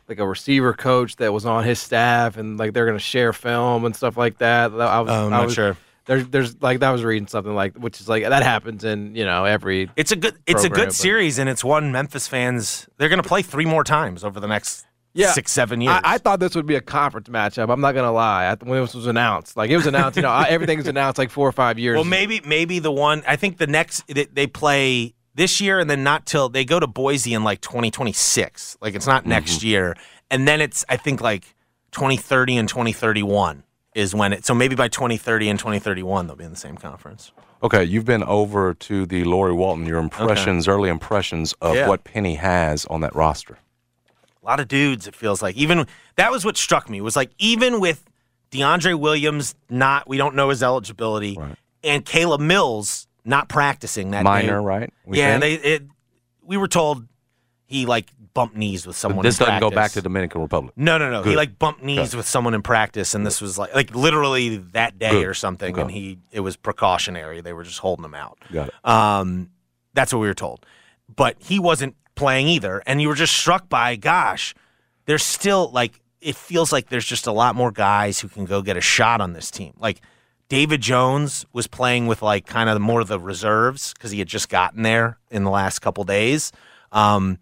like 0.08 0.20
a 0.20 0.28
receiver 0.28 0.74
coach 0.74 1.16
that 1.16 1.32
was 1.34 1.46
on 1.46 1.64
his 1.64 1.80
staff 1.80 2.38
and 2.38 2.58
like 2.60 2.74
they're 2.74 2.86
gonna 2.86 3.00
share 3.00 3.34
film 3.34 3.86
and 3.86 3.96
stuff 3.96 4.18
like 4.18 4.38
that? 4.40 4.72
I 4.74 5.00
was, 5.02 5.10
Oh, 5.12 5.28
I'm 5.28 5.34
I 5.34 5.38
not 5.38 5.46
was- 5.46 5.54
sure. 5.54 5.78
There's 6.06 6.28
there's 6.28 6.62
like 6.62 6.84
I 6.84 6.92
was 6.92 7.02
reading 7.02 7.28
something 7.28 7.56
like 7.56 7.78
which 7.78 8.02
is 8.02 8.10
like 8.10 8.24
that 8.28 8.44
happens 8.44 8.84
in 8.84 9.16
you 9.16 9.24
know 9.24 9.46
every 9.46 9.90
It's 9.96 10.12
a 10.12 10.18
good 10.18 10.36
it's 10.46 10.66
a 10.66 10.70
good 10.70 10.88
but- 10.90 10.94
series, 10.94 11.40
and 11.40 11.48
it's 11.50 11.64
one 11.64 11.94
Memphis 11.94 12.28
fans. 12.28 12.90
They're 12.98 13.08
going 13.08 13.22
to 13.24 13.28
play 13.28 13.42
three 13.42 13.64
more 13.64 13.86
times 13.86 14.26
over 14.26 14.42
the 14.42 14.48
next 14.48 14.86
six 15.16 15.52
seven 15.52 15.82
years. 15.82 16.00
I, 16.04 16.16
I 16.16 16.18
thought 16.18 16.40
this 16.40 16.56
would 16.56 16.66
be 16.66 16.76
a 16.76 16.82
conference 16.82 17.30
matchup. 17.30 17.72
I'm 17.72 17.82
not 17.82 17.94
gonna 17.94 18.12
lie. 18.12 18.46
I, 18.46 18.56
when 18.64 18.82
this 18.82 18.94
was 18.94 19.08
announced, 19.08 19.56
like 19.56 19.70
it 19.70 19.78
was 19.78 19.88
announced, 19.88 20.18
you 20.18 20.24
know, 20.24 20.30
I- 20.30 20.50
everything's 20.50 20.88
announced 20.88 21.18
like 21.18 21.30
four 21.30 21.48
or 21.48 21.52
five 21.52 21.80
years. 21.80 21.96
Well, 21.96 22.04
maybe 22.04 22.42
maybe 22.46 22.80
the 22.80 22.92
one 22.92 23.24
I 23.28 23.36
think 23.36 23.58
the 23.58 23.68
next 23.68 24.06
they, 24.08 24.26
they 24.26 24.48
play 24.48 25.14
this 25.36 25.62
year 25.62 25.80
and 25.80 25.90
then 25.90 26.04
not 26.04 26.26
till 26.26 26.50
they 26.50 26.66
go 26.66 26.80
to 26.80 26.88
Boise 26.88 27.34
in 27.34 27.44
like 27.44 27.62
2026. 27.62 28.78
Like 28.82 28.96
it's 28.96 29.08
not 29.08 29.26
next 29.26 29.60
mm-hmm. 29.60 29.68
year, 29.68 29.96
and 30.30 30.48
then 30.48 30.62
it's 30.62 30.84
I 30.90 30.98
think 30.98 31.22
like 31.22 31.56
2030 31.92 32.58
and 32.58 32.70
2031 32.70 33.64
is 33.96 34.16
when 34.16 34.34
it. 34.34 34.46
So 34.46 34.54
maybe 34.54 34.76
by 34.76 34.88
2030 34.88 35.50
and 35.50 35.60
2031 35.60 36.28
they'll 36.28 36.36
be 36.36 36.44
in 36.44 36.52
the 36.52 36.58
same 36.58 36.78
conference. 36.78 37.32
Okay, 37.62 37.84
you've 37.86 38.04
been 38.04 38.24
over 38.24 38.74
to 38.74 39.06
the 39.06 39.24
Laurie 39.24 39.54
Walton. 39.54 39.86
Your 39.86 40.00
impressions, 40.00 40.68
early 40.68 40.90
impressions 40.90 41.54
of 41.62 41.76
Yeah. 41.76 41.88
what 41.88 42.04
Penny 42.04 42.36
has 42.36 42.86
on 42.88 43.00
that 43.02 43.16
roster. 43.16 43.58
A 44.44 44.46
lot 44.46 44.60
of 44.60 44.68
dudes. 44.68 45.08
It 45.08 45.16
feels 45.16 45.42
like 45.42 45.56
even 45.56 45.88
that 46.18 46.30
was 46.32 46.44
what 46.44 46.58
struck 46.58 46.90
me 46.90 47.00
was 47.02 47.16
like 47.16 47.32
even 47.38 47.80
with 47.80 48.04
DeAndre 48.52 49.00
Williams 49.00 49.56
not 49.70 50.08
we 50.08 50.18
don't 50.18 50.36
know 50.36 50.50
his 50.50 50.62
eligibility 50.62 51.38
and 51.84 52.06
Caleb 52.06 52.42
Mills 52.42 53.08
not 53.26 53.48
practicing 53.48 54.12
that 54.12 54.24
Minor, 54.26 54.60
day. 54.60 54.66
right? 54.66 54.94
We 55.06 55.18
yeah, 55.20 55.40
think? 55.40 55.62
they 55.62 55.70
it, 55.76 55.84
we 56.42 56.58
were 56.58 56.68
told 56.68 57.08
he 57.66 57.86
like 57.86 58.10
bumped 58.34 58.58
knees 58.58 58.86
with 58.86 58.98
someone. 58.98 59.24
this 59.24 59.38
doesn't 59.38 59.60
go 59.62 59.72
back 59.72 59.92
to 59.92 60.02
Dominican 60.02 60.42
Republic. 60.42 60.74
No, 60.76 60.98
no, 60.98 61.10
no. 61.10 61.24
He 61.24 61.36
like 61.38 61.58
bumped 61.58 61.82
knees 61.84 62.10
Okay. 62.10 62.18
with 62.18 62.28
someone 62.28 62.54
in 62.54 62.62
practice, 62.62 63.16
and 63.16 63.26
this 63.26 63.40
was 63.40 63.58
like 63.58 63.74
like 63.74 63.96
literally 63.96 64.58
that 64.74 65.00
day 65.00 65.12
Good. 65.12 65.26
or 65.26 65.34
something. 65.34 65.72
Okay. 65.74 65.82
And 65.82 65.90
he 65.90 66.20
it 66.32 66.42
was 66.42 66.58
precautionary. 66.58 67.40
They 67.40 67.54
were 67.54 67.64
just 67.64 67.80
holding 67.80 68.04
him 68.04 68.14
out. 68.14 68.38
Got 68.52 68.68
it. 68.68 68.74
Um, 68.88 69.52
that's 69.94 70.12
what 70.14 70.20
we 70.20 70.28
were 70.28 70.34
told. 70.34 70.66
But 71.16 71.38
he 71.40 71.60
wasn't 71.60 71.96
playing 72.16 72.48
either, 72.48 72.82
and 72.86 73.02
you 73.02 73.08
were 73.08 73.16
just 73.16 73.34
struck 73.34 73.70
by, 73.70 73.96
gosh, 73.96 74.54
there's 75.06 75.24
still 75.24 75.70
like 75.72 76.00
it 76.22 76.36
feels 76.36 76.72
like 76.72 76.90
there's 76.90 77.06
just 77.06 77.28
a 77.28 77.32
lot 77.32 77.56
more 77.56 77.72
guys 77.72 78.20
who 78.20 78.30
can 78.30 78.46
go 78.46 78.62
get 78.62 78.78
a 78.78 78.82
shot 78.82 79.20
on 79.22 79.34
this 79.34 79.52
team. 79.52 79.74
Like 79.78 80.02
David 80.48 80.82
Jones 80.82 81.46
was 81.52 81.68
playing 81.68 82.08
with 82.08 82.22
like 82.22 82.46
kind 82.46 82.70
of 82.70 82.80
more 82.80 83.02
of 83.02 83.08
the 83.08 83.20
reserves 83.20 83.94
because 83.94 84.12
he 84.12 84.20
had 84.20 84.28
just 84.28 84.50
gotten 84.50 84.84
there 84.84 85.18
in 85.30 85.44
the 85.44 85.50
last 85.50 85.80
couple 85.80 86.04
days. 86.04 86.52
Um, 86.92 87.40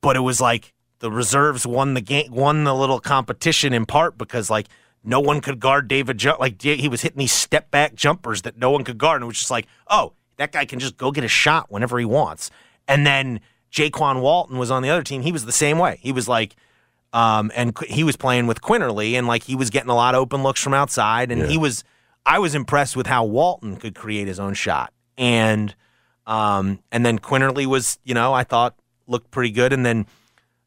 but 0.00 0.16
it 0.16 0.20
was 0.20 0.40
like 0.40 0.74
the 0.98 1.10
reserves 1.10 1.66
won 1.66 1.94
the 1.94 2.00
game, 2.00 2.30
won 2.30 2.64
the 2.64 2.74
little 2.74 3.00
competition 3.00 3.72
in 3.72 3.86
part 3.86 4.18
because 4.18 4.50
like 4.50 4.66
no 5.04 5.20
one 5.20 5.40
could 5.40 5.60
guard 5.60 5.88
David 5.88 6.18
Jones. 6.18 6.40
Like 6.40 6.60
he 6.60 6.88
was 6.88 7.02
hitting 7.02 7.18
these 7.18 7.32
step 7.32 7.70
back 7.70 7.94
jumpers 7.94 8.42
that 8.42 8.58
no 8.58 8.70
one 8.70 8.84
could 8.84 8.98
guard, 8.98 9.16
and 9.16 9.24
it 9.24 9.28
was 9.28 9.38
just 9.38 9.50
like, 9.50 9.66
oh, 9.88 10.12
that 10.36 10.52
guy 10.52 10.64
can 10.64 10.78
just 10.78 10.96
go 10.96 11.10
get 11.10 11.24
a 11.24 11.28
shot 11.28 11.70
whenever 11.70 11.98
he 11.98 12.04
wants. 12.04 12.50
And 12.86 13.06
then 13.06 13.40
Jaykwon 13.72 14.20
Walton 14.20 14.58
was 14.58 14.70
on 14.70 14.82
the 14.82 14.90
other 14.90 15.02
team. 15.02 15.22
He 15.22 15.32
was 15.32 15.44
the 15.44 15.52
same 15.52 15.78
way. 15.78 15.98
He 16.02 16.12
was 16.12 16.28
like, 16.28 16.56
um, 17.12 17.50
and 17.54 17.76
he 17.88 18.04
was 18.04 18.16
playing 18.16 18.46
with 18.46 18.60
Quinerly, 18.60 19.12
and 19.14 19.26
like 19.26 19.44
he 19.44 19.54
was 19.54 19.70
getting 19.70 19.90
a 19.90 19.94
lot 19.94 20.14
of 20.14 20.20
open 20.20 20.42
looks 20.42 20.62
from 20.62 20.74
outside, 20.74 21.30
and 21.32 21.42
Yeah. 21.42 21.46
he 21.48 21.58
was. 21.58 21.84
I 22.26 22.38
was 22.38 22.54
impressed 22.54 22.94
with 22.96 23.06
how 23.06 23.24
Walton 23.24 23.76
could 23.76 23.94
create 23.94 24.26
his 24.28 24.38
own 24.38 24.52
shot, 24.54 24.92
and 25.16 25.74
um, 26.26 26.80
and 26.92 27.06
then 27.06 27.18
Quinerly 27.18 27.64
was, 27.64 27.98
you 28.04 28.12
know, 28.12 28.34
I 28.34 28.44
thought 28.44 28.74
looked 29.06 29.30
pretty 29.30 29.50
good, 29.50 29.72
and 29.72 29.86
then 29.86 30.04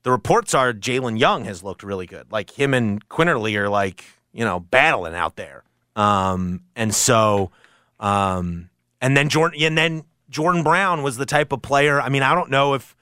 the 0.02 0.10
reports 0.10 0.56
are 0.56 0.74
Jalen 0.74 1.20
Young 1.20 1.46
has 1.46 1.62
looked 1.64 1.84
really 1.84 2.08
good. 2.08 2.32
Like 2.32 2.58
him 2.58 2.74
and 2.74 3.08
Quinerly 3.10 3.56
are 3.58 3.70
like, 3.70 4.04
you 4.34 4.44
know, 4.44 4.60
battling 4.60 5.14
out 5.14 5.36
there. 5.36 5.64
Um, 5.96 6.62
and 6.76 6.96
so, 6.96 7.52
um, 8.00 8.70
and 9.00 9.16
then 9.16 9.30
Jordan, 9.30 9.62
and 9.62 9.78
then 9.78 10.04
Jordan 10.32 10.64
Brown 10.64 11.04
was 11.04 11.18
the 11.18 11.26
type 11.28 11.52
of 11.52 11.62
player. 11.62 12.02
I 12.02 12.10
mean, 12.10 12.24
I 12.24 12.34
don't 12.34 12.50
know 12.50 12.74
if 12.74 12.96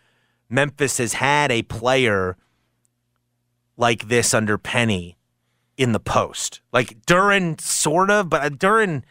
Memphis 0.49 0.97
has 0.97 1.13
had 1.13 1.51
a 1.51 1.61
player 1.61 2.35
like 3.77 4.09
this 4.09 4.33
under 4.33 4.57
Penny 4.57 5.17
in 5.77 5.93
the 5.93 5.99
post. 5.99 6.61
Like 6.73 7.01
Duren, 7.05 7.61
sort 7.61 8.11
of, 8.11 8.29
but 8.29 8.41
uh, 8.43 8.49
Duren, 8.49 9.03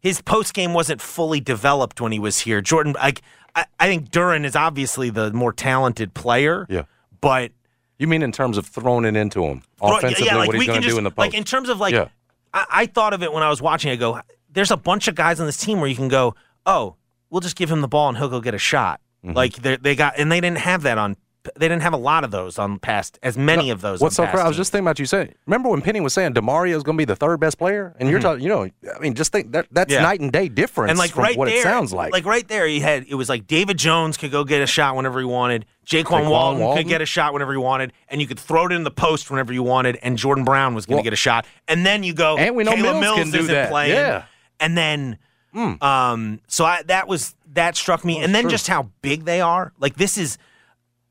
his 0.00 0.20
post 0.22 0.54
game 0.54 0.72
wasn't 0.74 1.00
fully 1.00 1.40
developed 1.40 2.00
when 2.00 2.10
he 2.12 2.18
was 2.18 2.40
here. 2.40 2.60
Jordan, 2.60 2.94
like 2.94 3.22
I, 3.54 3.66
I 3.78 3.86
think 3.86 4.10
Duren 4.10 4.44
is 4.44 4.56
obviously 4.56 5.10
the 5.10 5.32
more 5.32 5.52
talented 5.52 6.14
player. 6.14 6.66
Yeah. 6.68 6.82
But 7.20 7.52
You 7.98 8.08
mean 8.08 8.22
in 8.22 8.32
terms 8.32 8.58
of 8.58 8.66
throwing 8.66 9.04
it 9.04 9.16
into 9.16 9.44
him 9.44 9.62
offensively? 9.80 10.26
yeah, 10.26 10.36
like 10.36 10.48
what 10.48 10.56
he's 10.56 10.66
going 10.66 10.82
to 10.82 10.88
do 10.88 10.98
in 10.98 11.04
the 11.04 11.10
post? 11.10 11.18
like 11.18 11.34
in 11.34 11.44
terms 11.44 11.68
of 11.68 11.78
like 11.78 11.94
Yeah. 11.94 12.08
I, 12.52 12.66
I 12.70 12.86
thought 12.86 13.12
of 13.12 13.22
it 13.22 13.32
when 13.32 13.42
I 13.42 13.50
was 13.50 13.62
watching. 13.62 13.90
I 13.90 13.96
go, 13.96 14.20
there's 14.50 14.70
a 14.70 14.76
bunch 14.76 15.08
of 15.08 15.14
guys 15.14 15.40
on 15.40 15.46
this 15.46 15.58
team 15.58 15.78
where 15.80 15.88
you 15.88 15.96
can 15.96 16.08
go, 16.08 16.34
oh, 16.64 16.96
we'll 17.30 17.40
just 17.40 17.56
give 17.56 17.70
him 17.70 17.80
the 17.80 17.88
ball 17.88 18.08
and 18.08 18.18
he'll 18.18 18.28
go 18.28 18.40
get 18.40 18.54
a 18.54 18.58
shot. 18.58 19.00
Mm-hmm. 19.24 19.36
Like 19.36 19.54
they 19.54 19.76
they 19.76 19.94
got 19.94 20.14
and 20.18 20.30
they 20.30 20.40
didn't 20.40 20.58
have 20.58 20.82
that 20.82 20.98
on. 20.98 21.16
They 21.54 21.68
didn't 21.68 21.82
have 21.82 21.92
a 21.92 21.96
lot 21.96 22.24
of 22.24 22.32
those 22.32 22.58
on 22.58 22.80
past 22.80 23.20
as 23.22 23.38
many 23.38 23.70
of 23.70 23.80
those. 23.80 24.00
What's 24.00 24.16
so 24.16 24.24
crazy? 24.26 24.42
I 24.42 24.48
was 24.48 24.56
just 24.56 24.72
thinking 24.72 24.84
about 24.84 24.98
you 24.98 25.06
saying. 25.06 25.32
Remember 25.46 25.68
when 25.68 25.80
Penny 25.80 26.00
was 26.00 26.12
saying 26.12 26.34
Demario's 26.34 26.82
going 26.82 26.96
to 26.96 27.00
be 27.00 27.04
the 27.04 27.14
third 27.14 27.38
best 27.38 27.56
player, 27.56 27.94
and 28.00 28.10
you're 28.10 28.18
Mhm. 28.18 28.22
talking. 28.22 28.42
You 28.42 28.48
know, 28.48 28.62
I 28.64 28.98
mean, 28.98 29.14
just 29.14 29.30
think 29.30 29.52
that 29.52 29.68
that's 29.70 29.92
Yeah. 29.92 30.02
night 30.02 30.18
and 30.18 30.32
day 30.32 30.48
difference 30.48 30.90
and 30.90 30.98
like 30.98 31.12
from 31.12 31.22
right 31.22 31.36
what 31.36 31.46
there, 31.46 31.58
it 31.58 31.62
sounds 31.62 31.92
like. 31.92 32.12
Like 32.12 32.24
right 32.26 32.46
there, 32.48 32.66
he 32.66 32.80
had 32.80 33.06
it 33.08 33.14
was 33.14 33.28
like 33.28 33.46
David 33.46 33.78
Jones 33.78 34.16
could 34.16 34.32
go 34.32 34.42
get 34.42 34.60
a 34.60 34.66
shot 34.66 34.96
whenever 34.96 35.20
he 35.20 35.24
wanted. 35.24 35.66
Jaykwon, 35.86 36.02
Jaykwon 36.24 36.30
Walton, 36.30 36.60
Walton? 36.60 36.82
could 36.82 36.88
get 36.88 37.00
a 37.00 37.06
shot 37.06 37.32
whenever 37.32 37.52
he 37.52 37.58
wanted, 37.58 37.92
and 38.08 38.20
you 38.20 38.26
could 38.26 38.40
throw 38.40 38.66
it 38.66 38.72
in 38.72 38.82
the 38.82 38.90
post 38.90 39.30
whenever 39.30 39.52
you 39.52 39.62
wanted. 39.62 40.00
And 40.02 40.18
Jordan 40.18 40.42
Brown 40.42 40.74
was 40.74 40.84
going 40.84 40.96
to 40.96 40.98
Well- 40.98 41.04
get 41.04 41.12
a 41.12 41.16
shot, 41.16 41.46
and 41.68 41.86
then 41.86 42.02
you 42.02 42.12
go. 42.12 42.36
And 42.38 42.56
we 42.56 42.64
know 42.64 42.72
Caleb 42.74 43.00
Mills 43.00 43.18
can 43.20 43.30
do 43.30 43.38
isn't 43.38 43.54
that. 43.54 43.70
Playing, 43.70 43.92
Yeah. 43.94 44.22
and 44.58 44.76
then 44.76 45.18
Mm. 45.54 45.82
um, 45.82 46.40
so 46.48 46.64
I 46.64 46.82
that 46.82 47.08
was 47.08 47.34
that 47.54 47.76
struck 47.76 48.04
me, 48.04 48.22
and 48.22 48.34
then 48.34 48.44
true. 48.44 48.50
just 48.50 48.68
how 48.68 48.90
big 49.02 49.24
they 49.24 49.40
are. 49.40 49.72
Like 49.78 49.96
this 49.96 50.18
is 50.18 50.38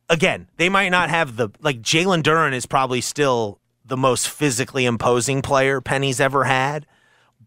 again, 0.09 0.47
they 0.57 0.69
might 0.69 0.89
not 0.89 1.09
have 1.09 1.35
the 1.35 1.49
like 1.61 1.81
Jalen 1.81 2.23
Duren 2.23 2.53
is 2.53 2.65
probably 2.65 3.01
still 3.01 3.59
the 3.85 3.97
most 3.97 4.29
physically 4.29 4.85
imposing 4.85 5.41
player 5.41 5.81
Penny's 5.81 6.19
ever 6.19 6.45
had, 6.45 6.85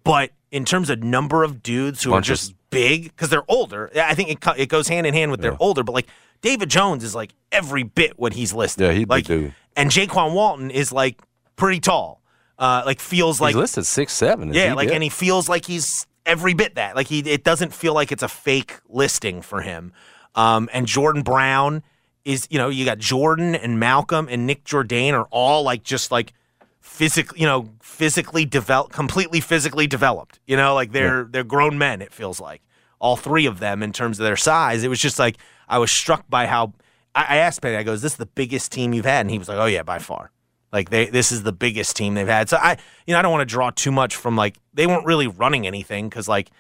but 0.05 0.31
in 0.51 0.65
terms 0.65 0.89
of 0.91 1.03
number 1.03 1.45
of 1.45 1.63
dudes 1.63 2.03
who 2.03 2.13
are 2.13 2.21
just 2.21 2.55
big 2.71 3.05
because 3.05 3.29
they're 3.29 3.49
older, 3.49 3.91
I 3.95 4.15
think 4.15 4.31
it 4.31 4.39
it 4.57 4.69
goes 4.69 4.89
hand 4.89 5.07
in 5.07 5.15
hand 5.15 5.31
with 5.31 5.41
they're 5.41 5.57
older. 5.61 5.83
But 5.83 5.93
like 5.93 6.07
David 6.41 6.71
Jones 6.71 7.05
is 7.05 7.15
like 7.15 7.33
every 7.53 7.83
bit 7.83 8.19
what 8.19 8.33
he's 8.33 8.53
listed. 8.53 8.87
yeah, 8.87 8.93
he'd 8.93 9.09
like, 9.09 9.27
be 9.27 9.35
dude. 9.35 9.55
and 9.77 9.91
Jaykwon 9.91 10.35
Walton 10.35 10.71
is 10.71 10.93
like 10.93 11.21
pretty 11.57 11.81
tall. 11.81 12.23
Uh, 12.59 12.83
like 12.85 12.99
feels 12.99 13.41
like 13.41 13.55
he's 13.55 13.61
listed 13.61 13.87
six 13.87 14.13
seven. 14.13 14.53
yeah, 14.53 14.75
like 14.75 14.91
and 14.91 15.03
he 15.03 15.09
feels 15.09 15.49
like 15.49 15.65
he's 15.65 16.07
every 16.29 16.55
bit 16.55 16.77
that. 16.77 16.95
Like 16.95 17.09
he 17.09 17.21
it 17.21 17.43
doesn't 17.43 17.73
feel 17.75 17.95
like 17.95 18.13
it's 18.13 18.23
a 18.23 18.29
fake 18.29 18.79
listing 18.89 19.43
for 19.43 19.63
him. 19.63 19.93
Um 20.35 20.69
and 20.73 20.87
Jordan 20.87 21.23
Brown 21.23 21.83
is, 22.25 22.47
you 22.51 22.59
know, 22.59 22.69
you 22.69 22.85
got 22.85 22.99
Jordan 22.99 23.55
and 23.55 23.81
Malcolm 23.81 24.29
and 24.31 24.47
Nick 24.47 24.65
Jourdain 24.65 25.15
are 25.15 25.27
all 25.31 25.63
like 25.63 25.83
just 25.83 26.13
like 26.13 26.35
physically, 26.81 27.41
you 27.41 27.47
know, 27.47 27.71
physically 27.81 28.45
developed 28.45 28.93
completely 28.93 29.41
physically 29.41 29.87
developed. 29.87 30.39
You 30.47 30.57
know, 30.57 30.75
like 30.75 30.93
they're 30.93 31.25
they're 31.25 31.45
grown 31.45 31.79
men 31.79 32.03
it 32.03 32.13
feels 32.13 32.41
like. 32.41 32.63
All 33.01 33.17
three 33.17 33.47
of 33.47 33.61
them 33.61 33.83
in 33.83 33.93
terms 33.93 34.19
of 34.19 34.25
their 34.25 34.37
size. 34.37 34.85
It 34.85 34.89
was 34.89 35.01
just 35.01 35.19
like 35.19 35.39
I 35.69 35.79
was 35.79 35.91
struck 35.91 36.29
by 36.29 36.47
how 36.47 36.75
I, 37.15 37.23
I 37.23 37.37
asked 37.39 37.63
Penny, 37.63 37.77
I 37.77 37.83
go, 37.83 37.93
is 37.93 38.03
this 38.03 38.17
the 38.17 38.27
biggest 38.27 38.71
team 38.71 38.93
you've 38.93 39.05
had? 39.07 39.21
And 39.23 39.31
he 39.31 39.39
was 39.39 39.49
like, 39.49 39.59
Oh 39.59 39.67
yeah, 39.67 39.83
by 39.83 39.99
far. 39.99 40.31
Like 40.73 40.91
they, 40.91 41.07
this 41.07 41.33
is 41.33 41.43
the 41.43 41.53
biggest 41.53 41.97
team 41.97 42.15
they've 42.15 42.27
had. 42.27 42.49
So 42.49 42.57
I, 42.59 42.77
you 43.07 43.13
know, 43.13 43.19
I 43.19 43.23
don't 43.23 43.33
want 43.33 43.49
to 43.49 43.53
draw 43.53 43.71
too 43.71 43.91
much 43.91 44.17
from 44.17 44.37
like 44.37 44.57
they 44.75 44.87
weren't 44.87 45.07
really 45.07 45.27
running 45.27 45.67
anything 45.67 46.09
because 46.09 46.29
like 46.29 46.51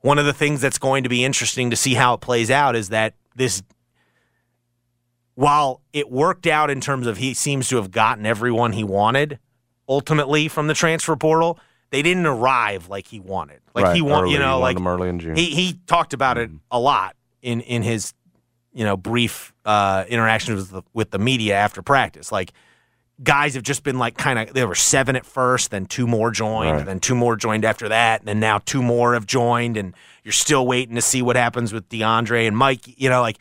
one 0.00 0.18
of 0.18 0.26
the 0.26 0.32
things 0.32 0.60
that's 0.60 0.78
going 0.78 1.04
to 1.04 1.08
be 1.08 1.24
interesting 1.24 1.70
to 1.70 1.76
see 1.76 1.94
how 1.94 2.14
it 2.14 2.20
plays 2.20 2.50
out 2.50 2.74
is 2.74 2.88
that 2.88 3.14
this, 3.36 3.62
while 5.34 5.80
it 5.92 6.10
worked 6.10 6.46
out 6.46 6.70
in 6.70 6.80
terms 6.80 7.06
of 7.06 7.16
he 7.16 7.34
seems 7.34 7.68
to 7.68 7.76
have 7.76 7.90
gotten 7.90 8.26
everyone 8.26 8.72
he 8.72 8.84
wanted 8.84 9.38
ultimately 9.88 10.48
from 10.48 10.66
the 10.66 10.74
transfer 10.74 11.16
portal, 11.16 11.58
they 11.90 12.02
didn't 12.02 12.26
arrive 12.26 12.88
like 12.88 13.06
he 13.06 13.20
wanted. 13.20 13.60
Like 13.74 13.86
Right, 13.86 13.96
he 13.96 14.02
want, 14.02 14.24
early. 14.24 14.32
you 14.32 14.38
know, 14.38 14.58
wanted 14.58 14.62
like 14.62 14.76
them 14.76 14.86
early 14.88 15.08
in 15.08 15.18
June. 15.20 15.36
he 15.36 15.46
he 15.46 15.78
talked 15.86 16.12
about 16.12 16.38
it 16.38 16.50
a 16.70 16.78
lot 16.78 17.14
in 17.40 17.60
in 17.60 17.82
his 17.82 18.12
you 18.72 18.84
know 18.84 18.96
brief 18.96 19.54
uh, 19.64 20.04
interactions 20.08 20.60
with 20.60 20.70
the, 20.70 20.82
with 20.92 21.10
the 21.12 21.18
media 21.18 21.54
after 21.54 21.82
practice. 21.82 22.30
Like 22.32 22.52
guys 23.22 23.54
have 23.54 23.62
just 23.64 23.82
been 23.82 23.98
like 23.98 24.16
kind 24.16 24.38
of 24.38 24.54
there 24.54 24.68
were 24.68 24.74
seven 24.74 25.16
at 25.16 25.26
first, 25.26 25.70
then 25.70 25.86
two 25.86 26.06
more 26.06 26.30
joined, 26.30 26.76
Right. 26.78 26.86
then 26.86 27.00
two 27.00 27.14
more 27.14 27.36
joined 27.36 27.64
after 27.64 27.88
that, 27.88 28.20
and 28.20 28.28
then 28.28 28.40
now 28.40 28.58
two 28.58 28.82
more 28.82 29.14
have 29.14 29.26
joined, 29.26 29.76
and 29.76 29.94
you're 30.24 30.32
still 30.32 30.66
waiting 30.66 30.94
to 30.94 31.02
see 31.02 31.20
what 31.22 31.34
happens 31.36 31.72
with 31.72 31.88
DeAndre 31.88 32.46
and 32.46 32.56
Mike. 32.56 32.82
You 33.00 33.08
know, 33.08 33.20
like 33.20 33.38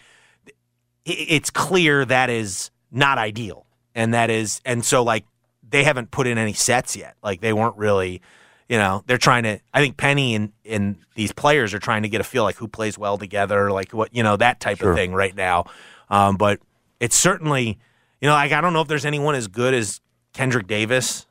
it's 1.06 1.50
clear 1.50 2.04
that 2.06 2.30
is 2.30 2.70
not 2.92 3.18
ideal, 3.18 3.66
and 3.96 4.14
that 4.14 4.30
is, 4.30 4.62
and 4.66 4.84
so 4.84 5.04
like 5.04 5.26
they 5.70 5.84
haven't 5.84 6.12
put 6.12 6.28
in 6.28 6.38
any 6.38 6.54
sets 6.54 6.96
yet. 6.96 7.16
Like 7.24 7.42
they 7.42 7.54
weren't 7.54 7.78
really, 7.78 8.22
you 8.68 8.78
know, 8.78 9.04
they're 9.08 9.18
trying 9.18 9.44
to. 9.44 9.60
I 9.74 9.80
think 9.82 9.98
Penny 9.98 10.36
and 10.36 10.52
and 10.66 10.98
these 11.16 11.32
players 11.32 11.74
are 11.74 11.80
trying 11.80 12.04
to 12.04 12.10
get 12.10 12.20
a 12.20 12.24
feel 12.26 12.44
like 12.44 12.56
who 12.56 12.68
plays 12.68 12.98
well 12.98 13.18
together, 13.18 13.72
like 13.72 13.94
what 13.94 14.14
you 14.16 14.24
know 14.24 14.38
that 14.38 14.60
type 14.60 14.80
Sure. 14.80 14.92
of 14.92 14.98
thing 14.98 15.14
right 15.14 15.36
now. 15.36 15.66
Um, 16.10 16.36
but 16.38 16.60
it's 17.00 17.18
certainly, 17.18 17.78
you 18.22 18.28
know, 18.28 18.34
like 18.34 18.52
I 18.52 18.62
don't 18.62 18.74
know 18.74 18.82
if 18.82 18.88
there's 18.88 19.06
anyone 19.06 19.36
as 19.36 19.48
good 19.48 19.74
as 19.74 20.02
Kendric 20.34 20.68
Davis 20.68 21.26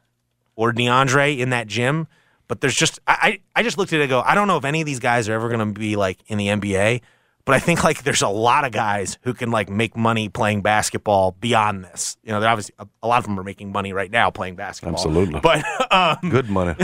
or 0.54 0.72
DeAndre 0.72 1.38
in 1.38 1.50
that 1.50 1.66
gym. 1.66 2.08
But 2.48 2.60
there's 2.60 2.76
just 2.76 3.00
I, 3.06 3.40
I 3.56 3.62
just 3.62 3.76
looked 3.76 3.92
at 3.92 3.98
it 3.98 4.04
and 4.04 4.10
go, 4.10 4.20
I 4.20 4.34
don't 4.34 4.46
know 4.46 4.56
if 4.56 4.64
any 4.64 4.80
of 4.80 4.86
these 4.86 5.00
guys 5.00 5.28
are 5.28 5.34
ever 5.34 5.48
gonna 5.48 5.66
be 5.66 5.96
like 5.96 6.18
in 6.28 6.38
the 6.38 6.46
NBA. 6.46 7.00
But 7.44 7.54
I 7.54 7.58
think 7.60 7.84
like 7.84 8.02
there's 8.02 8.22
a 8.22 8.28
lot 8.28 8.64
of 8.64 8.72
guys 8.72 9.18
who 9.22 9.32
can 9.32 9.50
like 9.50 9.68
make 9.68 9.96
money 9.96 10.28
playing 10.28 10.62
basketball 10.62 11.36
beyond 11.40 11.84
this. 11.84 12.16
You 12.22 12.32
know, 12.32 12.40
they're 12.40 12.48
obviously 12.48 12.74
a, 12.78 12.86
a 13.02 13.08
lot 13.08 13.18
of 13.18 13.24
them 13.24 13.38
are 13.38 13.44
making 13.44 13.72
money 13.72 13.92
right 13.92 14.10
now 14.10 14.30
playing 14.30 14.56
basketball. 14.56 14.94
Absolutely. 14.94 15.40
But 15.40 15.64
um, 15.92 16.30
Good 16.30 16.50
money. 16.50 16.74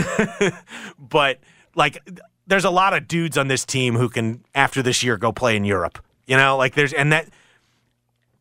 but 0.99 1.39
like 1.75 1.97
there's 2.47 2.65
a 2.65 2.69
lot 2.69 2.93
of 2.93 3.07
dudes 3.07 3.37
on 3.37 3.47
this 3.47 3.65
team 3.65 3.95
who 3.95 4.09
can 4.09 4.43
after 4.55 4.81
this 4.81 5.03
year 5.03 5.17
go 5.17 5.31
play 5.31 5.55
in 5.55 5.65
Europe. 5.65 5.99
You 6.27 6.37
know, 6.37 6.57
like 6.57 6.75
there's 6.75 6.93
and 6.93 7.11
that 7.11 7.27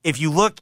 if 0.05 0.21
you 0.21 0.31
look 0.31 0.61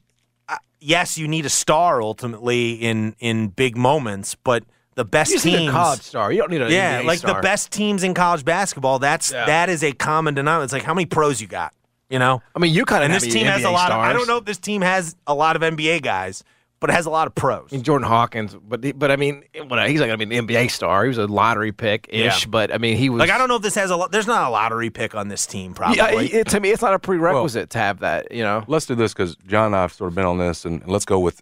yes, 0.81 1.17
you 1.17 1.27
need 1.27 1.45
a 1.45 1.49
star 1.49 2.01
ultimately 2.01 2.73
in 2.73 3.15
in 3.19 3.47
big 3.49 3.77
moments, 3.77 4.35
but 4.35 4.63
the 4.95 5.05
best 5.05 5.29
You 5.31 5.35
just 5.37 5.45
need 5.45 5.55
a 5.55 5.57
teams 5.59 5.71
college 5.71 6.01
star. 6.01 6.31
You 6.33 6.39
don't 6.41 6.51
need 6.51 6.61
a 6.61 6.65
star. 6.65 6.73
yeah, 6.73 7.01
NBA 7.01 7.05
like 7.05 7.19
star. 7.19 7.35
the 7.35 7.41
best 7.41 7.71
teams 7.71 8.03
in 8.03 8.13
college 8.13 8.43
basketball. 8.43 8.99
That's 8.99 9.31
Yeah. 9.31 9.45
that 9.45 9.69
is 9.69 9.83
a 9.83 9.93
common 9.93 10.33
denominator. 10.33 10.65
It's 10.65 10.73
like 10.73 10.83
how 10.83 10.93
many 10.93 11.05
pros 11.05 11.39
you 11.39 11.47
got, 11.47 11.73
you 12.09 12.19
know? 12.19 12.41
I 12.55 12.59
mean, 12.59 12.73
you 12.73 12.83
kind 12.83 13.03
of 13.03 13.09
and 13.09 13.13
this 13.13 13.31
team 13.31 13.45
has 13.45 13.63
a 13.63 13.67
NBA 13.67 13.73
lot. 13.73 13.91
Of, 13.91 13.97
I 13.99 14.11
don't 14.11 14.27
know 14.27 14.37
if 14.37 14.45
this 14.45 14.57
team 14.57 14.81
has 14.81 15.15
a 15.27 15.33
lot 15.33 15.55
of 15.55 15.61
NBA 15.61 16.01
guys, 16.01 16.43
but 16.81 16.89
it 16.89 16.93
has 16.93 17.05
a 17.05 17.09
lot 17.09 17.27
of 17.27 17.33
pros. 17.35 17.69
I 17.71 17.75
mean, 17.75 17.83
Jordan 17.83 18.07
Hawkins, 18.07 18.53
but 18.67 18.83
he- 18.83 18.91
but 18.91 19.09
I 19.11 19.15
mean, 19.15 19.43
what, 19.67 19.87
he's 19.89 19.99
not 20.01 20.07
going 20.07 20.19
to 20.19 20.25
be 20.25 20.35
an 20.35 20.45
NBA 20.47 20.69
star. 20.69 21.03
He 21.03 21.07
was 21.07 21.17
a 21.17 21.27
lottery 21.27 21.71
pick 21.71 22.07
ish, 22.09 22.43
Yeah. 22.43 22.49
but 22.49 22.73
I 22.73 22.77
mean, 22.77 22.97
he 22.97 23.09
was 23.09 23.19
Like 23.19 23.29
I 23.29 23.37
don't 23.37 23.47
know 23.47 23.55
if 23.55 23.61
this 23.61 23.75
has 23.75 23.89
a 23.91 23.95
lot. 23.95 24.11
There's 24.11 24.27
not 24.27 24.45
a 24.47 24.51
lottery 24.51 24.89
pick 24.89 25.15
on 25.15 25.29
this 25.29 25.45
team, 25.45 25.73
probably. 25.73 25.97
Yeah, 25.97 26.39
it, 26.39 26.47
to 26.49 26.59
me, 26.59 26.71
it's 26.71 26.81
not 26.81 26.93
a 26.93 26.99
prerequisite 26.99 27.69
to 27.69 27.77
have 27.77 27.99
that. 27.99 28.31
You 28.31 28.43
know, 28.43 28.65
Let's 28.67 28.85
do 28.87 28.95
this 28.95 29.13
because 29.13 29.37
John 29.47 29.67
and 29.67 29.75
I 29.77 29.81
have 29.83 29.93
sort 29.93 30.09
of 30.09 30.15
been 30.15 30.25
on 30.25 30.37
this, 30.39 30.65
and 30.65 30.85
let's 30.87 31.05
go 31.05 31.19
with 31.19 31.41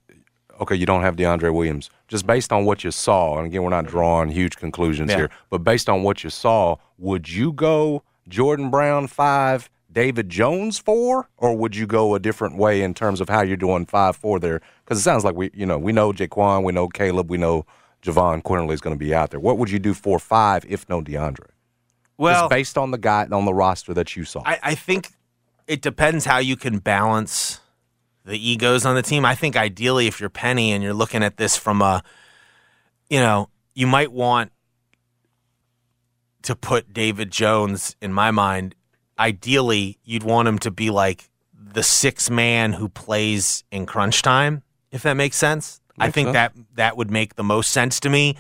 okay, 0.62 0.76
you 0.76 0.86
don't 0.86 1.04
have 1.04 1.16
DeAndre 1.16 1.54
Williams. 1.54 1.90
Just 2.10 2.28
based 2.28 2.52
on 2.52 2.66
what 2.66 2.84
you 2.84 2.92
saw, 2.92 3.38
and 3.38 3.48
again, 3.48 3.64
we're 3.64 3.70
not 3.70 3.86
drawing 3.86 4.28
huge 4.30 4.58
conclusions 4.58 5.10
Yeah. 5.10 5.16
here, 5.18 5.30
but 5.50 5.60
based 5.64 5.88
on 5.88 6.04
what 6.04 6.22
you 6.22 6.30
saw, 6.30 6.76
would 6.98 7.30
you 7.30 7.54
go 7.54 8.04
Jordan 8.28 8.70
Brown 8.70 9.08
five, 9.08 9.70
David 10.00 10.30
Jones 10.30 10.80
four, 10.80 11.28
or 11.36 11.58
would 11.58 11.76
you 11.76 11.86
go 11.86 12.16
a 12.16 12.22
different 12.22 12.56
way 12.58 12.84
in 12.84 12.94
terms 12.94 13.20
of 13.20 13.28
how 13.28 13.42
you're 13.42 13.58
doing 13.58 13.86
five 13.86 14.16
four 14.16 14.40
there? 14.40 14.62
Because 14.86 14.98
it 14.98 15.02
sounds 15.02 15.26
like 15.26 15.36
we, 15.36 15.52
you 15.54 15.66
know, 15.66 15.78
we 15.78 15.92
know 15.92 16.14
Jaykwon, 16.14 16.64
we 16.64 16.72
know 16.72 16.88
Caleb, 16.88 17.30
we 17.30 17.38
know 17.38 17.66
Jahvon 18.02 18.42
Quinerly 18.42 18.72
is 18.72 18.80
going 18.80 18.96
to 18.96 18.98
be 18.98 19.14
out 19.14 19.32
there. 19.32 19.42
What 19.42 19.58
would 19.58 19.70
you 19.70 19.78
do 19.78 19.94
four 19.94 20.18
five 20.18 20.64
if 20.70 20.88
no 20.88 21.02
DeAndre? 21.02 21.50
well, 22.18 22.44
Just 22.44 22.50
based 22.50 22.78
on 22.78 22.92
the 22.92 22.98
guy 22.98 23.28
on 23.30 23.44
the 23.44 23.54
roster 23.54 23.94
that 23.94 24.16
you 24.16 24.24
saw. 24.24 24.42
I, 24.46 24.60
I 24.64 24.76
think 24.76 25.10
it 25.68 25.82
depends 25.82 26.24
how 26.24 26.38
you 26.38 26.56
can 26.56 26.80
balance 26.80 27.60
the 28.24 28.38
egos 28.38 28.86
on 28.86 28.96
the 28.96 29.02
team. 29.02 29.26
I 29.26 29.36
think 29.36 29.58
ideally, 29.58 30.08
if 30.08 30.22
you're 30.22 30.30
Penny 30.30 30.72
and 30.72 30.82
you're 30.82 30.94
looking 30.94 31.24
at 31.24 31.36
this 31.36 31.58
from 31.58 31.82
a, 31.82 32.04
you 33.10 33.20
know, 33.20 33.50
you 33.76 33.86
might 33.86 34.14
want 34.14 34.54
to 36.44 36.56
put 36.56 36.94
David 36.94 37.32
Jones 37.32 37.98
in 38.02 38.14
my 38.14 38.32
mind. 38.32 38.76
Ideally, 39.20 39.98
you'd 40.04 40.24
want 40.24 40.48
him 40.48 40.58
to 40.60 40.72
be 40.72 40.90
like 40.90 41.30
the 41.54 41.84
six 41.84 42.30
man 42.30 42.74
who 42.74 42.90
plays 42.90 43.64
in 43.72 43.86
crunch 43.86 44.22
time, 44.22 44.64
if 44.92 45.04
that 45.04 45.14
makes 45.14 45.36
sense. 45.38 45.82
I 46.00 46.10
think 46.10 46.28
sense. 46.28 46.34
that 46.34 46.54
that 46.76 46.98
would 46.98 47.12
make 47.12 47.36
the 47.36 47.44
most 47.44 47.72
sense 47.72 48.00
to 48.02 48.10
me. 48.10 48.38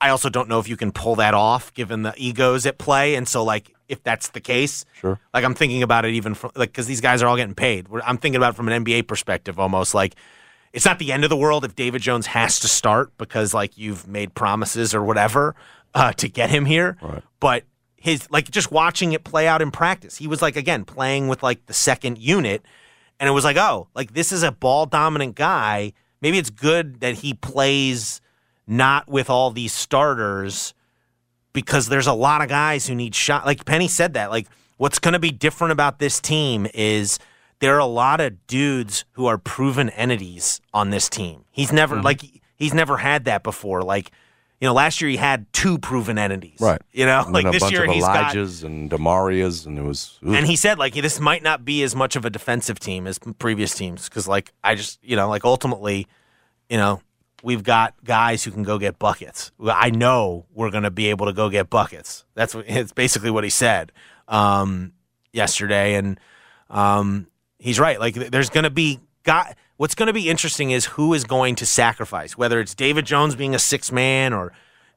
I 0.00 0.08
also 0.10 0.28
don't 0.28 0.48
know 0.48 0.58
if 0.58 0.68
you 0.68 0.76
can 0.76 0.92
pull 0.92 1.16
that 1.16 1.34
off 1.34 1.72
given 1.74 2.02
the 2.02 2.14
egos 2.16 2.66
at 2.66 2.78
play. 2.78 3.14
And 3.14 3.28
so, 3.28 3.44
like, 3.44 3.74
if 3.88 4.02
that's 4.02 4.28
the 4.28 4.40
case, 4.40 4.84
Sure. 5.00 5.18
like 5.32 5.44
I'm 5.44 5.54
thinking 5.54 5.82
about 5.82 6.04
it 6.04 6.14
even 6.14 6.34
from 6.34 6.50
like 6.56 6.70
because 6.70 6.86
these 6.86 7.00
guys 7.00 7.22
are 7.22 7.28
all 7.28 7.36
getting 7.36 7.54
paid. 7.54 7.86
I'm 8.04 8.18
thinking 8.18 8.36
about 8.36 8.54
it 8.54 8.56
from 8.56 8.68
an 8.68 8.84
NBA 8.84 9.06
perspective 9.06 9.58
almost. 9.58 9.94
Like, 9.94 10.14
it's 10.72 10.84
not 10.84 10.98
the 10.98 11.12
end 11.12 11.24
of 11.24 11.30
the 11.30 11.36
world 11.36 11.64
if 11.64 11.74
David 11.76 12.02
Jones 12.02 12.26
has 12.26 12.58
to 12.60 12.68
start 12.68 13.16
because 13.18 13.54
like 13.54 13.78
you've 13.78 14.06
made 14.08 14.34
promises 14.34 14.94
or 14.94 15.02
whatever 15.02 15.54
uh, 15.94 16.12
to 16.14 16.28
get 16.28 16.50
him 16.50 16.64
here. 16.66 16.96
Right. 17.00 17.22
But 17.40 17.64
his 17.96 18.30
like 18.30 18.50
just 18.50 18.70
watching 18.70 19.12
it 19.12 19.24
play 19.24 19.48
out 19.48 19.62
in 19.62 19.70
practice, 19.70 20.16
he 20.16 20.26
was 20.26 20.42
like 20.42 20.56
again 20.56 20.84
playing 20.84 21.28
with 21.28 21.42
like 21.42 21.66
the 21.66 21.74
second 21.74 22.18
unit, 22.18 22.62
and 23.18 23.28
it 23.28 23.32
was 23.32 23.44
like, 23.44 23.56
oh, 23.56 23.88
like 23.94 24.14
this 24.14 24.32
is 24.32 24.42
a 24.42 24.52
ball 24.52 24.86
dominant 24.86 25.34
guy. 25.34 25.92
Maybe 26.20 26.38
it's 26.38 26.50
good 26.50 27.00
that 27.00 27.16
he 27.16 27.34
plays 27.34 28.20
not 28.66 29.08
with 29.08 29.30
all 29.30 29.50
these 29.50 29.72
starters 29.72 30.74
because 31.52 31.88
there's 31.88 32.06
a 32.06 32.12
lot 32.12 32.42
of 32.42 32.48
guys 32.48 32.86
who 32.86 32.94
need 32.94 33.14
shot. 33.14 33.46
Like 33.46 33.64
Penny 33.64 33.88
said 33.88 34.14
that. 34.14 34.30
Like 34.30 34.46
what's 34.76 34.98
going 34.98 35.12
to 35.12 35.18
be 35.18 35.30
different 35.30 35.72
about 35.72 35.98
this 35.98 36.20
team 36.20 36.66
is 36.74 37.18
there 37.60 37.74
are 37.74 37.80
a 37.80 37.86
lot 37.86 38.20
of 38.20 38.46
dudes 38.46 39.04
who 39.12 39.26
are 39.26 39.38
proven 39.38 39.88
entities 39.90 40.60
on 40.74 40.90
this 40.90 41.08
team. 41.08 41.44
He's 41.50 41.72
never 41.72 41.96
mm-hmm. 41.96 42.04
like 42.04 42.22
he's 42.56 42.74
never 42.74 42.98
had 42.98 43.24
that 43.24 43.42
before. 43.42 43.82
Like 43.82 44.10
you 44.60 44.66
know, 44.66 44.72
last 44.72 45.00
year 45.02 45.10
he 45.10 45.16
had 45.16 45.52
two 45.52 45.78
proven 45.78 46.18
entities. 46.18 46.58
Right. 46.60 46.80
You 46.92 47.04
know, 47.04 47.22
And 47.24 47.34
like 47.34 47.46
a 47.46 47.50
this 47.50 47.62
bunch 47.62 47.72
year 47.72 47.84
of 47.84 47.90
he's 47.90 48.02
got 48.02 48.34
Elijahs 48.34 48.64
and 48.64 48.90
Demarias, 48.90 49.66
and 49.66 49.78
it 49.78 49.82
was. 49.82 50.18
oof. 50.26 50.34
and 50.34 50.46
he 50.46 50.56
said 50.56 50.78
like 50.78 50.94
this 50.94 51.20
might 51.20 51.42
not 51.42 51.64
be 51.64 51.82
as 51.82 51.94
much 51.94 52.16
of 52.16 52.24
a 52.24 52.30
defensive 52.30 52.78
team 52.78 53.06
as 53.06 53.18
previous 53.38 53.74
teams 53.74 54.08
because 54.08 54.26
like 54.26 54.52
I 54.64 54.74
just 54.74 54.98
you 55.02 55.16
know 55.16 55.28
like 55.28 55.44
ultimately, 55.44 56.06
you 56.70 56.78
know, 56.78 57.02
we've 57.42 57.62
got 57.62 57.94
guys 58.02 58.44
who 58.44 58.50
can 58.50 58.62
go 58.62 58.78
get 58.78 58.98
buckets. 58.98 59.52
I 59.62 59.90
know 59.90 60.46
we're 60.54 60.70
going 60.70 60.84
to 60.84 60.90
be 60.90 61.10
able 61.10 61.26
to 61.26 61.32
go 61.32 61.50
get 61.50 61.68
buckets. 61.68 62.24
That's 62.34 62.54
what 62.54 62.64
it's 62.68 62.92
basically 62.92 63.30
what 63.30 63.44
he 63.44 63.50
said 63.50 63.92
um, 64.26 64.92
yesterday, 65.32 65.94
and 65.94 66.18
um, 66.70 67.26
he's 67.58 67.78
right. 67.78 68.00
Like 68.00 68.14
there's 68.14 68.50
going 68.50 68.64
to 68.64 68.70
be 68.70 69.00
got. 69.22 69.56
What's 69.76 69.94
going 69.94 70.06
to 70.06 70.12
be 70.12 70.30
interesting 70.30 70.70
is 70.70 70.86
who 70.86 71.12
is 71.12 71.24
going 71.24 71.54
to 71.56 71.66
sacrifice, 71.66 72.36
whether 72.38 72.60
it's 72.60 72.74
David 72.74 73.04
Jones 73.06 73.36
being 73.36 73.54
a 73.54 73.58
six 73.58 73.92
man 73.92 74.32
or 74.32 74.52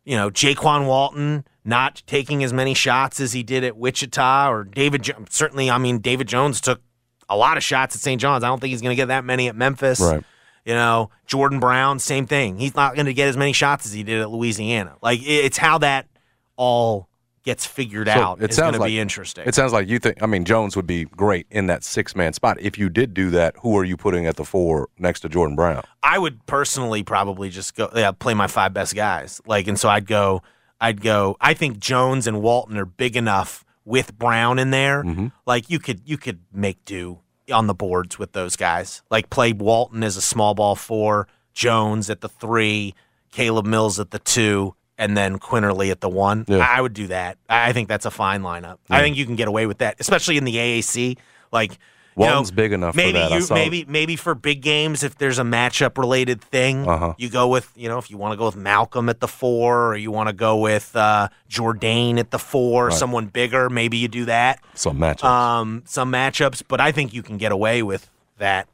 you 0.06 0.16
know, 0.16 0.30
Jaykwon 0.32 0.88
Walton 0.88 1.46
not 1.64 2.02
taking 2.08 2.44
as 2.44 2.52
many 2.54 2.74
shots 2.74 3.20
as 3.20 3.34
he 3.34 3.44
did 3.44 3.64
at 3.64 3.78
Wichita, 3.78 4.50
or 4.50 4.64
David. 4.64 5.04
Jo- 5.04 5.26
Certainly, 5.30 5.70
I 5.70 5.78
mean, 5.78 6.00
David 6.00 6.28
Jones 6.28 6.62
took 6.62 6.82
a 7.30 7.38
lot 7.38 7.58
of 7.58 7.64
shots 7.64 7.96
at 7.96 8.02
St. 8.02 8.20
John's. 8.20 8.44
I 8.44 8.48
don't 8.48 8.60
think 8.60 8.72
he's 8.72 8.82
going 8.82 8.94
to 8.94 8.96
get 8.96 9.10
that 9.10 9.24
many 9.26 9.50
at 9.50 9.56
Memphis. 9.56 10.00
Right. 10.00 10.24
You 10.66 10.74
know, 10.74 11.12
Jordan 11.28 11.60
Brown, 11.60 12.00
same 12.00 12.26
thing. 12.26 12.58
He's 12.58 12.76
not 12.76 12.96
going 12.96 13.06
to 13.06 13.14
get 13.14 13.28
as 13.28 13.38
many 13.38 13.54
shots 13.54 13.86
as 13.86 13.92
he 13.92 14.02
did 14.04 14.20
at 14.22 14.30
Louisiana. 14.32 14.96
Like 15.02 15.20
it's 15.24 15.58
how 15.58 15.78
that 15.80 16.08
all 16.56 17.09
gets 17.44 17.66
figured 17.66 18.08
So 18.08 18.14
out. 18.14 18.42
it 18.42 18.46
It's 18.46 18.58
going 18.58 18.74
to 18.74 18.80
like 18.80 18.90
be 18.90 19.00
interesting. 19.00 19.48
It 19.48 19.56
sounds 19.56 19.74
like 19.74 19.88
you 19.88 20.00
think. 20.00 20.22
I 20.22 20.26
mean, 20.26 20.46
Jones 20.46 20.76
would 20.76 20.88
be 20.88 21.06
great 21.06 21.48
in 21.50 21.68
that 21.68 21.84
six 21.84 22.16
man 22.16 22.34
spot. 22.34 22.60
If 22.60 22.78
you 22.78 22.90
did 22.90 23.14
do 23.14 23.30
that, 23.32 23.56
who 23.62 23.78
are 23.78 23.84
you 23.84 23.98
putting 23.98 24.26
at 24.26 24.36
the 24.36 24.46
four 24.46 24.90
next 24.98 25.22
to 25.22 25.30
Jordan 25.30 25.56
Brown? 25.56 25.84
I 26.04 26.20
would 26.20 26.46
personally 26.46 27.04
probably 27.04 27.50
just 27.50 27.76
go 27.76 27.90
yeah, 27.96 28.12
play 28.12 28.34
my 28.34 28.48
five 28.48 28.74
best 28.74 28.96
guys. 28.96 29.42
Like 29.46 29.68
and 29.68 29.80
so 29.80 29.90
I'd 29.90 30.08
go 30.08 30.42
I'd 30.80 31.02
go 31.02 31.38
I 31.40 31.54
think 31.54 31.80
Jones 31.80 32.28
and 32.28 32.42
Walton 32.42 32.78
are 32.78 32.86
big 32.86 33.16
enough 33.16 33.66
with 33.86 34.18
Brown 34.18 34.60
in 34.60 34.72
there. 34.72 35.04
Mm-hmm. 35.04 35.28
Like 35.46 35.70
you 35.70 35.80
could 35.80 36.02
you 36.06 36.18
could 36.18 36.40
make 36.54 36.84
do 36.86 37.20
on 37.52 37.68
the 37.68 37.74
boards 37.74 38.20
with 38.20 38.34
those 38.34 38.56
guys. 38.56 39.02
Like 39.10 39.30
play 39.30 39.54
Walton 39.54 40.04
as 40.04 40.18
a 40.18 40.22
small 40.22 40.54
ball 40.54 40.76
four, 40.76 41.28
Jones 41.54 42.10
at 42.10 42.22
the 42.22 42.30
three, 42.30 42.94
Caleb 43.32 43.66
Mills 43.66 44.00
at 44.00 44.12
the 44.12 44.20
two, 44.20 44.76
and 45.00 45.18
then 45.18 45.40
Quinerly 45.40 45.90
at 45.90 46.02
the 46.02 46.10
one. 46.10 46.46
Yeah. 46.48 46.58
I 46.58 46.80
would 46.80 46.94
do 46.94 47.08
that. 47.08 47.38
I 47.50 47.74
think 47.74 47.88
that's 47.88 48.06
a 48.06 48.12
fine 48.12 48.42
lineup. 48.44 48.78
I 48.90 49.02
think 49.02 49.18
you 49.18 49.26
can 49.26 49.36
get 49.36 49.48
away 49.48 49.66
with 49.66 49.80
that, 49.80 49.96
especially 50.00 50.38
in 50.38 50.44
the 50.44 50.56
AAC. 50.56 51.18
Like 51.52 51.72
you 52.18 52.26
know, 52.26 52.32
Walton's 52.34 52.52
big 52.52 52.74
enough 52.74 52.96
for 52.96 52.98
maybe. 52.98 53.20
You, 53.34 53.48
maybe 53.52 53.86
maybe 53.88 54.16
for 54.18 54.36
big 54.36 54.62
games, 54.62 55.04
if 55.04 55.18
there's 55.18 55.40
a 55.40 55.44
matchup 55.44 55.98
related 55.98 56.42
thing, 56.42 56.86
Uh-huh. 56.88 57.14
you 57.18 57.30
go 57.30 57.48
with 57.48 57.72
you 57.78 57.88
know 57.88 57.98
if 57.98 58.12
you 58.12 58.18
want 58.18 58.34
to 58.34 58.38
go 58.38 58.46
with 58.46 58.58
Malcolm 58.58 59.08
at 59.08 59.22
the 59.22 59.28
four, 59.28 59.94
or 59.94 59.96
you 59.96 60.12
want 60.12 60.28
to 60.28 60.34
go 60.34 60.58
with 60.58 60.94
uh, 60.98 61.30
Jourdain 61.50 62.20
at 62.20 62.32
the 62.32 62.40
four, 62.40 62.88
Right. 62.88 62.94
someone 62.94 63.28
bigger. 63.28 63.70
Maybe 63.70 63.98
you 63.98 64.10
do 64.10 64.26
that. 64.26 64.60
Some 64.74 64.98
matchups. 65.00 65.24
Um, 65.24 65.84
some 65.86 66.12
matchups, 66.12 66.62
but 66.68 66.82
I 66.82 66.92
think 66.92 67.14
you 67.14 67.24
can 67.24 67.38
get 67.38 67.52
away 67.54 67.84
with 67.84 68.10
that. 68.38 68.68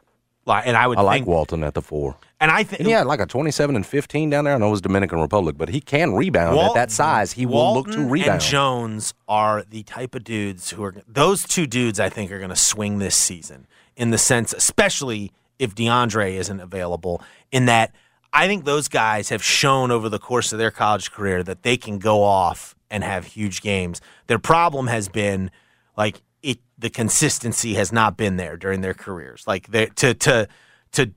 Like, 0.46 0.68
and 0.68 0.78
I 0.78 0.86
would 0.86 1.00
I 1.00 1.02
like 1.02 1.26
Walton 1.26 1.64
at 1.64 1.74
the 1.74 1.82
four. 1.82 2.18
and 2.40 2.52
I 2.52 2.64
think 2.64 2.84
he 2.84 2.92
had 2.92 3.08
like 3.08 3.20
a 3.20 3.26
27 3.26 3.76
and 3.76 3.86
15 3.86 4.30
down 4.30 4.46
there. 4.46 4.54
I 4.54 4.58
know 4.60 4.68
it 4.68 4.72
was 4.72 4.82
Dominican 4.82 5.20
Republic, 5.20 5.58
but 5.58 5.70
he 5.70 5.82
can 5.82 6.14
rebound 6.14 6.56
Wal- 6.56 6.68
at 6.68 6.74
that 6.76 6.92
size. 6.92 7.32
He 7.32 7.48
will 7.48 7.74
look 7.74 7.90
to 7.92 8.08
rebound. 8.08 8.34
And 8.34 8.42
Jones 8.42 9.14
are 9.28 9.64
the 9.68 9.82
type 9.84 10.14
of 10.14 10.24
dudes 10.24 10.70
who 10.70 10.84
are 10.84 10.94
those 11.08 11.46
two 11.48 11.66
dudes. 11.66 12.00
I 12.00 12.10
think 12.10 12.32
are 12.32 12.38
going 12.38 12.50
to 12.50 12.56
swing 12.56 13.00
this 13.00 13.16
season 13.16 13.66
in 13.96 14.12
the 14.12 14.20
sense, 14.20 14.54
especially 14.54 15.32
if 15.58 15.74
DeAndre 15.74 16.34
isn't 16.34 16.60
available. 16.60 17.24
In 17.52 17.66
that, 17.66 17.92
I 18.32 18.46
think 18.48 18.66
those 18.66 18.88
guys 18.88 19.30
have 19.30 19.42
shown 19.42 19.90
over 19.90 20.10
the 20.10 20.20
course 20.20 20.52
of 20.54 20.60
their 20.60 20.72
college 20.72 21.12
career 21.12 21.42
that 21.44 21.64
they 21.64 21.78
can 21.78 21.98
go 21.98 22.22
off 22.22 22.76
and 22.92 23.04
have 23.04 23.26
huge 23.26 23.62
games. 23.62 24.00
Their 24.28 24.40
problem 24.40 24.88
has 24.88 25.08
been 25.08 25.50
like 25.98 26.22
the 26.86 26.90
consistency 26.92 27.74
has 27.74 27.92
not 27.92 28.16
been 28.16 28.38
there 28.38 28.56
during 28.58 28.82
their 28.82 28.94
careers. 28.94 29.44
Like 29.48 29.66
they 29.70 29.88
to 29.88 30.14
to 30.14 30.48
to 30.92 31.12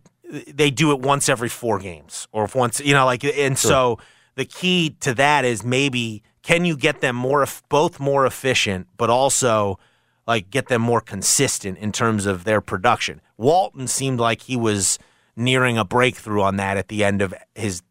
they 0.47 0.71
do 0.71 0.93
it 0.93 1.01
once 1.01 1.29
every 1.29 1.51
four 1.51 1.79
games 1.79 2.27
or 2.33 2.45
if 2.45 2.55
once 2.55 2.81
you 2.81 2.95
know 2.95 3.05
like 3.05 3.23
and 3.23 3.59
so 3.59 3.99
the 4.37 4.47
key 4.47 4.97
to 5.01 5.13
that 5.13 5.45
is 5.45 5.63
maybe 5.63 6.23
can 6.41 6.65
you 6.65 6.75
get 6.75 7.03
them 7.03 7.17
more 7.17 7.47
both 7.69 8.01
more 8.01 8.25
efficient 8.25 8.87
but 8.97 9.11
also 9.11 9.79
like 10.27 10.49
get 10.49 10.69
them 10.69 10.81
more 10.81 11.03
consistent 11.03 11.77
in 11.77 11.93
terms 11.93 12.25
of 12.25 12.45
their 12.45 12.63
production. 12.63 13.21
Walton 13.37 13.87
seemed 13.87 14.21
like 14.21 14.41
he 14.41 14.57
was 14.57 14.99
nearing 15.37 15.77
a 15.77 15.85
breakthrough 15.85 16.41
on 16.41 16.57
that 16.57 16.79
at 16.79 16.89
the 16.89 17.05
end 17.05 17.21
of 17.21 17.35
his 17.55 17.83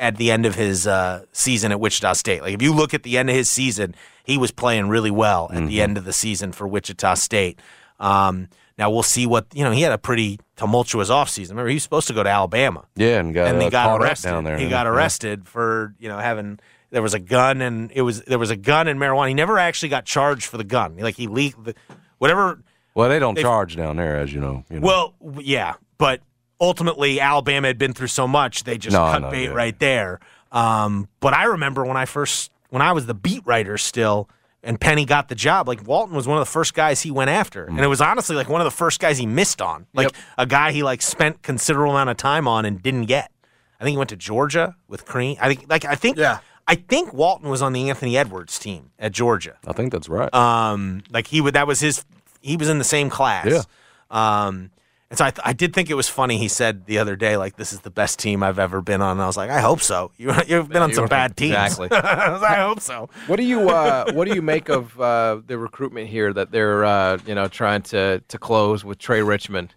at 0.00 0.16
the 0.16 0.32
end 0.32 0.46
of 0.46 0.56
his 0.56 0.86
uh, 0.86 1.24
season 1.30 1.70
at 1.70 1.78
Wichita 1.78 2.14
State. 2.14 2.42
Like 2.42 2.54
if 2.54 2.62
you 2.62 2.74
look 2.74 2.94
at 2.94 3.04
the 3.04 3.18
end 3.18 3.28
of 3.30 3.36
his 3.36 3.48
season, 3.48 3.94
he 4.24 4.36
was 4.38 4.50
playing 4.50 4.88
really 4.88 5.10
well 5.10 5.48
at 5.52 5.68
the 5.68 5.80
end 5.80 5.96
of 5.98 6.04
the 6.04 6.12
season 6.12 6.50
for 6.52 6.66
Wichita 6.66 7.14
State. 7.14 7.60
Um, 8.00 8.48
now 8.78 8.90
we'll 8.90 9.02
see 9.02 9.26
what 9.26 9.46
you 9.52 9.62
know. 9.62 9.70
He 9.72 9.82
had 9.82 9.92
a 9.92 9.98
pretty 9.98 10.40
tumultuous 10.56 11.10
offseason. 11.10 11.50
Remember, 11.50 11.68
he 11.68 11.74
was 11.76 11.82
supposed 11.82 12.08
to 12.08 12.14
go 12.14 12.22
to 12.22 12.30
Alabama, 12.30 12.86
Yeah, 12.96 13.20
and 13.20 13.34
got, 13.34 13.48
and 13.48 13.62
uh, 13.62 13.68
got 13.68 14.00
arrested. 14.00 14.28
down 14.28 14.44
there. 14.44 14.56
He 14.58 14.68
got 14.70 14.86
Yeah. 14.86 14.92
arrested 14.92 15.46
for 15.46 15.94
you 15.98 16.08
know 16.08 16.18
having 16.18 16.58
there 16.90 17.02
was 17.02 17.12
a 17.14 17.18
gun 17.18 17.60
and 17.60 17.92
it 17.92 18.00
was 18.02 18.22
there 18.22 18.38
was 18.38 18.50
a 18.50 18.56
gun 18.56 18.88
and 18.88 18.98
marijuana. 18.98 19.28
He 19.28 19.34
never 19.34 19.58
actually 19.58 19.90
got 19.90 20.06
charged 20.06 20.46
for 20.46 20.56
the 20.56 20.64
gun. 20.64 20.96
Like 20.96 21.16
he 21.16 21.26
leaked 21.26 21.62
the, 21.62 21.74
whatever. 22.18 22.62
Well, 22.94 23.08
they 23.10 23.18
don't 23.18 23.36
charge 23.38 23.76
down 23.76 23.96
there, 23.96 24.16
as 24.16 24.32
you 24.32 24.40
know. 24.40 24.64
You 24.70 24.80
know. 24.80 24.86
Well, 24.86 25.14
yeah, 25.42 25.74
but 25.98 26.22
ultimately 26.60 27.20
Alabama 27.20 27.66
had 27.68 27.78
been 27.78 27.92
through 27.92 28.08
so 28.08 28.28
much 28.28 28.64
they 28.64 28.78
just 28.78 28.94
No, 28.94 29.10
cut 29.10 29.22
know, 29.22 29.30
bait 29.30 29.44
yeah. 29.44 29.50
right 29.50 29.78
there. 29.78 30.20
Um, 30.52 31.08
but 31.20 31.32
I 31.34 31.44
remember 31.44 31.84
when 31.84 31.96
I 31.96 32.04
first 32.04 32.50
when 32.70 32.82
I 32.82 32.92
was 32.92 33.06
the 33.06 33.14
beat 33.14 33.42
writer 33.46 33.78
still. 33.78 34.28
And 34.62 34.78
Penny 34.78 35.06
got 35.06 35.30
the 35.30 35.34
job. 35.34 35.66
Like 35.68 35.86
Walton 35.86 36.14
was 36.14 36.28
one 36.28 36.36
of 36.36 36.42
the 36.46 36.50
first 36.50 36.74
guys 36.74 37.00
he 37.00 37.10
went 37.10 37.30
after, 37.30 37.64
and 37.64 37.80
it 37.80 37.86
was 37.86 38.02
honestly 38.02 38.36
like 38.36 38.50
one 38.50 38.60
of 38.60 38.66
the 38.66 38.70
first 38.70 39.00
guys 39.00 39.16
he 39.16 39.24
missed 39.24 39.62
on. 39.62 39.86
Like 39.94 40.14
a 40.36 40.44
guy 40.44 40.72
he 40.72 40.82
like 40.82 41.00
spent 41.00 41.40
considerable 41.40 41.92
amount 41.92 42.10
of 42.10 42.18
time 42.18 42.46
on 42.46 42.66
and 42.66 42.82
didn't 42.82 43.06
get. 43.06 43.32
I 43.80 43.84
think 43.84 43.92
he 43.94 43.96
went 43.96 44.10
to 44.10 44.16
Georgia 44.16 44.76
with 44.86 45.06
Crean. 45.06 45.38
I 45.40 45.54
think 45.54 45.70
like 45.70 45.86
I 45.86 45.94
think 45.94 46.18
yeah. 46.18 46.40
I 46.68 46.74
think 46.74 47.14
Walton 47.14 47.48
was 47.48 47.62
on 47.62 47.72
the 47.72 47.88
Anthony 47.88 48.18
Edwards 48.18 48.58
team 48.58 48.90
at 48.98 49.12
Georgia. 49.12 49.56
I 49.66 49.72
think 49.72 49.92
that's 49.92 50.10
right. 50.10 50.28
Um, 50.34 51.04
like 51.10 51.28
he 51.28 51.40
would 51.40 51.54
that 51.54 51.66
was 51.66 51.80
his. 51.80 52.04
He 52.42 52.58
was 52.58 52.68
in 52.68 52.76
the 52.76 52.84
same 52.84 53.08
class. 53.08 53.46
Yeah. 53.46 53.62
Um, 54.10 54.70
and 55.10 55.18
so 55.18 55.24
I, 55.24 55.30
th- 55.32 55.42
I 55.44 55.52
did 55.52 55.74
think 55.74 55.90
it 55.90 55.94
was 55.94 56.08
funny. 56.08 56.38
He 56.38 56.46
said 56.46 56.86
the 56.86 56.98
other 56.98 57.16
day, 57.16 57.36
like, 57.36 57.56
"This 57.56 57.72
is 57.72 57.80
the 57.80 57.90
best 57.90 58.20
team 58.20 58.44
I've 58.44 58.60
ever 58.60 58.80
been 58.80 59.02
on." 59.02 59.12
And 59.12 59.22
I 59.22 59.26
was 59.26 59.36
like, 59.36 59.50
"I 59.50 59.60
hope 59.60 59.80
so." 59.80 60.12
You, 60.16 60.32
you've 60.46 60.68
been 60.68 60.82
on 60.82 60.92
some 60.94 61.06
bad 61.06 61.36
teams. 61.36 61.52
exactly. 61.52 61.88
I 61.92 62.36
like, 62.36 62.50
I 62.50 62.62
hope 62.62 62.80
so. 62.80 63.08
What 63.26 63.36
do 63.36 63.42
you 63.42 63.68
uh, 63.70 64.12
What 64.12 64.28
do 64.28 64.34
you 64.34 64.40
make 64.42 64.68
of 64.68 64.98
uh, 65.00 65.40
the 65.44 65.58
recruitment 65.58 66.08
here 66.08 66.32
that 66.32 66.52
they're 66.52 66.84
uh, 66.84 67.18
you 67.26 67.34
know 67.34 67.48
trying 67.48 67.82
to 67.82 68.20
to 68.28 68.38
close 68.38 68.84
with 68.84 68.98
Trey 68.98 69.20
Richmond? 69.20 69.74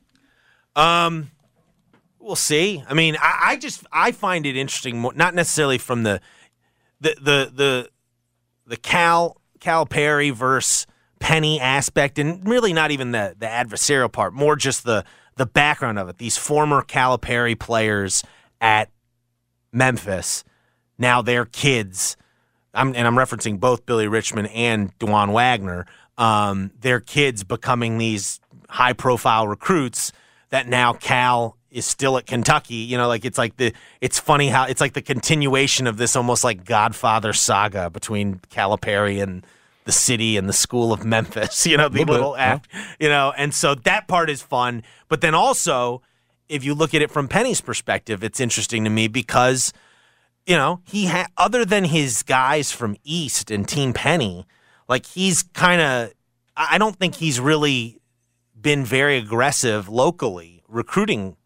Um, 0.75 1.31
we'll 2.19 2.35
see. 2.35 2.83
I 2.87 2.93
mean, 2.93 3.17
I, 3.19 3.39
I 3.43 3.55
just 3.55 3.85
I 3.91 4.11
find 4.11 4.45
it 4.45 4.55
interesting, 4.55 4.99
mo- 5.01 5.13
not 5.15 5.33
necessarily 5.33 5.79
from 5.79 6.03
the 6.03 6.21
the 7.01 7.15
the 7.19 7.51
the 7.55 7.89
the 8.67 8.77
Cal 8.77 9.41
Calipari 9.59 10.31
versus 10.31 10.85
Penny 11.19 11.59
aspect, 11.59 12.19
and 12.19 12.47
really 12.47 12.71
not 12.71 12.91
even 12.91 13.11
the 13.13 13.35
the 13.39 13.47
adversarial 13.47 14.11
part. 14.11 14.33
More 14.33 14.55
just 14.55 14.83
the 14.83 15.05
the 15.35 15.45
background 15.45 15.99
of 15.99 16.09
it. 16.09 16.17
These 16.17 16.37
former 16.37 16.81
Calipari 16.81 17.57
players 17.57 18.23
at 18.61 18.89
Memphis, 19.71 20.43
now 20.97 21.21
they're 21.21 21.45
kids. 21.45 22.17
I'm, 22.73 22.95
and 22.95 23.07
I'm 23.07 23.15
referencing 23.15 23.59
both 23.59 23.85
Billy 23.85 24.07
Richmond 24.07 24.49
and 24.49 24.97
Dajuan 24.99 25.31
Wagner. 25.31 25.85
Um, 26.17 26.71
their 26.79 26.99
kids 26.99 27.43
becoming 27.43 27.97
these 27.97 28.39
high 28.69 28.93
profile 28.93 29.47
recruits 29.47 30.11
that 30.49 30.67
now 30.67 30.93
Cal 30.93 31.57
is 31.71 31.85
still 31.85 32.17
at 32.17 32.25
Kentucky. 32.25 32.75
You 32.75 32.97
know, 32.97 33.07
like 33.07 33.25
it's 33.25 33.37
like 33.37 33.57
the 33.57 33.73
it's 33.99 34.19
funny 34.19 34.47
how 34.47 34.65
it's 34.65 34.79
like 34.79 34.93
the 34.93 35.01
continuation 35.01 35.87
of 35.87 35.97
this 35.97 36.15
almost 36.15 36.43
like 36.43 36.63
Godfather 36.63 37.33
saga 37.33 37.89
between 37.89 38.39
Calipari 38.51 39.21
and 39.21 39.45
the 39.85 39.91
city 39.91 40.37
and 40.37 40.47
the 40.47 40.53
school 40.53 40.93
of 40.93 41.05
Memphis. 41.05 41.65
You 41.73 41.77
know, 41.77 41.89
the 41.89 41.99
Little 41.99 42.05
bit, 42.05 42.11
little 42.13 42.37
act. 42.37 42.67
You 42.99 43.09
know, 43.09 43.33
and 43.37 43.53
so 43.53 43.75
that 43.75 44.07
part 44.07 44.29
is 44.29 44.41
fun. 44.41 44.83
But 45.09 45.21
then 45.21 45.33
also, 45.33 46.01
if 46.49 46.63
you 46.63 46.73
look 46.73 46.93
at 46.93 47.01
it 47.01 47.11
from 47.11 47.27
Penny's 47.27 47.61
perspective, 47.61 48.23
it's 48.23 48.39
interesting 48.39 48.83
to 48.83 48.89
me 48.89 49.07
because 49.07 49.73
you 50.45 50.55
know, 50.57 50.81
he 50.85 51.07
ha- 51.07 51.27
other 51.37 51.63
than 51.63 51.85
his 51.85 52.21
guys 52.23 52.71
from 52.71 52.97
East 53.03 53.49
and 53.49 53.67
Team 53.67 53.93
Penny, 53.93 54.45
like 54.89 55.05
he's 55.05 55.43
kind 55.43 55.81
of 55.81 56.13
I 56.55 56.75
I 56.75 56.77
don't 56.77 56.97
think 56.97 57.15
he's 57.15 57.39
really 57.39 57.99
been 58.59 58.83
very 58.85 59.17
aggressive 59.17 59.89
locally 59.89 60.63
recruiting 60.67 61.37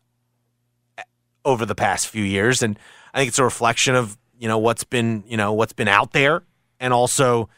eh, 0.98 1.04
over 1.46 1.66
the 1.66 1.76
past 1.76 2.08
few 2.08 2.24
years 2.24 2.62
and 2.62 2.78
I 3.14 3.20
think 3.20 3.30
it's 3.30 3.40
a 3.40 3.44
reflection 3.44 3.96
of, 3.96 4.18
you 4.38 4.48
know, 4.48 4.60
what's 4.60 4.84
been, 4.84 5.24
you 5.28 5.38
know, 5.38 5.54
what's 5.54 5.74
been 5.74 5.88
out 5.88 6.14
there 6.14 6.44
and 6.80 6.94
also 6.94 7.50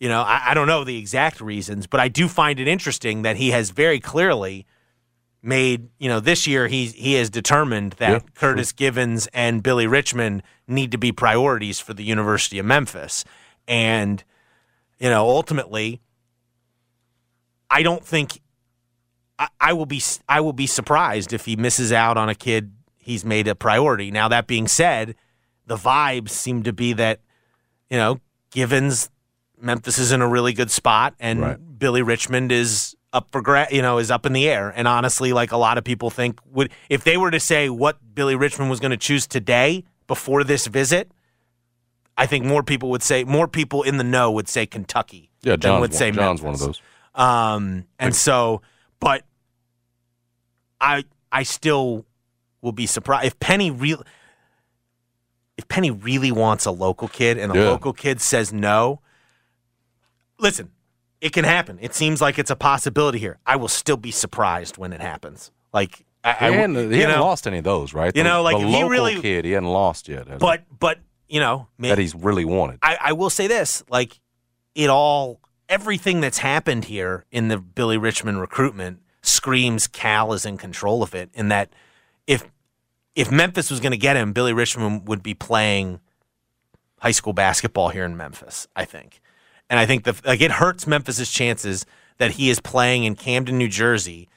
you 0.00 0.08
know, 0.08 0.22
I, 0.22 0.48
I 0.48 0.54
don't 0.54 0.66
know 0.66 0.82
the 0.82 0.96
exact 0.96 1.40
reasons, 1.40 1.86
but 1.86 2.00
I 2.00 2.08
do 2.08 2.26
find 2.26 2.58
it 2.58 2.66
interesting 2.66 3.22
that 3.22 3.36
he 3.36 3.50
has 3.50 3.70
very 3.70 4.00
clearly 4.00 4.66
made, 5.42 5.90
you 5.98 6.08
know, 6.08 6.20
this 6.20 6.46
year 6.46 6.66
he 6.68 6.86
he 6.86 7.14
has 7.14 7.30
determined 7.30 7.92
that 7.94 8.10
Yeah, 8.10 8.28
Curtis 8.34 8.72
Givens 8.72 9.28
and 9.32 9.62
Billy 9.62 9.86
Richmond 9.86 10.42
need 10.66 10.90
to 10.92 10.98
be 10.98 11.12
priorities 11.12 11.78
for 11.78 11.94
the 11.94 12.02
University 12.02 12.58
of 12.58 12.66
Memphis. 12.66 13.24
And 13.68 14.24
you 14.98 15.10
know, 15.10 15.28
ultimately 15.28 16.00
I 17.70 17.82
don't 17.82 18.04
think 18.04 18.40
I, 19.38 19.48
I 19.60 19.72
will 19.74 19.86
be 19.86 20.02
I 20.28 20.40
will 20.40 20.54
be 20.54 20.66
surprised 20.66 21.32
if 21.34 21.44
he 21.44 21.56
misses 21.56 21.92
out 21.92 22.16
on 22.16 22.30
a 22.30 22.34
kid 22.34 22.72
he's 22.98 23.24
made 23.24 23.48
a 23.48 23.54
priority. 23.54 24.10
Now 24.10 24.28
that 24.28 24.46
being 24.46 24.66
said, 24.66 25.14
the 25.66 25.76
vibes 25.76 26.30
seem 26.30 26.62
to 26.62 26.72
be 26.72 26.94
that 26.94 27.20
you 27.90 27.96
know, 27.98 28.20
Givens 28.50 29.10
Memphis 29.60 29.98
is 29.98 30.12
in 30.12 30.20
a 30.22 30.28
really 30.28 30.52
good 30.52 30.70
spot 30.70 31.14
and 31.20 31.78
Billy 31.78 32.02
Richmond 32.02 32.50
is 32.52 32.96
up 33.12 33.28
for 33.32 33.42
gra- 33.42 33.68
you 33.70 33.82
know 33.82 33.98
is 33.98 34.10
up 34.10 34.24
in 34.24 34.32
the 34.32 34.48
air 34.48 34.72
and 34.76 34.86
honestly 34.86 35.32
like 35.32 35.50
a 35.52 35.56
lot 35.56 35.76
of 35.78 35.84
people 35.84 36.10
think 36.10 36.38
would 36.52 36.70
if 36.88 37.02
they 37.04 37.16
were 37.16 37.30
to 37.30 37.40
say 37.40 37.68
what 37.68 37.98
Billy 38.14 38.36
Richmond 38.36 38.70
was 38.70 38.78
going 38.80 38.92
to 38.92 38.96
choose 38.96 39.26
today 39.26 39.84
before 40.06 40.44
this 40.44 40.66
visit 40.66 41.10
I 42.16 42.26
think 42.26 42.44
more 42.44 42.62
people 42.62 42.90
would 42.90 43.02
say 43.02 43.24
more 43.24 43.48
people 43.48 43.82
in 43.82 43.96
the 43.96 44.04
know 44.04 44.30
would 44.30 44.48
say 44.48 44.64
Kentucky 44.66 45.30
Yeah, 45.42 45.56
John's 45.56 45.80
would 45.80 45.90
one- 45.90 45.98
say 45.98 46.10
John's 46.12 46.42
one 46.42 46.54
of 46.54 46.60
Memphis. 46.60 46.78
those. 46.78 47.22
Um, 47.24 47.84
and 47.98 48.14
so, 48.14 48.62
but 49.00 49.24
I 50.80 51.04
I 51.32 51.42
still 51.42 52.06
will 52.62 52.72
be 52.72 52.86
surprised 52.86 53.26
if 53.26 53.38
Penny 53.40 53.70
real 53.70 54.02
if 55.56 55.66
Penny 55.68 55.90
really 55.90 56.32
wants 56.32 56.64
a 56.66 56.70
local 56.70 57.08
kid 57.08 57.36
and 57.38 57.52
a 57.52 57.58
Yeah. 57.58 57.68
local 57.70 57.92
kid 57.92 58.20
says 58.20 58.52
no. 58.52 59.00
Listen, 60.40 60.70
it 61.20 61.32
can 61.32 61.44
happen. 61.44 61.78
It 61.80 61.94
seems 61.94 62.20
like 62.20 62.38
it's 62.38 62.50
a 62.50 62.56
possibility 62.56 63.18
here. 63.18 63.38
I 63.46 63.56
will 63.56 63.68
still 63.68 63.96
be 63.96 64.10
surprised 64.10 64.78
when 64.78 64.92
it 64.92 65.00
happens. 65.00 65.50
Like 65.72 66.04
I, 66.24 66.30
I 66.30 66.50
he 66.50 66.56
hadn't, 66.56 66.90
he 66.92 67.00
hadn't 67.00 67.16
know, 67.16 67.24
lost 67.24 67.46
any 67.46 67.58
of 67.58 67.64
those, 67.64 67.92
right? 67.94 68.14
you 68.14 68.22
The- 68.22 68.28
know, 68.28 68.42
like, 68.42 68.56
the 68.56 68.62
if 68.62 68.68
he 68.68 68.72
local 68.74 68.88
really- 68.90 69.20
kid, 69.20 69.44
he 69.44 69.52
hadn't 69.52 69.68
lost 69.68 70.08
yet. 70.08 70.26
has 70.28 70.34
he? 70.34 70.38
but 70.38 70.62
but 70.78 70.98
you 71.28 71.40
know, 71.40 71.68
may- 71.78 71.88
that 71.90 71.98
he's 71.98 72.14
really 72.14 72.44
wanted. 72.44 72.78
I, 72.82 72.98
I 73.00 73.12
will 73.12 73.30
say 73.30 73.46
this: 73.46 73.84
like 73.88 74.18
it 74.74 74.88
all, 74.90 75.40
everything 75.68 76.20
that's 76.20 76.38
happened 76.38 76.86
here 76.86 77.24
in 77.30 77.48
the 77.48 77.58
Billy 77.58 77.98
Richmond 77.98 78.40
recruitment 78.40 79.00
screams 79.22 79.86
Cal 79.86 80.32
is 80.32 80.44
in 80.46 80.56
control 80.56 81.02
of 81.02 81.14
it. 81.14 81.30
In 81.34 81.48
that, 81.48 81.72
if 82.26 82.44
if 83.14 83.30
Memphis 83.30 83.70
was 83.70 83.78
going 83.80 83.92
to 83.92 83.98
get 83.98 84.16
him, 84.16 84.32
Billy 84.32 84.52
Richmond 84.52 85.06
would 85.08 85.22
be 85.22 85.34
playing 85.34 86.00
high 87.00 87.10
school 87.12 87.32
basketball 87.32 87.90
here 87.90 88.04
in 88.04 88.16
Memphis. 88.16 88.66
I 88.74 88.84
think, 88.84 89.20
and 89.70 89.78
I 89.78 89.86
think 89.86 90.04
the 90.04 90.14
like 90.26 90.42
it 90.42 90.50
hurts 90.50 90.86
Memphis's 90.86 91.30
chances 91.30 91.86
that 92.18 92.32
he 92.32 92.50
is 92.50 92.60
playing 92.60 93.04
in 93.04 93.14
Camden, 93.14 93.56
New 93.56 93.68
Jersey. 93.68 94.28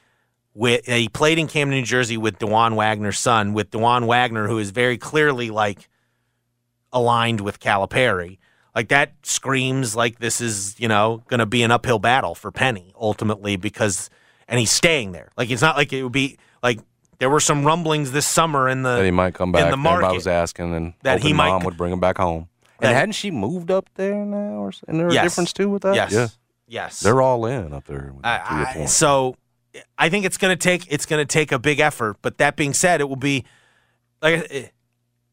With 0.53 0.85
he 0.85 1.09
played 1.09 1.39
in 1.39 1.47
Camden, 1.47 1.79
New 1.79 1.85
Jersey 1.85 2.15
with 2.15 2.37
Dajuan 2.37 2.75
Wagner's 2.75 3.17
son, 3.17 3.53
with 3.53 3.71
Dajuan 3.71 4.05
Wagner, 4.05 4.47
who 4.47 4.59
is 4.59 4.69
very 4.69 4.97
clearly 4.97 5.49
like 5.49 5.89
aligned 6.93 7.41
with 7.41 7.59
Calipari. 7.59 8.37
Like 8.75 8.89
that 8.89 9.13
screams 9.23 9.95
like 9.95 10.19
this 10.19 10.39
is, 10.39 10.79
you 10.79 10.87
know, 10.87 11.23
going 11.27 11.39
to 11.39 11.45
be 11.45 11.63
an 11.63 11.71
uphill 11.71 11.99
battle 11.99 12.35
for 12.35 12.51
Penny 12.51 12.93
ultimately 12.95 13.55
because, 13.55 14.09
and 14.47 14.59
he's 14.59 14.71
staying 14.71 15.11
there. 15.11 15.31
Like 15.35 15.49
it's 15.49 15.61
not 15.61 15.75
like 15.75 15.91
it 15.91 16.03
would 16.03 16.11
be 16.11 16.37
like 16.61 16.79
there 17.19 17.29
were 17.29 17.39
some 17.39 17.65
rumblings 17.65 18.11
this 18.11 18.27
summer 18.27 18.69
in 18.69 18.83
the 18.83 18.97
that 18.97 19.05
he 19.05 19.11
might 19.11 19.33
come 19.33 19.51
back. 19.51 19.63
in 19.63 19.71
the 19.71 19.77
market. 19.77 19.97
Everybody 20.05 20.17
was 20.17 20.27
asking, 20.27 20.75
and 20.75 20.93
That 21.03 21.21
he 21.21 21.33
might 21.33 21.49
mom 21.49 21.63
would 21.65 21.77
bring 21.77 21.91
him 21.93 21.99
back 21.99 22.17
home. 22.17 22.47
That- 22.83 22.89
And 22.89 22.97
hadn't 22.97 23.13
she 23.13 23.31
moved 23.31 23.71
up 23.71 23.89
there 23.95 24.23
now? 24.25 24.59
Or, 24.61 24.67
s- 24.69 24.81
and 24.87 24.99
there 24.99 25.07
a 25.07 25.13
Yes. 25.13 25.23
difference 25.25 25.53
too 25.53 25.69
with 25.69 25.81
that? 25.83 25.95
Yes. 25.95 26.11
Yeah. 26.11 26.27
Yes. 26.67 26.99
They're 26.99 27.21
all 27.21 27.45
in 27.45 27.73
up 27.73 27.85
there. 27.85 28.11
with- 28.13 28.23
to 28.23 28.27
I, 28.29 28.85
so 28.85 29.35
I 29.97 30.09
think 30.09 30.25
it's 30.25 30.37
going 30.37 30.55
to 30.55 30.61
take 30.61 30.85
it's 30.91 31.05
going 31.05 31.19
to 31.21 31.25
take 31.25 31.51
a 31.51 31.59
big 31.59 31.79
effort. 31.79 32.17
But 32.21 32.37
that 32.37 32.55
being 32.55 32.73
said, 32.73 33.01
it 33.01 33.09
will 33.09 33.15
be 33.15 33.43
like 34.21 34.71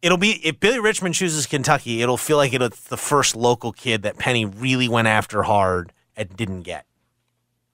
it'll 0.02 0.16
be 0.18 0.32
if 0.46 0.58
Billy 0.60 0.80
Richmond 0.80 1.14
chooses 1.14 1.46
Kentucky, 1.46 2.02
it'll 2.02 2.16
feel 2.16 2.36
like 2.38 2.52
it's 2.52 2.80
the 2.84 2.96
first 2.96 3.36
local 3.36 3.72
kid 3.72 4.02
that 4.02 4.16
Penny 4.18 4.44
really 4.44 4.88
went 4.88 5.08
after 5.08 5.42
hard 5.44 5.92
and 6.16 6.34
didn't 6.36 6.62
get. 6.62 6.86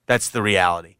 That's 0.07 0.29
the 0.29 0.41
reality. 0.41 0.95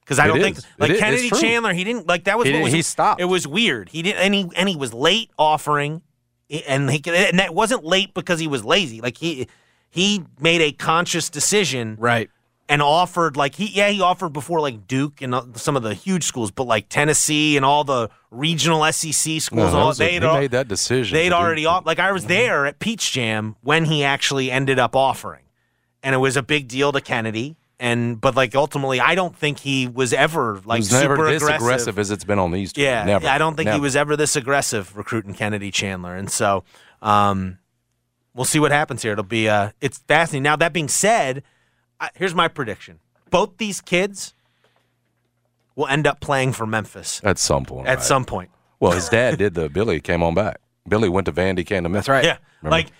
Because 0.00 0.18
I 0.18 0.24
It 0.24 0.28
don't 0.28 0.38
is. 0.38 0.44
think 0.44 0.56
like 0.78 0.90
is. 0.90 0.96
It's 0.96 1.00
Kennedy. 1.00 1.30
Chandler, 1.30 1.72
he 1.72 1.84
didn't 1.84 2.06
like 2.08 2.24
that 2.24 2.36
was 2.38 2.48
He 2.48 2.54
what 2.54 2.64
was 2.64 2.72
he 2.72 2.82
stopped. 2.82 3.20
It 3.20 3.26
was 3.26 3.46
weird. 3.46 3.88
He 3.90 4.02
didn't 4.02 4.20
and 4.20 4.34
he 4.34 4.50
and 4.56 4.68
he 4.68 4.76
was 4.76 4.92
late 4.92 5.30
offering, 5.38 6.02
and 6.66 6.90
he 6.90 7.02
and 7.06 7.38
that 7.38 7.54
wasn't 7.54 7.84
late 7.84 8.14
because 8.14 8.38
he 8.40 8.46
was 8.46 8.64
lazy. 8.64 9.00
Like 9.00 9.16
he 9.18 9.48
he 9.90 10.24
made 10.40 10.60
a 10.60 10.72
conscious 10.72 11.30
decision, 11.30 11.96
right? 11.98 12.30
And 12.68 12.80
offered 12.80 13.36
like 13.36 13.54
he 13.56 13.66
yeah 13.66 13.88
he 13.88 14.00
offered 14.00 14.32
before 14.32 14.60
like 14.60 14.86
Duke 14.86 15.20
and 15.20 15.34
uh, 15.34 15.44
some 15.54 15.76
of 15.76 15.82
the 15.82 15.94
huge 15.94 16.24
schools, 16.24 16.50
but 16.50 16.64
like 16.64 16.88
Tennessee 16.88 17.56
and 17.56 17.64
all 17.66 17.84
the 17.84 18.08
regional 18.30 18.90
SEC 18.92 19.40
schools, 19.42 19.72
No, 19.72 19.78
all 19.78 19.92
al- 20.24 20.40
made 20.40 20.52
that 20.52 20.68
decision. 20.68 21.14
They'd 21.14 21.32
already 21.32 21.66
off 21.66 21.84
like 21.84 21.98
I 21.98 22.12
was 22.12 22.22
Mm-hmm. 22.22 22.28
there 22.32 22.66
at 22.66 22.78
Peach 22.78 23.12
Jam 23.12 23.56
when 23.62 23.84
he 23.84 24.04
actually 24.04 24.50
ended 24.50 24.78
up 24.78 24.94
offering, 24.96 25.42
and 26.02 26.14
it 26.14 26.18
was 26.18 26.36
a 26.36 26.42
big 26.42 26.68
deal 26.68 26.92
to 26.92 27.00
Kennedy. 27.00 27.56
And 27.82 28.20
but 28.20 28.36
like 28.36 28.54
ultimately, 28.54 29.00
I 29.00 29.16
don't 29.16 29.36
think 29.36 29.58
he 29.58 29.88
was 29.88 30.12
ever 30.12 30.60
like 30.64 30.78
was 30.78 30.90
super 30.90 31.16
never 31.16 31.26
this 31.32 31.42
aggressive. 31.42 31.62
aggressive 31.66 31.98
as 31.98 32.10
it's 32.12 32.22
been 32.22 32.38
on 32.38 32.52
these. 32.52 32.72
Two. 32.72 32.80
Yeah, 32.80 33.04
never. 33.04 33.26
I 33.26 33.38
don't 33.38 33.56
think 33.56 33.70
he 33.70 33.80
was 33.80 33.96
ever 33.96 34.16
this 34.16 34.36
aggressive 34.36 34.96
recruiting 34.96 35.34
Kennedy 35.34 35.72
Chandler, 35.72 36.14
and 36.14 36.30
so 36.30 36.62
um, 37.02 37.58
we'll 38.34 38.44
see 38.44 38.60
what 38.60 38.70
happens 38.70 39.02
here. 39.02 39.10
It'll 39.10 39.24
be 39.24 39.48
uh, 39.48 39.70
it's 39.80 39.98
fascinating. 39.98 40.44
Now 40.44 40.54
that 40.54 40.72
being 40.72 40.86
said, 40.86 41.42
I, 41.98 42.10
here's 42.14 42.36
my 42.36 42.46
prediction: 42.46 43.00
both 43.30 43.56
these 43.58 43.80
kids 43.80 44.32
will 45.74 45.88
end 45.88 46.06
up 46.06 46.20
playing 46.20 46.52
for 46.52 46.66
Memphis 46.66 47.20
at 47.24 47.36
some 47.36 47.64
point. 47.64 47.88
At 47.88 47.98
right. 47.98 48.04
some 48.04 48.24
point, 48.24 48.50
Well, 48.78 48.92
his 48.92 49.08
dad 49.08 49.38
did 49.38 49.54
the. 49.54 49.68
Billy 49.68 50.00
came 50.00 50.22
on 50.22 50.34
back. 50.34 50.58
Billy 50.88 51.08
went 51.08 51.24
to 51.24 51.32
Vandy, 51.32 51.66
came 51.66 51.82
to 51.82 51.88
Memphis. 51.88 52.08
right. 52.08 52.24
yeah, 52.24 52.36
Remember? 52.60 52.76
like 52.76 52.92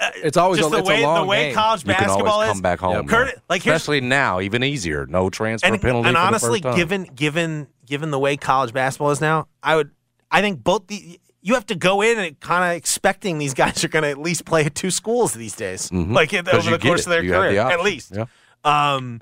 uh, 0.00 0.10
It's 0.16 0.36
always 0.36 0.60
just 0.60 0.68
a, 0.68 0.72
the 0.72 0.78
it's 0.78 0.88
way 0.88 1.02
a 1.02 1.06
long 1.06 1.20
the 1.22 1.26
way 1.26 1.46
game. 1.46 1.54
college 1.54 1.82
you 1.82 1.94
can 1.94 2.04
basketball 2.06 2.32
always 2.34 2.48
is. 2.48 2.52
come 2.54 2.62
back 2.62 2.78
home. 2.80 3.06
Curtis, 3.06 3.34
man. 3.34 3.42
like 3.48 3.62
here's 3.62 3.76
especially 3.76 4.00
now, 4.00 4.40
even 4.40 4.62
easier. 4.64 5.06
No 5.06 5.30
transfer 5.30 5.66
and, 5.72 5.80
penalty. 5.80 6.08
and 6.08 6.16
for 6.16 6.20
the 6.20 6.26
honestly, 6.26 6.50
first 6.60 6.62
time. 6.62 6.76
given 6.76 7.04
given 7.14 7.66
given 7.86 8.10
the 8.10 8.18
way 8.18 8.36
college 8.36 8.72
basketball 8.72 9.10
is 9.10 9.20
now, 9.20 9.46
I 9.62 9.76
would 9.76 9.90
I 10.30 10.40
think 10.40 10.62
both 10.64 10.86
the 10.88 11.20
you 11.42 11.54
have 11.54 11.66
to 11.66 11.74
go 11.74 12.00
in 12.00 12.18
and 12.18 12.40
kind 12.40 12.64
of 12.70 12.76
expecting 12.76 13.38
these 13.38 13.52
guys 13.54 13.84
are 13.84 13.88
going 13.88 14.02
to 14.04 14.08
at 14.08 14.18
least 14.18 14.44
play 14.46 14.64
at 14.64 14.74
two 14.74 14.90
schools 14.90 15.34
these 15.34 15.54
days, 15.54 15.90
Mhm. 15.90 16.12
like 16.14 16.32
over 16.32 16.42
'Cause 16.50 16.64
the 16.64 16.78
course 16.78 17.00
it. 17.00 17.06
of 17.06 17.10
their 17.10 17.22
You 17.22 17.32
have 17.34 17.42
the 17.42 17.48
career, 17.48 17.60
at 17.70 17.82
least. 17.84 18.12
Yeah. 18.16 18.24
Um, 18.64 19.20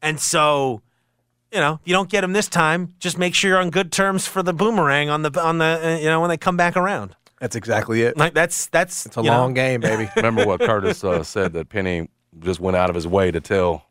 and 0.00 0.20
so, 0.20 0.82
you 1.50 1.58
know, 1.58 1.74
if 1.82 1.88
you 1.88 1.92
don't 1.92 2.08
get 2.08 2.20
them 2.20 2.32
this 2.32 2.46
time, 2.48 2.94
just 3.00 3.18
make 3.18 3.34
sure 3.34 3.50
you're 3.50 3.58
on 3.60 3.70
good 3.70 3.90
terms 3.90 4.24
for 4.26 4.40
the 4.42 4.52
boomerang 4.52 5.10
on 5.10 5.22
the 5.22 5.40
on 5.42 5.58
the 5.58 5.80
uh, 5.82 5.96
you 5.98 6.06
know 6.06 6.20
when 6.20 6.28
they 6.30 6.36
come 6.36 6.56
back 6.56 6.76
around. 6.76 7.16
That's 7.40 7.56
exactly 7.56 8.02
it. 8.02 8.16
Like 8.16 8.32
that's 8.34 8.66
that's 8.68 9.06
It's 9.06 9.16
a 9.16 9.20
you 9.22 9.30
know, 9.30 9.38
long 9.38 9.54
game, 9.54 9.80
baby. 9.80 10.08
Remember 10.16 10.46
what 10.46 10.60
Curtis 10.60 11.02
uh, 11.04 11.22
said 11.22 11.52
that 11.54 11.68
Penny 11.68 12.08
just 12.40 12.60
went 12.60 12.76
out 12.76 12.88
of 12.90 12.94
his 12.94 13.06
way 13.06 13.30
to 13.30 13.40
tell 13.40 13.86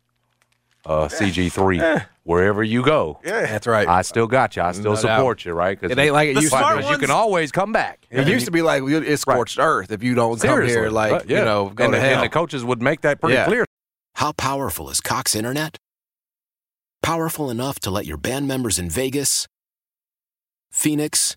uh, 0.86 1.08
CG3, 1.08 2.04
wherever 2.24 2.62
you 2.62 2.82
go, 2.84 3.18
Yeah, 3.24 3.46
That's 3.46 3.66
right. 3.66 3.88
I 3.88 4.02
still 4.02 4.26
got 4.26 4.54
you. 4.56 4.60
I 4.62 4.72
still 4.72 4.92
No 4.94 5.00
doubt. 5.00 5.16
support 5.18 5.44
you, 5.46 5.52
right? 5.54 5.80
'Cause 5.80 5.90
It 5.90 5.98
ain't 5.98 6.12
like 6.12 6.28
it 6.28 6.34
you- 6.36 6.42
used 6.42 6.52
to 6.52 6.76
be. 6.78 6.86
you 6.90 6.98
can 6.98 7.10
always 7.10 7.50
come 7.52 7.72
back. 7.72 8.06
It 8.10 8.28
used 8.28 8.44
to 8.46 8.50
be 8.50 8.60
like 8.60 8.82
it's 8.86 9.22
scorched 9.22 9.58
earth 9.58 9.90
if 9.92 10.02
you 10.02 10.14
don't 10.14 10.38
Seriously, 10.40 10.74
come 10.74 10.82
here, 10.82 10.90
like 10.90 11.12
right, 11.12 11.24
yeah. 11.26 11.38
you 11.38 11.44
know, 11.46 11.70
go 11.70 11.84
and, 11.84 11.92
to 11.94 11.98
the- 11.98 12.04
hell. 12.04 12.14
and 12.14 12.22
the 12.22 12.28
coaches 12.28 12.64
would 12.64 12.82
make 12.82 13.00
that 13.00 13.18
pretty 13.20 13.34
Yeah. 13.34 13.46
clear. 13.46 13.64
How 14.16 14.32
powerful 14.32 14.90
is 14.90 15.00
Cox 15.00 15.34
Internet? 15.34 15.78
Powerful 17.02 17.50
enough 17.50 17.80
to 17.80 17.90
let 17.90 18.04
your 18.06 18.16
band 18.18 18.46
members 18.46 18.78
in 18.78 18.90
Vegas, 18.90 19.46
Phoenix, 20.70 21.36